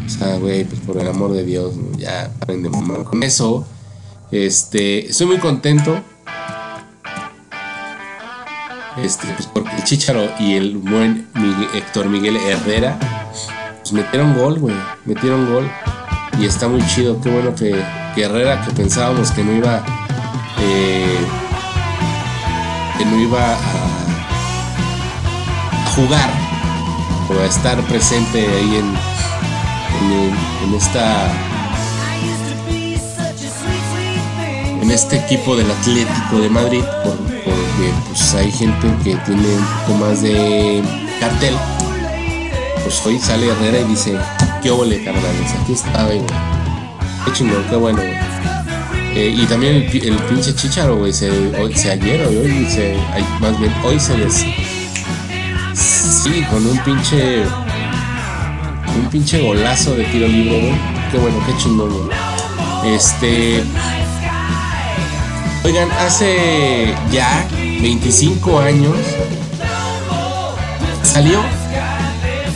O 0.09 0.11
sea, 0.11 0.37
güey, 0.37 0.63
pues 0.63 0.81
por 0.81 0.97
el 0.97 1.07
amor 1.07 1.33
de 1.33 1.45
Dios, 1.45 1.75
ya 1.95 2.31
paren 2.39 2.63
de 2.63 2.69
mamar 2.69 3.03
con 3.03 3.21
eso. 3.21 3.63
Este, 4.31 5.07
estoy 5.07 5.27
muy 5.27 5.37
contento. 5.37 6.01
Este, 8.97 9.27
pues 9.27 9.47
porque 9.47 9.75
el 9.75 9.83
Chicharo 9.83 10.27
y 10.39 10.55
el 10.55 10.77
buen 10.77 11.27
Héctor 11.75 12.09
Miguel 12.09 12.37
Herrera, 12.37 12.97
pues 13.79 13.93
metieron 13.93 14.35
gol, 14.35 14.57
güey, 14.57 14.75
metieron 15.05 15.53
gol. 15.53 15.69
Y 16.39 16.45
está 16.45 16.67
muy 16.67 16.81
chido, 16.87 17.21
qué 17.21 17.29
bueno 17.29 17.53
que, 17.53 17.79
que 18.15 18.23
Herrera, 18.23 18.65
que 18.65 18.71
pensábamos 18.71 19.29
que 19.31 19.43
no 19.43 19.53
iba, 19.53 19.85
eh, 20.59 21.17
que 22.97 23.05
no 23.05 23.19
iba 23.19 23.53
a 23.53 23.99
jugar 25.95 26.31
o 27.29 27.39
a 27.41 27.45
estar 27.45 27.79
presente 27.83 28.39
ahí 28.39 28.77
en, 28.77 29.19
en, 30.01 30.73
esta 30.75 31.31
en 34.81 34.91
este 34.91 35.17
equipo 35.17 35.55
del 35.55 35.69
Atlético 35.69 36.39
de 36.39 36.49
Madrid 36.49 36.83
porque 37.03 37.91
pues 38.07 38.33
hay 38.33 38.51
gente 38.51 38.87
que 39.03 39.15
tiene 39.15 39.47
un 39.47 39.65
poco 39.85 39.99
más 39.99 40.21
de 40.21 40.81
cartel. 41.19 41.55
Pues 42.83 43.05
hoy 43.05 43.19
sale 43.19 43.47
Herrera 43.47 43.79
y 43.79 43.83
dice 43.85 44.17
qué 44.63 44.71
ole 44.71 45.03
carnales 45.03 45.53
aquí 45.61 45.73
está 45.73 46.05
güey. 46.05 46.21
Qué 47.25 47.33
chingón 47.33 47.63
qué 47.69 47.75
bueno 47.75 48.01
eh, 49.15 49.35
y 49.35 49.45
también 49.47 49.75
el, 49.75 50.17
pinche 50.29 50.55
chicharo 50.55 50.97
güey 50.97 51.11
se, 51.11 51.29
se 51.75 51.91
ayer 51.91 52.25
hoy 52.27 52.65
se 52.69 52.95
más 53.39 53.59
bien 53.59 53.73
hoy 53.83 53.99
se 53.99 54.17
les 54.17 54.45
Sí, 56.19 56.43
con 56.49 56.65
un 56.65 56.77
pinche. 56.79 57.43
Un 58.99 59.09
pinche 59.09 59.41
golazo 59.41 59.95
de 59.95 60.03
tiro 60.05 60.27
libre, 60.27 60.59
güey. 60.59 60.73
Qué 61.11 61.17
bueno, 61.17 61.37
qué 61.45 61.55
chingón, 61.57 61.89
güey. 61.89 62.95
Este. 62.95 63.63
Oigan, 65.63 65.89
hace 65.91 66.93
ya 67.11 67.47
25 67.81 68.59
años 68.59 68.95
salió 71.03 71.39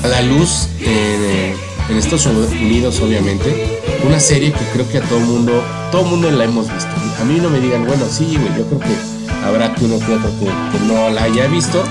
a 0.04 0.08
la 0.08 0.22
luz 0.22 0.68
en, 0.82 1.56
en 1.90 1.98
Estados 1.98 2.26
Unidos, 2.26 3.00
obviamente, 3.00 3.82
una 4.06 4.20
serie 4.20 4.52
que 4.52 4.66
creo 4.74 4.90
que 4.90 4.98
a 4.98 5.02
todo 5.02 5.20
mundo, 5.20 5.64
todo 5.92 6.04
mundo 6.04 6.30
la 6.30 6.44
hemos 6.44 6.72
visto. 6.74 6.90
A 7.22 7.26
mí 7.26 7.40
no 7.42 7.50
me 7.50 7.60
digan, 7.60 7.86
bueno, 7.86 8.06
sí, 8.10 8.38
güey, 8.38 8.58
yo 8.58 8.66
creo 8.68 8.80
que 8.80 9.46
habrá 9.46 9.74
que 9.74 9.86
uno 9.86 9.98
que 10.00 10.14
otro 10.14 10.30
que 10.40 10.80
no 10.88 11.10
la 11.10 11.24
haya 11.24 11.48
visto 11.48 11.84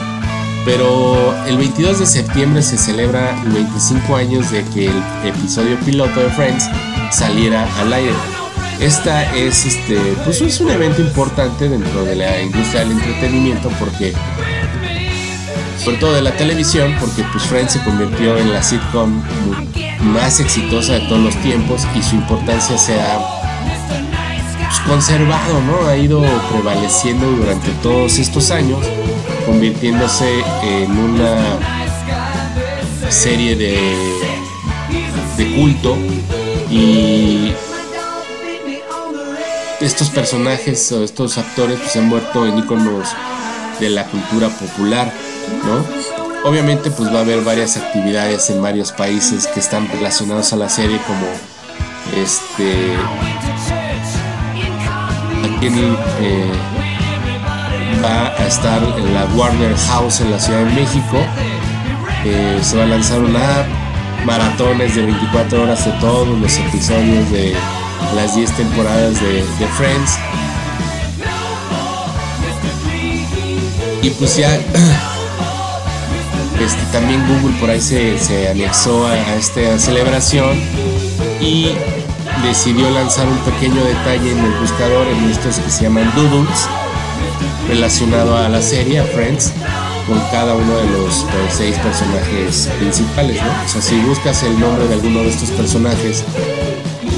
pero 0.64 1.34
el 1.46 1.56
22 1.56 1.98
de 2.00 2.06
septiembre 2.06 2.62
se 2.62 2.78
celebra 2.78 3.34
25 3.46 4.16
años 4.16 4.50
de 4.50 4.64
que 4.66 4.86
el 4.86 5.02
episodio 5.24 5.78
piloto 5.80 6.20
de 6.20 6.30
Friends 6.30 6.68
saliera 7.10 7.68
al 7.80 7.92
aire. 7.92 8.14
Esta 8.80 9.34
es 9.34 9.66
este, 9.66 9.96
pues 10.24 10.40
es 10.40 10.60
un 10.60 10.70
evento 10.70 11.02
importante 11.02 11.68
dentro 11.68 12.04
de 12.04 12.16
la 12.16 12.40
industria 12.42 12.80
del 12.80 12.92
entretenimiento 12.92 13.68
porque 13.78 14.12
sobre 15.82 15.96
todo 15.96 16.12
de 16.14 16.22
la 16.22 16.32
televisión, 16.36 16.94
porque 17.00 17.24
pues 17.32 17.44
Friends 17.44 17.72
se 17.72 17.82
convirtió 17.82 18.36
en 18.38 18.52
la 18.52 18.62
sitcom 18.62 19.20
más 20.00 20.38
exitosa 20.38 20.94
de 20.94 21.00
todos 21.00 21.20
los 21.20 21.36
tiempos 21.42 21.82
y 21.96 22.02
su 22.02 22.14
importancia 22.14 22.78
se 22.78 23.00
ha 23.00 23.18
pues, 24.58 24.80
conservado, 24.86 25.60
¿no? 25.62 25.88
Ha 25.88 25.96
ido 25.96 26.22
prevaleciendo 26.52 27.26
durante 27.32 27.70
todos 27.82 28.18
estos 28.18 28.52
años 28.52 28.78
convirtiéndose 29.44 30.42
en 30.62 30.90
una 30.98 31.58
serie 33.10 33.56
de, 33.56 33.78
de 35.36 35.56
culto 35.56 35.96
y 36.70 37.52
estos 39.80 40.10
personajes 40.10 40.92
o 40.92 41.02
estos 41.02 41.38
actores 41.38 41.78
pues, 41.78 41.92
se 41.92 41.98
han 41.98 42.08
vuelto 42.08 42.46
en 42.46 42.58
iconos 42.58 43.08
de 43.80 43.90
la 43.90 44.04
cultura 44.06 44.48
popular, 44.48 45.12
¿no? 45.64 46.48
Obviamente 46.48 46.90
pues 46.90 47.12
va 47.12 47.18
a 47.18 47.22
haber 47.22 47.42
varias 47.42 47.76
actividades 47.76 48.48
en 48.50 48.62
varios 48.62 48.92
países 48.92 49.46
que 49.46 49.60
están 49.60 49.88
relacionados 49.88 50.52
a 50.52 50.56
la 50.56 50.68
serie 50.68 50.98
como 51.06 51.26
este 52.16 52.96
aquí 55.56 55.66
en, 55.66 55.96
eh, 56.20 56.52
va 58.02 58.34
a 58.36 58.46
estar 58.46 58.82
en 58.82 59.14
la 59.14 59.24
Warner 59.36 59.76
House 59.76 60.20
en 60.20 60.30
la 60.30 60.38
Ciudad 60.38 60.64
de 60.64 60.72
México. 60.72 61.18
Eh, 62.24 62.60
se 62.62 62.76
va 62.76 62.84
a 62.84 62.86
lanzar 62.86 63.18
una 63.20 63.66
maratones 64.24 64.94
de 64.94 65.02
24 65.02 65.62
horas 65.62 65.84
de 65.84 65.90
todos 65.92 66.28
los 66.28 66.56
episodios 66.58 67.28
de 67.30 67.54
las 68.14 68.36
10 68.36 68.50
temporadas 68.52 69.20
de, 69.20 69.44
Friends. 69.76 70.12
Y 74.02 74.10
pues 74.10 74.36
ya 74.36 74.54
este, 76.60 76.82
también 76.92 77.26
Google 77.28 77.58
por 77.60 77.70
ahí 77.70 77.80
se, 77.80 78.18
se 78.18 78.48
anexó 78.48 79.06
a, 79.06 79.12
a, 79.12 79.36
esta 79.36 79.78
celebración 79.78 80.60
y 81.40 81.70
decidió 82.44 82.90
lanzar 82.90 83.28
un 83.28 83.38
pequeño 83.38 83.82
detalle 83.84 84.32
en 84.32 84.38
el 84.38 84.52
buscador 84.58 85.06
en 85.06 85.30
estos 85.30 85.56
que 85.56 85.70
se 85.70 85.84
llaman 85.84 86.12
Doodles 86.16 86.68
relacionado 87.72 88.36
a 88.36 88.50
la 88.50 88.60
serie, 88.60 89.02
Friends, 89.02 89.50
con 90.06 90.18
cada 90.30 90.54
uno 90.54 90.76
de 90.76 90.90
los 90.90 91.24
seis 91.50 91.74
personajes 91.78 92.68
principales, 92.78 93.42
¿no? 93.42 93.48
O 93.64 93.68
sea, 93.68 93.80
si 93.80 93.98
buscas 94.00 94.42
el 94.42 94.60
nombre 94.60 94.86
de 94.88 94.94
alguno 94.94 95.20
de 95.20 95.30
estos 95.30 95.50
personajes 95.50 96.22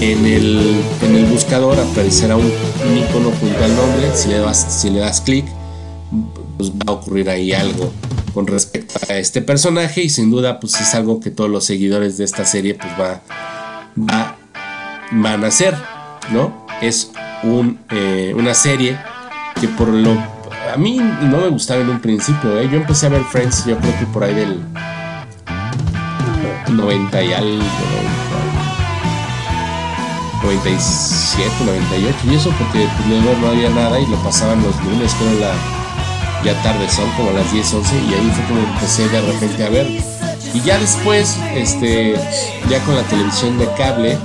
en 0.01 0.25
el, 0.25 0.81
en 1.03 1.17
el 1.17 1.25
buscador 1.27 1.79
aparecerá 1.81 2.37
un, 2.37 2.47
icono 2.47 3.33
junto 3.41 3.65
al 3.65 3.75
nombre, 3.75 4.15
si 4.15 4.29
le 4.29 4.39
das, 4.39 4.81
si 4.81 4.91
le 4.91 5.01
das 5.01 5.21
clic, 5.21 5.45
pues 6.57 6.71
va 6.71 6.85
a 6.87 6.93
ocurrir 6.93 7.31
ahí 7.31 7.53
algo 7.53 7.93
con 8.33 8.47
respecto 8.47 8.95
a 9.09 9.17
este 9.17 9.43
personaje 9.43 10.03
y 10.03 10.09
sin 10.09 10.31
duda 10.31 10.61
pues 10.61 10.81
es 10.81 10.95
algo 10.95 11.19
que 11.19 11.31
todos 11.31 11.51
los 11.51 11.65
seguidores 11.65 12.17
de 12.17 12.25
esta 12.25 12.45
serie 12.45 12.75
pues 12.75 12.93
va, 12.93 13.23
va 13.97 14.37
van 15.11 15.45
a 15.45 15.49
hacer, 15.49 15.75
¿no? 16.33 16.67
Es 16.81 17.11
un, 17.43 17.81
eh, 17.91 18.33
una 18.37 18.55
serie 18.55 18.97
que 19.61 19.69
por 19.69 19.89
lo 19.89 20.34
a 20.75 20.77
mí 20.77 20.97
no 20.97 21.39
me 21.39 21.49
gustaba 21.51 21.83
en 21.83 21.89
un 21.89 22.01
principio, 22.01 22.59
¿eh? 22.59 22.69
yo 22.69 22.79
empecé 22.79 23.07
a 23.07 23.11
ver 23.11 23.23
Friends 23.23 23.65
yo 23.65 23.79
creo 23.79 23.97
que 23.97 24.07
por 24.07 24.25
ahí 24.25 24.35
del 24.35 24.61
90 26.69 27.23
y 27.23 27.33
algo, 27.33 27.63
97, 30.43 31.49
98 31.65 32.17
y 32.25 32.35
eso 32.35 32.51
porque 32.59 32.89
pues, 32.97 33.41
no, 33.41 33.49
había 33.49 33.71
nada 33.71 34.01
y 34.01 34.07
lo 34.07 34.17
pasaban 34.17 34.65
los 34.65 34.75
lunes, 34.85 35.15
creo 35.15 35.39
la 35.39 35.55
ya 36.45 36.61
tarde 36.65 36.89
son 36.89 37.09
como 37.13 37.31
las 37.31 37.53
10, 37.53 37.73
11 37.73 37.95
y 37.95 38.15
ahí 38.15 38.33
fue 38.35 38.45
como 38.47 38.61
empecé 38.75 39.09
de 39.09 39.21
repente 39.21 39.65
a 39.65 39.71
ver 39.71 39.87
y 40.55 40.61
ya 40.61 40.77
después, 40.79 41.39
este, 41.55 42.17
ya 42.69 42.81
con 42.85 42.97
la 42.97 43.03
televisión 43.05 43.59
de 43.59 43.69
cable, 43.75 44.19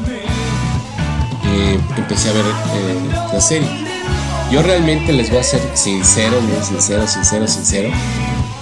eh, 1.45 1.79
empecé 1.95 2.29
a 2.29 2.33
ver 2.33 2.45
eh, 2.45 3.09
la 3.33 3.39
serie. 3.39 3.88
Yo 4.51 4.63
realmente 4.63 5.13
les 5.13 5.29
voy 5.29 5.37
a 5.37 5.43
ser 5.43 5.61
sincero, 5.75 6.41
muy 6.41 6.63
sincero, 6.63 7.07
sincero, 7.07 7.47
sincero. 7.47 7.89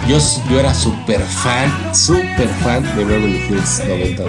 Yo, 0.06 0.18
yo 0.50 0.60
era 0.60 0.74
súper 0.74 1.22
fan, 1.22 1.72
súper 1.96 2.50
fan 2.62 2.84
de 2.98 3.06
Beverly 3.06 3.38
Hills 3.50 3.82
90 3.88 4.24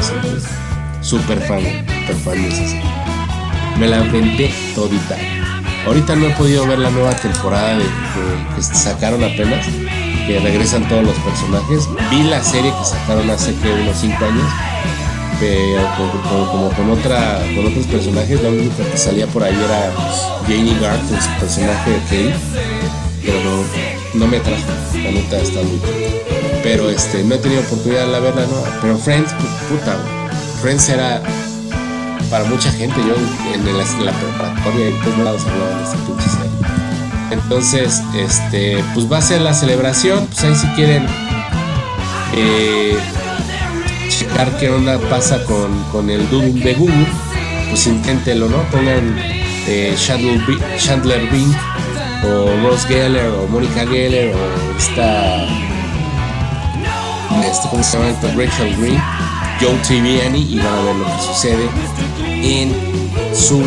Súper 1.01 1.41
fan, 1.41 1.61
súper 2.07 2.17
fan 2.17 2.43
de 2.43 2.49
esa 2.49 2.77
Me 3.77 3.89
la 3.89 3.99
inventé 4.05 4.55
todita. 4.75 5.17
Ahorita 5.85 6.15
no 6.15 6.27
he 6.27 6.31
podido 6.31 6.65
ver 6.65 6.79
la 6.79 6.91
nueva 6.91 7.15
temporada 7.17 7.77
que 8.55 8.63
sacaron 8.63 9.25
apenas, 9.25 9.67
que 10.29 10.39
regresan 10.39 10.87
todos 10.89 11.05
los 11.05 11.17
personajes. 11.17 11.89
Vi 12.09 12.23
la 12.23 12.43
serie 12.43 12.73
que 12.73 12.85
sacaron 12.85 13.29
hace 13.31 13.53
que 13.57 13.69
unos 13.73 13.97
5 13.99 14.25
años, 14.25 14.49
pero 15.41 16.51
como, 16.51 16.71
con 16.71 16.91
otra 16.91 17.41
con 17.55 17.67
otros 17.67 17.87
personajes. 17.87 18.43
La 18.43 18.49
única 18.49 18.85
que 18.85 18.97
salía 18.97 19.27
por 19.27 19.43
ahí 19.43 19.55
era 19.55 19.93
Janie 20.43 20.79
Garth, 20.81 21.09
su 21.09 21.41
personaje 21.41 21.91
de 21.91 21.99
Kate, 22.01 22.35
pero 23.25 23.65
no, 24.15 24.27
me 24.27 24.41
trajo. 24.41 24.63
La 24.95 25.11
neta 25.11 25.39
está 25.39 25.61
muy 25.63 25.81
Pero 26.63 26.91
este, 26.91 27.23
no 27.25 27.35
he 27.35 27.39
tenido 27.39 27.61
oportunidad 27.63 28.07
de 28.07 28.13
la 28.13 28.21
verla, 28.21 28.43
¿no? 28.43 28.63
Pero 28.81 28.99
Friends, 28.99 29.33
puta, 29.69 29.97
Friends 30.61 30.89
era 30.89 31.23
para 32.31 32.45
mucha 32.45 32.71
gente. 32.73 32.97
Yo 33.01 33.15
en, 33.55 33.79
la, 33.79 34.13
preparatoria 34.13 34.89
en 34.89 35.03
todos 35.03 35.19
lados 35.19 35.43
hablaban 35.47 35.79
de 35.79 35.85
esta 35.85 35.97
pinche 36.07 36.25
Entonces, 37.31 38.03
este, 38.17 38.85
pues 38.95 39.11
va 39.11 39.19
a 39.19 39.23
ser 39.23 39.41
la 39.43 39.55
celebración. 39.55 40.27
Pues 40.27 40.45
ahí 40.45 40.55
si 40.55 40.67
quieren 40.69 41.07
eh, 42.35 42.97
checar 44.39 44.57
qué 44.59 44.69
onda 44.71 44.99
pasa 45.11 45.43
con, 45.45 45.83
con 45.91 46.11
el 46.11 46.29
Doom 46.31 46.55
de 46.61 46.75
Google, 46.75 47.07
pues 47.71 47.87
inténtelo, 47.87 48.49
¿no? 48.49 48.63
Pongan 48.71 49.17
eh, 49.67 49.97
Chandler, 49.97 51.29
Bing 51.31 51.53
o 52.25 52.69
Ross 52.69 52.87
Geller 52.87 53.27
o 53.31 53.49
Monica 53.49 53.87
Geller 53.87 54.35
o 54.35 54.79
esta 54.79 55.45
este, 57.45 57.69
¿cómo 57.69 57.83
se 57.83 57.99
llama? 57.99 58.13
Rachel 58.37 58.77
Green, 58.77 59.03
Joe 59.61 59.75
Triviani 59.87 60.43
y 60.53 60.59
van 60.59 60.67
a 60.67 60.83
ver 60.83 60.95
lo 60.97 61.05
que 61.05 61.23
sucede 61.23 61.69
en 62.27 62.73
su 63.35 63.65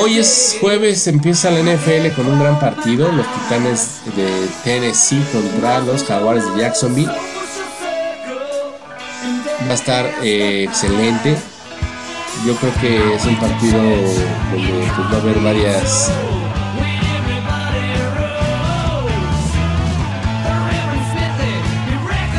hoy 0.00 0.18
es 0.18 0.56
jueves, 0.60 1.06
empieza 1.06 1.50
la 1.50 1.60
NFL 1.60 2.14
con 2.14 2.26
un 2.26 2.40
gran 2.40 2.58
partido, 2.58 3.10
los 3.12 3.26
Titanes 3.26 4.00
de 4.16 4.48
Tennessee 4.64 5.22
contra 5.32 5.80
los 5.80 6.04
Jaguares 6.04 6.44
de 6.54 6.62
Jacksonville. 6.62 7.12
Va 9.66 9.70
a 9.70 9.74
estar 9.74 10.06
eh, 10.22 10.64
excelente. 10.64 11.36
Yo 12.46 12.54
creo 12.56 12.72
que 12.80 13.14
es 13.14 13.24
un 13.24 13.36
partido 13.36 13.78
donde 13.78 14.92
pues, 14.96 15.12
va 15.12 15.16
a 15.16 15.20
haber 15.20 15.40
varias 15.40 16.10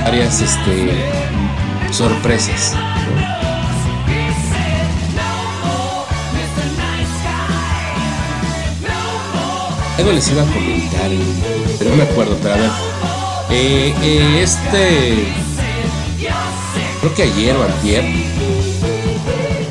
varias 0.05 0.41
este, 0.41 0.89
sorpresas. 1.91 2.73
Algo 9.97 10.11
les 10.11 10.29
iba 10.29 10.43
a 10.43 10.45
comentar, 10.45 11.09
pero 11.79 11.89
no 11.89 11.95
me 11.95 12.03
acuerdo, 12.03 12.37
pero 12.41 12.53
a 12.53 12.57
ver. 12.57 12.69
Eh, 13.49 13.95
eh, 14.03 14.41
este. 14.43 15.33
Creo 16.99 17.15
que 17.15 17.23
ayer 17.23 17.55
o 17.55 17.63
antier. 17.63 18.03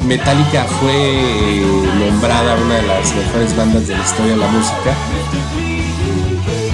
Metallica 0.04 0.64
fue 0.64 1.62
nombrada 1.98 2.56
una 2.56 2.76
de 2.76 2.82
las 2.82 3.14
mejores 3.14 3.56
bandas 3.56 3.88
de 3.88 3.96
la 3.96 4.04
historia 4.04 4.32
de 4.32 4.38
la 4.38 4.46
música 4.46 4.94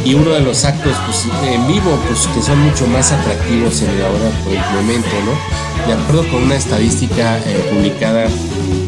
y 0.05 0.15
uno 0.15 0.31
de 0.31 0.41
los 0.41 0.65
actos 0.65 0.95
pues, 1.07 1.27
en 1.45 1.67
vivo 1.67 1.99
pues 2.07 2.27
que 2.35 2.43
son 2.43 2.59
mucho 2.61 2.87
más 2.89 3.13
atractivos 3.13 3.81
en 3.83 3.91
el 3.91 4.03
ahora 4.03 4.31
por 4.45 4.53
el 4.53 4.75
momento 4.75 5.09
no 5.25 5.87
de 5.87 5.93
acuerdo 5.95 6.29
con 6.31 6.43
una 6.43 6.57
estadística 6.57 7.39
eh, 7.39 7.71
publicada 7.73 8.27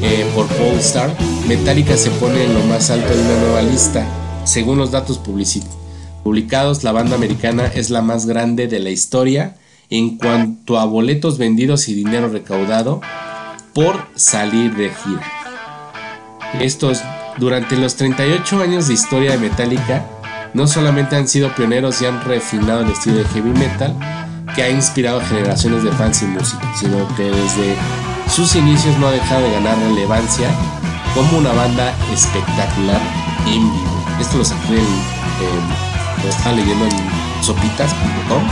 eh, 0.02 0.30
por 0.34 0.46
Polestar 0.48 1.10
Metallica 1.46 1.96
se 1.96 2.10
pone 2.10 2.44
en 2.44 2.54
lo 2.54 2.60
más 2.64 2.90
alto 2.90 3.14
de 3.14 3.22
una 3.22 3.36
nueva 3.40 3.62
lista 3.62 4.04
según 4.44 4.78
los 4.78 4.90
datos 4.90 5.20
publicados 6.22 6.84
la 6.84 6.92
banda 6.92 7.16
americana 7.16 7.66
es 7.66 7.90
la 7.90 8.02
más 8.02 8.26
grande 8.26 8.68
de 8.68 8.80
la 8.80 8.90
historia 8.90 9.56
en 9.90 10.16
cuanto 10.16 10.78
a 10.78 10.84
boletos 10.84 11.38
vendidos 11.38 11.88
y 11.88 11.94
dinero 11.94 12.28
recaudado 12.28 13.00
por 13.72 14.06
salir 14.14 14.74
de 14.74 14.90
gira 14.90 15.22
estos 16.60 17.00
durante 17.38 17.76
los 17.76 17.96
38 17.96 18.60
años 18.60 18.88
de 18.88 18.94
historia 18.94 19.32
de 19.32 19.38
Metallica 19.38 20.06
no 20.54 20.68
solamente 20.68 21.16
han 21.16 21.26
sido 21.26 21.52
pioneros 21.54 22.00
y 22.00 22.06
han 22.06 22.24
refinado 22.24 22.82
el 22.82 22.90
estilo 22.90 23.16
de 23.16 23.24
heavy 23.24 23.50
metal 23.50 23.94
que 24.54 24.62
ha 24.62 24.70
inspirado 24.70 25.20
generaciones 25.20 25.82
de 25.82 25.90
fans 25.92 26.22
y 26.22 26.26
músicos, 26.26 26.68
sino 26.78 27.08
que 27.16 27.24
desde 27.24 27.74
sus 28.30 28.54
inicios 28.54 28.96
no 28.98 29.08
ha 29.08 29.12
dejado 29.12 29.42
de 29.42 29.52
ganar 29.52 29.76
relevancia 29.78 30.48
como 31.14 31.38
una 31.38 31.52
banda 31.52 31.92
espectacular 32.12 33.00
en 33.46 33.62
vivo. 33.62 34.03
Esto 34.20 34.38
lo 34.38 34.44
saqué 34.44 34.76
en, 34.76 34.84
lo 36.22 36.28
estaba 36.30 36.54
leyendo 36.54 36.84
en 36.84 36.92
sopitas.com. 37.42 38.42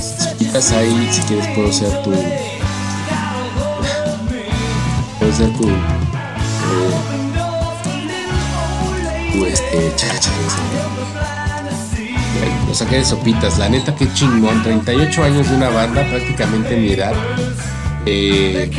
Sopitas 0.00 0.72
ahí, 0.72 1.08
si 1.12 1.20
quieres 1.22 1.46
puedo 1.48 1.72
ser 1.72 2.02
tu... 2.02 2.10
Puedo 5.18 5.32
ser 5.32 5.50
tu... 5.56 5.68
Eh, 5.68 5.74
este, 9.52 9.92
lo 12.66 12.74
saqué 12.74 12.96
de 12.96 13.04
sopitas, 13.04 13.58
la 13.58 13.68
neta 13.68 13.94
que 13.94 14.12
chingón, 14.14 14.62
38 14.62 15.24
años 15.24 15.48
de 15.48 15.56
una 15.56 15.68
banda, 15.68 16.04
prácticamente 16.08 16.76
mi 16.76 16.92
edad. 16.92 17.14
Eh, 18.06 18.70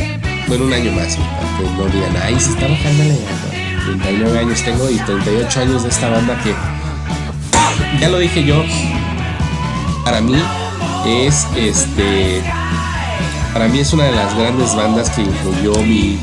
bueno, 0.48 0.66
un 0.66 0.74
año 0.74 0.92
más, 0.94 1.18
no 1.78 1.86
digan, 1.86 2.16
ay, 2.24 2.40
se 2.40 2.52
está 2.52 2.68
bajando 2.68 3.04
la 3.04 3.14
edad. 3.14 3.51
39 3.86 4.40
años 4.40 4.64
tengo 4.64 4.90
y 4.90 4.98
38 4.98 5.60
años 5.60 5.84
de 5.84 5.90
esta 5.90 6.10
banda 6.10 6.40
que, 6.44 6.54
ya 8.00 8.10
lo 8.10 8.20
dije 8.20 8.44
yo, 8.44 8.64
para 10.04 10.22
mí 10.22 10.36
es 11.06 11.48
este, 11.56 12.42
para 13.54 13.68
mí 13.68 13.80
es 13.80 13.94
una 13.94 14.06
de 14.06 14.12
las 14.12 14.36
grandes 14.38 14.76
bandas 14.76 15.10
que 15.10 15.22
incluyó 15.22 15.74
mi, 15.84 16.20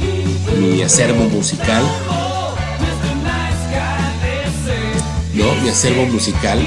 mi 0.59 0.83
acervo 0.83 1.25
musical 1.25 1.85
Mi 5.63 5.69
acervo 5.69 6.05
musical. 6.07 6.59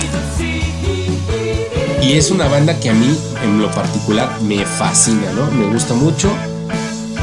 Y 2.02 2.14
es 2.14 2.32
una 2.32 2.48
banda 2.48 2.80
que 2.80 2.90
a 2.90 2.94
mí, 2.94 3.18
en 3.44 3.62
lo 3.62 3.72
particular, 3.72 4.42
me 4.42 4.66
fascina, 4.66 5.32
¿no? 5.34 5.50
Me 5.52 5.66
gusta 5.66 5.94
mucho. 5.94 6.30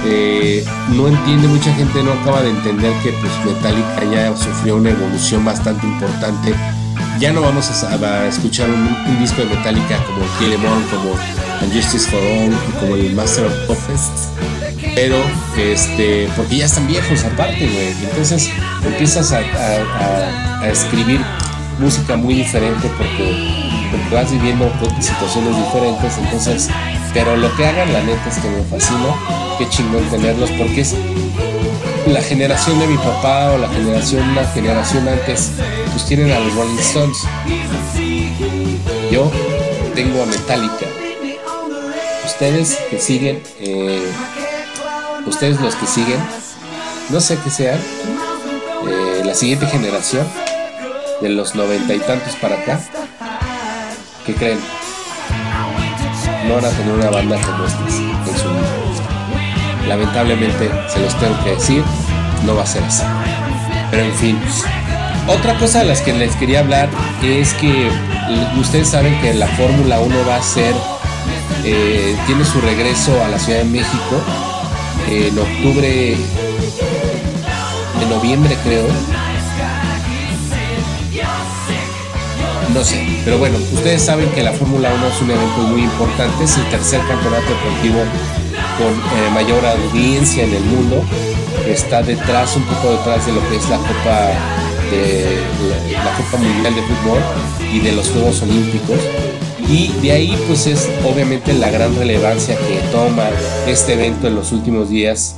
Eh, 0.05 0.64
no 0.90 1.09
entiende, 1.09 1.49
mucha 1.49 1.72
gente 1.74 2.03
no 2.03 2.12
acaba 2.12 2.42
de 2.42 2.51
entender 2.51 2.92
que 3.03 3.12
pues 3.12 3.32
Metallica 3.44 4.05
ya 4.12 4.36
sufrió 4.36 4.76
una 4.76 4.90
evolución 4.90 5.44
bastante 5.44 5.86
importante. 5.86 6.55
Ya 7.18 7.32
no 7.32 7.42
vamos 7.42 7.68
a, 7.82 8.26
escuchar 8.26 8.68
un, 8.70 9.18
disco 9.18 9.42
de 9.42 9.46
Metallica 9.46 9.99
como 10.05 10.20
Kill 10.38 10.53
Em 10.53 10.61
como 10.61 11.72
Justice 11.72 12.09
for 12.09 12.20
All, 12.20 12.55
como 12.80 12.94
el 12.94 13.14
Master 13.14 13.46
of 13.46 13.53
Puppets 13.66 14.28
pero 14.94 15.16
este 15.57 16.28
porque 16.36 16.59
ya 16.59 16.66
están 16.66 16.86
viejos 16.86 17.24
aparte 17.24 17.66
güey 17.66 17.94
entonces 18.09 18.49
empiezas 18.84 19.32
a, 19.32 19.40
a, 19.40 20.68
escribir 20.68 21.20
música 21.78 22.16
muy 22.16 22.34
diferente 22.34 22.90
porque, 22.99 23.78
vas 24.12 24.30
viviendo 24.30 24.70
situaciones 25.01 25.57
diferentes, 25.57 26.18
entonces, 26.18 26.68
pero 27.12 27.36
lo 27.36 27.54
que 27.56 27.66
hagan 27.66 27.92
la 27.92 28.02
neta 28.02 28.28
es 28.28 28.38
que 28.38 28.48
me 28.48 28.62
fascina, 28.64 29.14
qué 29.59 29.68
chingón 29.68 30.04
tenerlos 30.11 30.50
porque 30.52 30.82
es 30.82 30.94
la 32.06 32.22
generación 32.22 32.78
de 32.78 32.86
mi 32.86 32.96
papá 32.96 33.52
o 33.52 33.59
la 33.59 33.68
generación, 33.68 34.28
una 34.30 34.44
generación 34.46 35.09
antes, 35.09 35.52
pues 35.92 36.06
tienen 36.06 36.30
a 36.32 36.38
los 36.40 36.54
Rolling 36.54 36.78
Stones. 36.78 37.18
Yo 39.11 39.30
tengo 39.94 40.22
a 40.22 40.26
Metallica. 40.26 40.86
Ustedes 42.24 42.78
que 42.90 42.98
siguen, 42.98 43.42
eh, 43.61 44.11
ustedes 45.26 45.61
los 45.61 45.74
que 45.74 45.86
siguen, 45.86 46.20
no 47.11 47.20
sé 47.20 47.38
qué 47.42 47.50
sean, 47.50 47.80
eh, 48.88 49.22
la 49.24 49.34
siguiente 49.34 49.66
generación, 49.66 50.26
de 51.20 51.30
los 51.30 51.54
noventa 51.54 51.94
y 51.94 51.98
tantos 51.98 52.36
para 52.36 52.56
acá, 52.56 52.80
¿qué 54.24 54.34
creen? 54.34 54.78
No 56.49 56.55
van 56.55 56.64
a 56.64 56.70
tener 56.70 56.92
una 56.92 57.11
banda 57.11 57.38
como 57.40 57.64
esta 57.64 57.80
en 57.80 58.38
su 58.38 58.49
vida. 58.49 59.86
Lamentablemente, 59.86 60.70
se 60.88 61.01
los 61.01 61.14
tengo 61.18 61.42
que 61.44 61.51
decir, 61.51 61.84
no 62.44 62.55
va 62.55 62.62
a 62.62 62.66
ser 62.66 62.82
así. 62.84 63.03
Pero 63.90 64.03
en 64.05 64.14
fin, 64.14 64.38
otra 65.28 65.59
cosa 65.59 65.80
de 65.80 65.84
las 65.84 66.01
que 66.01 66.12
les 66.14 66.34
quería 66.36 66.61
hablar 66.61 66.88
es 67.22 67.53
que 67.55 67.90
ustedes 68.59 68.88
saben 68.88 69.18
que 69.20 69.34
la 69.34 69.46
Fórmula 69.46 70.01
1 70.01 70.16
va 70.26 70.36
a 70.36 70.42
ser, 70.42 70.74
eh, 71.64 72.16
tiene 72.26 72.44
su 72.44 72.61
regreso 72.61 73.22
a 73.22 73.28
la 73.28 73.38
Ciudad 73.38 73.59
de 73.59 73.64
México 73.66 74.22
en 75.11 75.38
octubre, 75.38 76.16
de 78.01 78.07
noviembre 78.09 78.57
creo. 78.64 78.86
No 82.79 82.85
sé, 82.85 83.05
pero 83.24 83.39
bueno, 83.39 83.59
ustedes 83.74 84.03
saben 84.03 84.31
que 84.31 84.43
la 84.45 84.53
Fórmula 84.53 84.95
1 84.95 85.09
es 85.09 85.20
un 85.20 85.31
evento 85.33 85.59
muy 85.62 85.83
importante, 85.83 86.45
es 86.45 86.57
el 86.59 86.70
tercer 86.70 87.01
campeonato 87.09 87.49
deportivo 87.49 87.99
con 88.79 88.93
eh, 88.95 89.31
mayor 89.35 89.66
audiencia 89.66 90.45
en 90.45 90.55
el 90.55 90.62
mundo. 90.62 91.03
Está 91.66 92.05
detrás, 92.05 92.55
un 92.55 92.62
poco 92.62 92.93
detrás 92.93 93.26
de 93.26 93.33
lo 93.33 93.41
que 93.49 93.57
es 93.57 93.68
la 93.68 93.79
Copa 93.79 94.31
de 94.93 95.39
la, 95.93 96.16
Copa 96.18 96.37
Mundial 96.37 96.72
de 96.72 96.83
Fútbol 96.83 97.18
y 97.74 97.81
de 97.81 97.91
los 97.97 98.11
Juegos 98.11 98.43
Olímpicos. 98.43 99.01
Y 99.68 99.89
de 100.01 100.12
ahí 100.12 100.39
pues 100.47 100.68
es 100.68 100.89
obviamente 101.05 101.55
la 101.55 101.70
gran 101.70 101.97
relevancia 101.97 102.57
que 102.57 102.79
toma 102.93 103.29
este 103.66 103.95
evento 103.95 104.29
en 104.29 104.37
los 104.37 104.53
últimos 104.53 104.89
días 104.89 105.35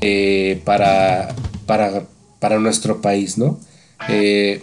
eh, 0.00 0.62
para, 0.64 1.34
para, 1.66 2.04
para, 2.38 2.60
nuestro 2.60 3.00
país, 3.00 3.36
¿no? 3.36 3.58
Eh, 4.08 4.62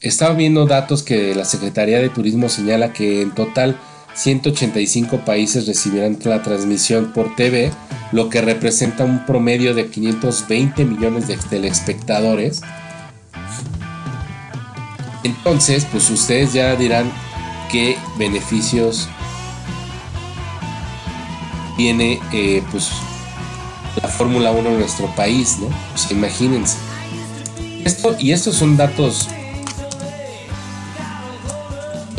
estaba 0.00 0.34
viendo 0.34 0.66
datos 0.66 1.02
que 1.02 1.34
la 1.34 1.44
Secretaría 1.44 1.98
de 1.98 2.08
Turismo 2.08 2.48
señala 2.48 2.92
que 2.92 3.22
en 3.22 3.32
total 3.32 3.78
185 4.14 5.24
países 5.24 5.66
recibirán 5.66 6.18
la 6.24 6.42
transmisión 6.42 7.12
por 7.12 7.34
TV, 7.36 7.70
lo 8.12 8.28
que 8.28 8.40
representa 8.40 9.04
un 9.04 9.24
promedio 9.26 9.74
de 9.74 9.88
520 9.88 10.84
millones 10.84 11.28
de 11.28 11.36
telespectadores. 11.36 12.62
Entonces, 15.22 15.86
pues 15.90 16.08
ustedes 16.10 16.54
ya 16.54 16.74
dirán 16.76 17.10
qué 17.70 17.96
beneficios 18.18 19.06
tiene 21.76 22.18
eh, 22.32 22.62
pues 22.70 22.90
la 24.02 24.08
Fórmula 24.08 24.50
1 24.50 24.68
en 24.70 24.78
nuestro 24.78 25.14
país, 25.14 25.58
¿no? 25.60 25.66
O 25.66 26.12
imagínense. 26.12 26.78
Esto, 27.84 28.16
y 28.18 28.32
estos 28.32 28.56
son 28.56 28.76
datos 28.76 29.28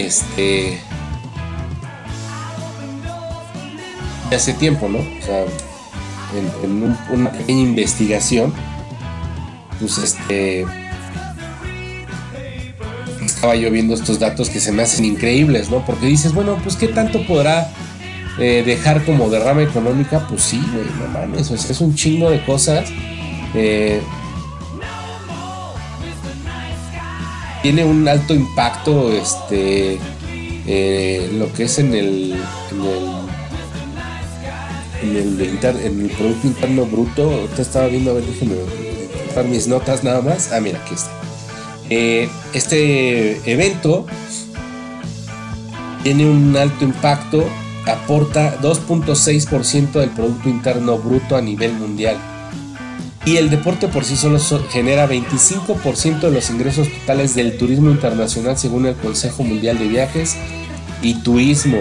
este 0.06 0.80
de 4.30 4.36
hace 4.36 4.54
tiempo, 4.54 4.88
¿no? 4.88 5.00
O 5.00 5.26
sea, 5.26 5.46
en, 6.64 6.98
una 7.12 7.32
pequeña 7.32 7.62
investigación, 7.62 8.54
pues 9.80 9.98
este 9.98 10.66
estaba 13.26 13.56
yo 13.56 13.72
viendo 13.72 13.94
estos 13.94 14.20
datos 14.20 14.50
que 14.50 14.60
se 14.60 14.72
me 14.72 14.84
hacen 14.84 15.04
increíbles, 15.04 15.70
¿no? 15.70 15.84
Porque 15.86 16.06
dices, 16.06 16.34
bueno, 16.34 16.58
pues 16.64 16.76
qué 16.76 16.88
tanto 16.88 17.26
podrá 17.26 17.72
eh, 18.40 18.64
dejar 18.66 19.04
como 19.04 19.30
derrama 19.30 19.64
económica, 19.64 20.28
pues 20.28 20.44
sí, 20.44 20.64
güey, 20.72 20.86
no 21.00 21.08
mames, 21.08 21.48
sea, 21.48 21.58
es 21.58 21.82
un 21.82 21.96
chingo 21.96 22.30
de 22.30 22.44
cosas. 22.46 22.90
Eh, 23.54 24.02
tiene 27.62 27.84
un 27.84 28.08
alto 28.08 28.34
impacto 28.34 29.12
este 29.12 30.00
eh, 30.68 31.30
lo 31.34 31.52
que 31.54 31.64
es 31.64 31.80
en 31.80 31.94
el 31.94 32.42
en 35.02 35.16
el, 35.16 35.60
en 35.64 36.02
el, 36.02 36.10
Producto 36.12 36.48
Interno 36.48 36.86
Bruto. 36.86 37.50
Te 37.56 37.64
estaba 37.64 37.88
viendo, 37.88 38.12
a 38.12 38.14
ver, 38.16 38.24
déjenme 38.24 38.54
ver 39.36 39.46
mis 39.46 39.68
notas 39.68 40.04
nada 40.04 40.22
más. 40.22 40.52
Ah, 40.52 40.60
mira, 40.60 40.80
aquí 40.80 40.94
está. 40.94 41.12
Eh, 41.90 42.30
este 42.54 43.52
evento 43.52 44.06
tiene 46.04 46.26
un 46.26 46.56
alto 46.56 46.86
impacto, 46.86 47.44
aporta 47.88 48.60
2.6% 48.62 49.92
del 49.94 50.10
Producto 50.12 50.50
Interno 50.50 51.00
Bruto 51.00 51.36
a 51.36 51.42
nivel 51.42 51.74
mundial 51.74 52.18
y 53.26 53.38
el 53.38 53.50
deporte 53.50 53.88
por 53.88 54.04
sí 54.04 54.16
solo 54.16 54.40
genera 54.70 55.08
25% 55.08 56.20
de 56.22 56.32
los 56.32 56.50
ingresos 56.50 56.92
totales 56.92 57.36
del 57.36 57.58
turismo 57.58 57.92
internacional 57.92 58.58
según 58.58 58.88
el 58.88 58.96
Consejo 58.96 59.44
Mundial 59.44 59.78
de 59.78 59.88
Viajes 59.88 60.38
y 61.02 61.16
Turismo. 61.16 61.78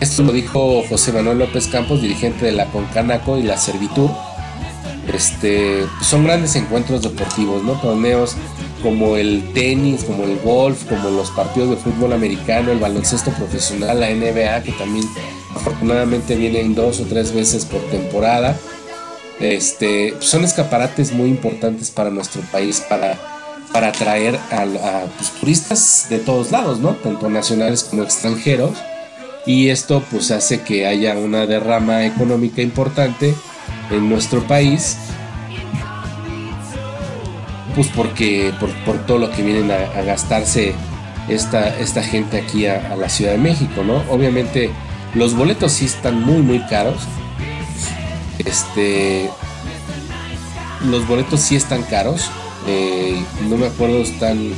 Esto 0.00 0.22
lo 0.22 0.32
dijo 0.32 0.82
José 0.88 1.12
Manuel 1.12 1.38
López 1.38 1.68
Campos, 1.68 2.02
dirigente 2.02 2.46
de 2.46 2.52
la 2.52 2.66
Concanaco 2.66 3.36
y 3.36 3.42
la 3.42 3.56
Servitur. 3.56 4.10
Este, 5.12 5.86
son 6.02 6.24
grandes 6.24 6.54
encuentros 6.56 7.02
deportivos, 7.02 7.62
¿no? 7.64 7.72
Torneos 7.80 8.36
como 8.82 9.16
el 9.16 9.52
tenis, 9.52 10.04
como 10.04 10.24
el 10.24 10.38
golf, 10.38 10.84
como 10.84 11.10
los 11.10 11.30
partidos 11.30 11.70
de 11.70 11.76
fútbol 11.76 12.12
americano, 12.12 12.72
el 12.72 12.78
baloncesto 12.78 13.30
profesional, 13.32 14.00
la 14.00 14.10
NBA, 14.10 14.62
que 14.62 14.72
también 14.72 15.04
afortunadamente 15.54 16.36
vienen 16.36 16.74
dos 16.74 17.00
o 17.00 17.04
tres 17.04 17.32
veces 17.32 17.64
por 17.64 17.80
temporada. 17.90 18.56
Este, 19.40 20.14
son 20.20 20.44
escaparates 20.44 21.12
muy 21.12 21.28
importantes 21.28 21.90
para 21.90 22.10
nuestro 22.10 22.42
país, 22.52 22.84
para, 22.88 23.16
para 23.72 23.88
atraer 23.88 24.36
a, 24.50 25.04
pues, 25.16 25.30
turistas 25.40 26.06
de 26.10 26.18
todos 26.18 26.50
lados, 26.50 26.80
¿no? 26.80 26.94
Tanto 26.94 27.28
nacionales 27.30 27.84
como 27.84 28.02
extranjeros. 28.02 28.76
Y 29.46 29.68
esto 29.68 30.02
pues 30.10 30.30
hace 30.30 30.60
que 30.60 30.86
haya 30.86 31.16
una 31.16 31.46
derrama 31.46 32.04
económica 32.04 32.60
importante 32.60 33.34
en 33.90 34.08
nuestro 34.08 34.46
país 34.46 34.96
pues 37.78 37.90
porque 37.94 38.52
por, 38.58 39.06
todo 39.06 39.18
lo 39.18 39.30
que 39.30 39.40
vienen 39.40 39.70
a, 39.70 40.02
gastarse 40.02 40.74
esta, 41.28 41.78
esta 41.78 42.02
gente 42.02 42.36
aquí 42.40 42.66
a, 42.66 42.96
la 42.96 43.08
Ciudad 43.08 43.30
de 43.30 43.38
México, 43.38 43.84
¿no? 43.84 44.02
Obviamente 44.10 44.72
los 45.14 45.36
boletos 45.36 45.70
sí 45.74 45.84
están 45.84 46.20
muy 46.20 46.42
muy 46.42 46.58
caros. 46.66 46.96
Este 48.44 49.30
los 50.90 51.06
boletos 51.06 51.38
sí 51.38 51.54
están 51.54 51.84
caros. 51.84 52.28
Eh, 52.66 53.22
no 53.48 53.56
me 53.56 53.66
acuerdo, 53.66 54.02
están. 54.02 54.52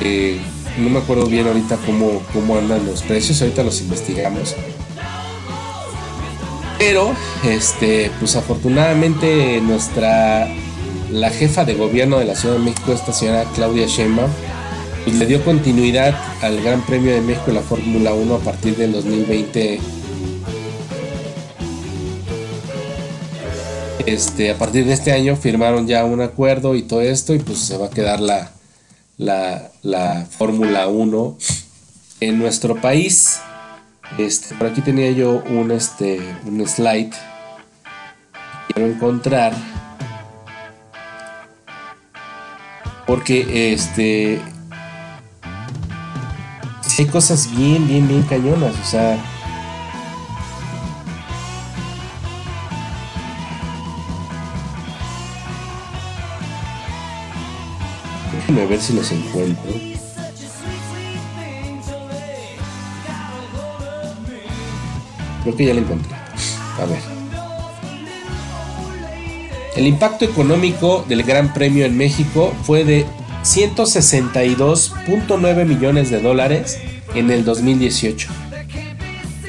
Eh, 0.00 0.40
no 0.78 0.90
me 0.90 0.98
acuerdo 0.98 1.26
bien 1.26 1.46
ahorita 1.46 1.76
cómo, 1.86 2.22
cómo 2.32 2.58
andan 2.58 2.84
los 2.86 3.02
precios. 3.02 3.40
Ahorita 3.40 3.62
los 3.62 3.80
investigamos. 3.82 4.56
Pero, 6.78 7.14
este, 7.44 8.10
pues 8.18 8.36
afortunadamente 8.36 9.60
nuestra, 9.60 10.48
la 11.10 11.30
jefa 11.30 11.64
de 11.64 11.74
gobierno 11.74 12.18
de 12.18 12.24
la 12.24 12.34
Ciudad 12.34 12.56
de 12.56 12.60
México, 12.60 12.92
esta 12.92 13.12
señora 13.12 13.44
Claudia 13.54 13.86
Sheinbaum, 13.86 14.30
pues 15.04 15.16
le 15.16 15.26
dio 15.26 15.44
continuidad 15.44 16.14
al 16.42 16.62
Gran 16.62 16.84
Premio 16.84 17.12
de 17.12 17.20
México 17.20 17.46
en 17.48 17.54
la 17.54 17.62
Fórmula 17.62 18.14
1 18.14 18.34
a 18.34 18.38
partir 18.38 18.76
del 18.76 18.92
2020. 18.92 19.80
Este, 24.06 24.50
a 24.50 24.58
partir 24.58 24.84
de 24.84 24.92
este 24.92 25.12
año 25.12 25.36
firmaron 25.36 25.86
ya 25.86 26.04
un 26.04 26.20
acuerdo 26.20 26.74
y 26.74 26.82
todo 26.82 27.00
esto 27.00 27.34
y 27.34 27.38
pues 27.38 27.58
se 27.58 27.78
va 27.78 27.86
a 27.86 27.90
quedar 27.90 28.20
la, 28.20 28.52
la, 29.16 29.70
la 29.82 30.26
Fórmula 30.30 30.88
1 30.88 31.38
en 32.20 32.38
nuestro 32.38 32.80
país. 32.80 33.40
Este, 34.18 34.54
por 34.54 34.68
aquí 34.68 34.80
tenía 34.80 35.10
yo 35.10 35.42
un, 35.48 35.70
este, 35.70 36.20
un 36.44 36.66
slide 36.66 37.14
quiero 38.74 38.90
encontrar. 38.90 39.52
Porque 43.06 43.72
este. 43.74 44.40
hay 46.98 47.06
cosas 47.06 47.50
bien, 47.54 47.86
bien, 47.86 48.08
bien 48.08 48.22
cañonas. 48.22 48.74
O 48.80 48.84
sea. 48.84 49.18
Déjenme 58.32 58.66
ver 58.66 58.80
si 58.80 58.92
los 58.94 59.10
encuentro. 59.12 59.93
Creo 65.44 65.56
que 65.56 65.66
ya 65.66 65.74
lo 65.74 65.80
encontré. 65.80 66.12
A 66.80 66.86
ver. 66.86 66.98
El 69.76 69.86
impacto 69.86 70.24
económico 70.24 71.04
del 71.08 71.22
Gran 71.22 71.52
Premio 71.52 71.84
en 71.84 71.96
México 71.96 72.52
fue 72.64 72.84
de 72.84 73.06
162.9 73.42 75.64
millones 75.66 76.10
de 76.10 76.20
dólares 76.20 76.80
en 77.14 77.30
el 77.30 77.44
2018. 77.44 78.28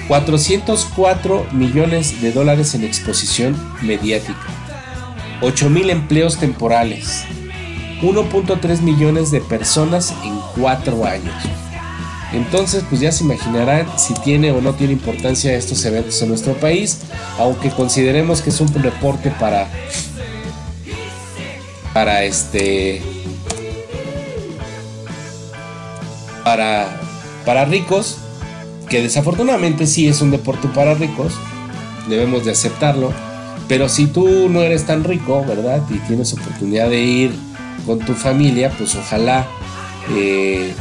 404 0.08 1.48
millones 1.52 2.22
de 2.22 2.32
dólares 2.32 2.76
en 2.76 2.84
exposición 2.84 3.58
mediática. 3.82 4.46
8 5.42 5.70
mil 5.70 5.90
empleos 5.90 6.38
temporales. 6.38 7.24
1.3 8.02 8.82
millones 8.82 9.32
de 9.32 9.42
personas 9.42 10.14
en 10.24 10.38
4 10.62 11.06
años. 11.06 11.34
Entonces, 12.36 12.84
pues 12.90 13.00
ya 13.00 13.14
se 13.14 13.24
imaginarán 13.24 13.88
si 13.98 14.14
tiene 14.16 14.52
o 14.52 14.60
no 14.60 14.74
tiene 14.74 14.92
importancia 14.92 15.56
estos 15.56 15.84
eventos 15.86 16.22
en 16.22 16.30
nuestro 16.30 16.54
país, 16.54 17.00
aunque 17.40 17.70
consideremos 17.70 18.42
que 18.42 18.50
es 18.50 18.60
un 18.60 18.74
reporte 18.74 19.32
para 19.32 19.70
para 21.94 22.26
este 22.26 23.02
para 26.44 27.00
para 27.46 27.64
ricos, 27.64 28.18
que 28.90 29.02
desafortunadamente 29.02 29.88
sí 29.88 30.10
es 30.10 30.22
un 30.22 30.32
deporte 30.32 30.68
para 30.68 30.94
ricos, 30.94 31.34
debemos 32.10 32.44
de 32.44 32.52
aceptarlo, 32.52 33.14
pero 33.70 33.88
si 33.88 34.08
tú 34.08 34.50
no 34.50 34.62
eres 34.62 34.86
tan 34.86 35.06
rico, 35.06 35.46
¿verdad? 35.48 35.82
Y 35.90 36.00
tienes 36.00 36.34
oportunidad 36.34 36.90
de 36.90 37.00
ir 37.00 37.32
con 37.86 38.00
tu 38.00 38.14
familia, 38.14 38.72
pues 38.78 38.94
ojalá 38.96 39.48
eh, 40.16 40.74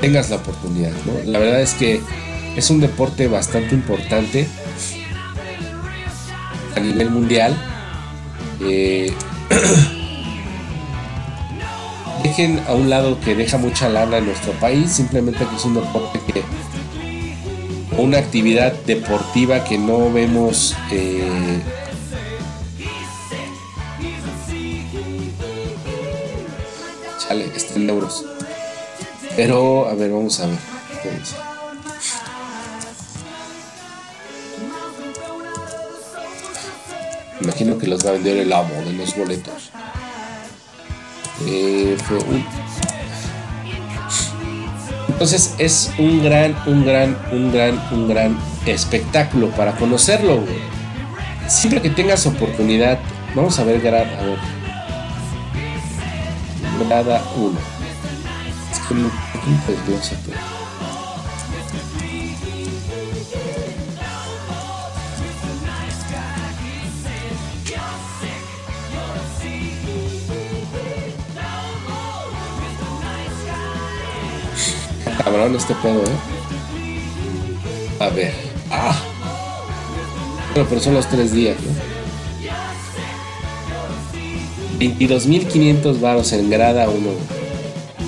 tengas 0.00 0.30
la 0.30 0.36
oportunidad, 0.36 0.92
¿no? 1.06 1.30
La 1.30 1.38
verdad 1.38 1.60
es 1.60 1.74
que 1.74 2.00
es 2.56 2.70
un 2.70 2.80
deporte 2.80 3.28
bastante 3.28 3.74
importante 3.74 4.48
a 6.76 6.80
nivel 6.80 7.10
mundial. 7.10 7.56
Eh, 8.60 9.12
dejen 12.22 12.62
a 12.66 12.74
un 12.74 12.90
lado 12.90 13.20
que 13.20 13.34
deja 13.34 13.58
mucha 13.58 13.88
lana 13.88 14.18
en 14.18 14.26
nuestro 14.26 14.52
país, 14.54 14.92
simplemente 14.92 15.46
que 15.46 15.56
es 15.56 15.64
un 15.64 15.74
deporte 15.74 16.20
que 16.32 16.42
una 17.96 18.18
actividad 18.18 18.72
deportiva 18.86 19.64
que 19.64 19.76
no 19.76 20.12
vemos 20.12 20.76
eh, 20.92 21.60
chale, 27.18 27.50
está 27.56 27.74
en 27.74 27.90
euros 27.90 28.24
pero 29.38 29.88
a 29.88 29.94
ver 29.94 30.10
vamos 30.10 30.40
a 30.40 30.46
ver 30.46 30.58
imagino 37.40 37.78
que 37.78 37.86
los 37.86 38.04
va 38.04 38.10
a 38.10 38.12
vender 38.14 38.38
el 38.38 38.52
amo 38.52 38.74
de 38.84 38.94
los 38.94 39.16
boletos 39.16 39.70
eh, 41.46 41.96
entonces 45.06 45.54
es 45.58 45.92
un 45.98 46.24
gran, 46.24 46.56
un 46.66 46.84
gran, 46.84 47.16
un 47.30 47.52
gran, 47.52 47.80
un 47.92 48.08
gran 48.08 48.36
espectáculo 48.66 49.50
para 49.50 49.76
conocerlo, 49.76 50.42
Siempre 51.46 51.80
que 51.80 51.90
tengas 51.90 52.26
oportunidad, 52.26 52.98
vamos 53.34 53.58
a 53.58 53.64
ver 53.64 53.80
grada, 53.80 54.18
a 54.20 54.22
ver. 54.22 54.38
Grada 56.86 57.22
1. 57.36 57.78
Es 59.38 60.08
que 60.10 60.32
no, 75.04 75.16
cabrón 75.18 75.54
este 75.56 75.74
pedo, 75.76 76.02
¿eh? 76.02 76.18
A 78.00 78.08
ver. 78.10 78.32
Ah. 78.70 78.96
Bueno, 80.54 80.68
pero 80.68 80.80
son 80.80 80.94
los 80.94 81.08
tres 81.08 81.32
días, 81.32 81.56
¿no? 81.60 81.98
22.500 84.78 86.00
varos 86.00 86.32
en 86.32 86.50
grada 86.50 86.88
uno 86.88 87.10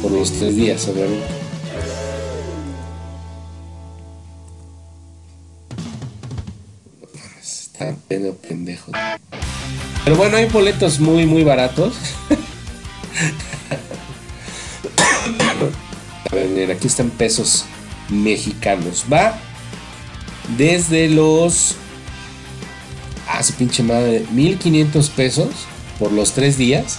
por 0.03 0.11
los 0.13 0.33
tres 0.33 0.57
días, 0.57 0.89
obviamente. 0.89 1.27
Está 7.41 7.95
pedo 8.09 8.35
pendejo. 8.35 8.93
Pero 10.05 10.17
bueno, 10.17 10.37
hay 10.37 10.47
boletos 10.47 11.01
muy, 11.01 11.27
muy 11.27 11.45
baratos. 11.45 11.95
A 16.31 16.35
ver, 16.35 16.71
aquí 16.71 16.87
están 16.87 17.11
pesos 17.11 17.65
mexicanos. 18.09 19.05
Va 19.13 19.39
desde 20.57 21.09
los. 21.09 21.77
Ah, 23.29 23.43
su 23.43 23.55
pinche 23.55 23.83
madre. 23.83 24.25
1500 24.31 25.11
pesos 25.11 25.49
por 25.99 26.13
los 26.13 26.33
tres 26.33 26.57
días. 26.57 26.99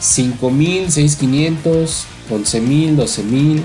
5000, 0.00 0.92
6500, 0.92 2.06
11000, 2.28 2.96
12000. 2.96 3.62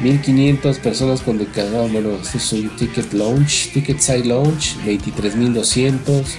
1500 0.00 0.78
personas 0.78 1.20
con 1.22 1.38
decadado. 1.38 1.88
Bueno, 1.88 2.18
este 2.20 2.38
es 2.38 2.52
un 2.52 2.74
ticket 2.76 3.12
launch, 3.12 3.72
ticket 3.72 4.00
side 4.00 4.24
launch, 4.24 4.76
23200. 4.84 6.36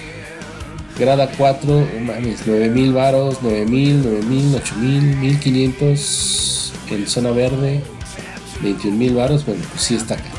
Grada 0.98 1.30
4, 1.36 1.88
mames, 2.06 2.46
9000 2.46 2.92
varos, 2.92 3.42
9000, 3.42 4.02
9000, 4.02 4.54
8000, 4.54 5.16
1500 5.16 6.72
en 6.90 7.06
zona 7.06 7.30
verde, 7.32 7.82
21 8.62 8.96
mil 8.96 9.14
baros, 9.14 9.44
bueno, 9.44 9.62
pues 9.70 9.82
sí 9.82 9.94
está 9.94 10.14
acá. 10.14 10.30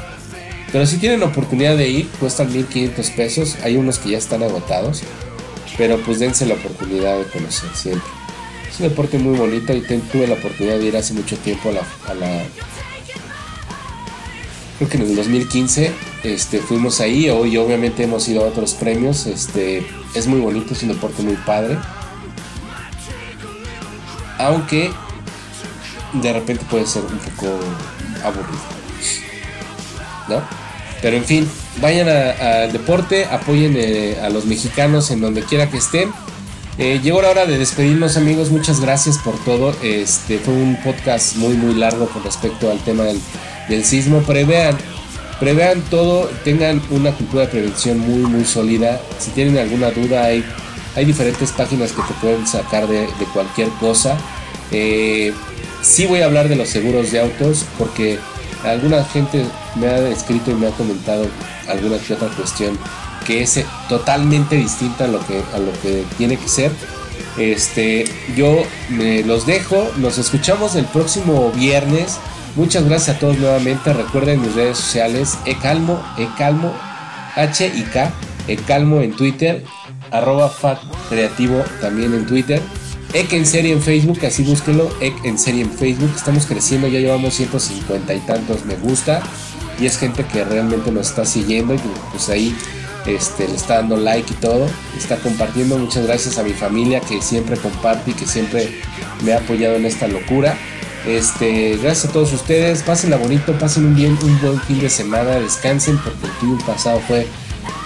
Pero 0.71 0.85
si 0.85 0.97
tienen 0.97 1.23
oportunidad 1.23 1.77
de 1.77 1.89
ir, 1.89 2.07
cuestan 2.19 2.51
1500 2.51 3.09
pesos. 3.11 3.57
Hay 3.63 3.77
unos 3.77 3.99
que 3.99 4.09
ya 4.09 4.17
están 4.17 4.43
agotados, 4.43 5.03
pero 5.77 5.97
pues 6.01 6.19
dense 6.19 6.45
la 6.45 6.55
oportunidad 6.55 7.17
de 7.17 7.25
conocer 7.25 7.69
siempre. 7.73 8.16
Es 8.77 8.81
un 8.81 8.89
deporte 8.89 9.17
muy 9.17 9.35
bonito 9.35 9.73
y 9.73 9.81
tuve 9.81 10.27
la 10.27 10.35
oportunidad 10.35 10.77
de 10.77 10.85
ir 10.85 10.95
hace 10.95 11.15
mucho 11.15 11.35
tiempo 11.37 11.69
a 11.69 12.13
la, 12.13 12.43
creo 14.77 14.87
que 14.87 14.97
en 14.97 15.03
el 15.03 15.15
2015 15.15 15.91
este, 16.23 16.59
fuimos 16.59 17.01
ahí 17.01 17.27
hoy 17.27 17.57
obviamente 17.57 18.03
hemos 18.03 18.29
ido 18.29 18.45
a 18.45 18.47
otros 18.49 18.75
premios 18.75 19.25
este, 19.25 19.83
es 20.13 20.27
muy 20.27 20.39
bonito 20.39 20.75
es 20.75 20.83
un 20.83 20.89
deporte 20.89 21.23
muy 21.23 21.33
padre 21.37 21.79
aunque 24.37 24.91
de 26.13 26.33
repente 26.33 26.63
puede 26.69 26.85
ser 26.85 27.03
un 27.03 27.17
poco 27.17 27.59
aburrido. 28.23 28.61
¿No? 30.29 30.41
Pero 31.01 31.17
en 31.17 31.25
fin, 31.25 31.49
vayan 31.81 32.09
al 32.09 32.71
deporte, 32.71 33.25
apoyen 33.25 33.73
eh, 33.75 34.19
a 34.21 34.29
los 34.29 34.45
mexicanos 34.45 35.09
en 35.09 35.21
donde 35.21 35.41
quiera 35.41 35.67
que 35.67 35.77
estén. 35.77 36.11
Eh, 36.79 36.99
llegó 37.01 37.23
la 37.23 37.31
hora 37.31 37.45
de 37.47 37.57
despedirnos 37.57 38.17
amigos, 38.17 38.51
muchas 38.51 38.79
gracias 38.79 39.17
por 39.17 39.37
todo. 39.43 39.75
Este 39.81 40.37
fue 40.37 40.53
un 40.53 40.75
podcast 40.83 41.35
muy 41.37 41.55
muy 41.55 41.73
largo 41.73 42.07
con 42.07 42.23
respecto 42.23 42.69
al 42.69 42.79
tema 42.79 43.03
del, 43.03 43.83
sismo. 43.83 44.21
Prevean, 44.21 44.77
prevean 45.39 45.81
todo, 45.89 46.29
tengan 46.43 46.81
una 46.91 47.11
cultura 47.13 47.43
de 47.43 47.47
prevención 47.47 47.99
muy 47.99 48.29
muy 48.29 48.45
sólida. 48.45 49.01
Si 49.17 49.31
tienen 49.31 49.57
alguna 49.57 49.89
duda 49.89 50.25
hay, 50.25 50.45
hay 50.95 51.05
diferentes 51.05 51.51
páginas 51.51 51.91
que 51.91 52.01
te 52.03 52.13
pueden 52.21 52.45
sacar 52.45 52.87
de, 52.87 53.07
cualquier 53.33 53.69
cosa. 53.79 54.15
Eh, 54.71 55.33
Sí 55.81 56.05
voy 56.05 56.21
a 56.21 56.25
hablar 56.25 56.49
de 56.49 56.55
los 56.55 56.69
seguros 56.69 57.11
de 57.11 57.19
autos 57.21 57.65
porque 57.77 58.19
alguna 58.63 59.03
gente 59.05 59.45
me 59.75 59.87
ha 59.87 60.09
escrito 60.09 60.51
y 60.51 60.55
me 60.55 60.67
ha 60.67 60.71
comentado 60.71 61.27
alguna 61.67 61.97
que 61.99 62.13
otra 62.13 62.27
cuestión 62.29 62.77
que 63.27 63.43
es 63.43 63.59
totalmente 63.89 64.55
distinta 64.55 65.03
a 65.03 65.07
lo 65.07 65.19
que, 65.27 65.43
a 65.53 65.59
lo 65.59 65.73
que 65.81 66.05
tiene 66.17 66.37
que 66.37 66.47
ser. 66.47 66.71
Este, 67.37 68.05
yo 68.35 68.63
me 68.89 69.21
los 69.23 69.45
dejo, 69.45 69.91
nos 69.97 70.17
escuchamos 70.17 70.75
el 70.75 70.85
próximo 70.85 71.51
viernes. 71.51 72.17
Muchas 72.55 72.85
gracias 72.85 73.17
a 73.17 73.19
todos 73.19 73.37
nuevamente. 73.37 73.93
Recuerden 73.93 74.41
mis 74.41 74.55
redes 74.55 74.77
sociales, 74.77 75.37
ecalmo, 75.45 76.01
ecalmo, 76.17 76.73
H 77.35 77.67
y 77.75 77.83
K, 77.83 78.11
ecalmo 78.47 79.01
en 79.01 79.11
Twitter, 79.11 79.63
arroba 80.09 80.51
creativo 81.09 81.63
también 81.81 82.13
en 82.13 82.25
Twitter. 82.25 82.61
Ek 83.13 83.31
en 83.33 83.45
serie 83.45 83.71
en 83.71 83.81
Facebook, 83.81 84.19
así 84.25 84.43
búsquenlo, 84.43 84.89
Ek 85.01 85.13
en 85.23 85.37
serie 85.37 85.61
en 85.61 85.71
Facebook. 85.71 86.11
Estamos 86.15 86.45
creciendo, 86.45 86.87
ya 86.87 86.99
llevamos 86.99 87.35
150 87.35 88.13
y 88.13 88.19
tantos 88.21 88.65
me 88.65 88.75
gusta. 88.75 89.21
Y 89.79 89.85
es 89.85 89.97
gente 89.97 90.25
que 90.25 90.43
realmente 90.43 90.91
nos 90.91 91.09
está 91.09 91.23
siguiendo 91.23 91.75
y 91.75 91.79
pues 92.11 92.29
ahí 92.29 92.55
este, 93.07 93.47
le 93.47 93.55
está 93.55 93.75
dando 93.75 93.97
like 93.97 94.31
y 94.33 94.35
todo. 94.35 94.67
Está 94.97 95.17
compartiendo. 95.17 95.77
Muchas 95.77 96.05
gracias 96.05 96.37
a 96.37 96.43
mi 96.43 96.53
familia 96.53 96.99
que 96.99 97.21
siempre 97.21 97.57
comparte 97.57 98.11
y 98.11 98.13
que 98.13 98.27
siempre 98.27 98.79
me 99.23 99.33
ha 99.33 99.37
apoyado 99.37 99.75
en 99.75 99.85
esta 99.85 100.07
locura. 100.07 100.57
Este, 101.07 101.77
gracias 101.77 102.09
a 102.09 102.13
todos 102.13 102.33
ustedes. 102.33 102.83
Pásenla 102.83 103.17
bonito, 103.17 103.57
pasen 103.57 103.85
un 103.85 103.95
bien, 103.95 104.17
un 104.21 104.41
buen 104.41 104.61
fin 104.61 104.79
de 104.79 104.89
semana, 104.89 105.39
descansen 105.39 105.97
porque 105.97 106.25
el 106.25 106.31
tuyo 106.33 106.65
pasado 106.65 106.99
fue 107.07 107.25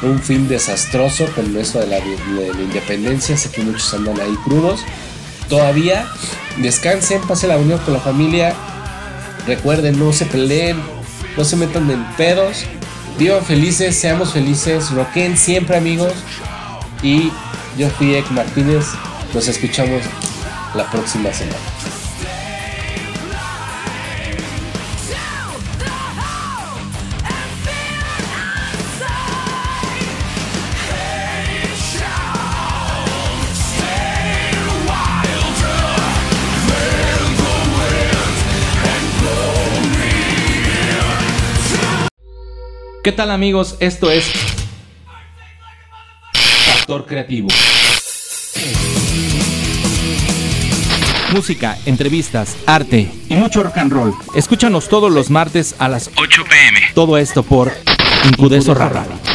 un 0.02 0.20
fin 0.20 0.48
desastroso 0.48 1.28
con 1.36 1.56
esto 1.56 1.80
de 1.80 1.88
la, 1.88 1.98
de 1.98 2.54
la 2.54 2.62
independencia. 2.62 3.38
Sé 3.38 3.52
que 3.52 3.62
muchos 3.62 3.94
andan 3.94 4.20
ahí 4.20 4.36
crudos 4.44 4.82
todavía. 5.50 6.08
Descansen, 6.58 7.22
pasen 7.22 7.50
la 7.50 7.58
unión 7.58 7.80
con 7.80 7.94
la 7.94 8.00
familia. 8.00 8.56
Recuerden, 9.46 10.00
no 10.00 10.14
se 10.14 10.26
peleen, 10.26 10.82
no 11.38 11.44
se 11.44 11.56
metan 11.56 11.92
en 11.92 12.04
pedos. 12.16 12.66
Vivan 13.22 13.46
felices, 13.46 13.96
seamos 13.98 14.34
felices, 14.34 14.90
roquen 14.90 15.38
siempre 15.38 15.78
amigos. 15.78 16.12
Y 17.04 17.32
yo 17.78 17.88
fui 17.92 18.16
Ek 18.16 18.28
Martínez. 18.32 18.88
Nos 19.32 19.48
escuchamos 19.48 20.02
la 20.74 20.90
próxima 20.90 21.32
semana. 21.32 21.71
¿Qué 43.04 43.12
tal 43.12 43.32
amigos? 43.32 43.78
Esto 43.80 44.12
es 44.12 44.32
Factor 46.68 47.08
Creativo. 47.08 47.48
Música, 51.34 51.80
entrevistas, 51.88 52.58
arte 52.68 53.12
y 53.28 53.34
mucho 53.34 53.64
rock 53.64 53.80
and 53.80 53.92
roll. 53.92 54.14
Escúchanos 54.36 54.88
todos 54.88 55.12
los 55.12 55.32
martes 55.32 55.74
a 55.80 55.90
las 55.90 56.12
8 56.16 56.44
pm. 56.48 56.80
Todo 56.94 57.18
esto 57.18 57.42
por 57.42 57.72
Incudeso 58.30 58.76
Radio. 58.76 59.31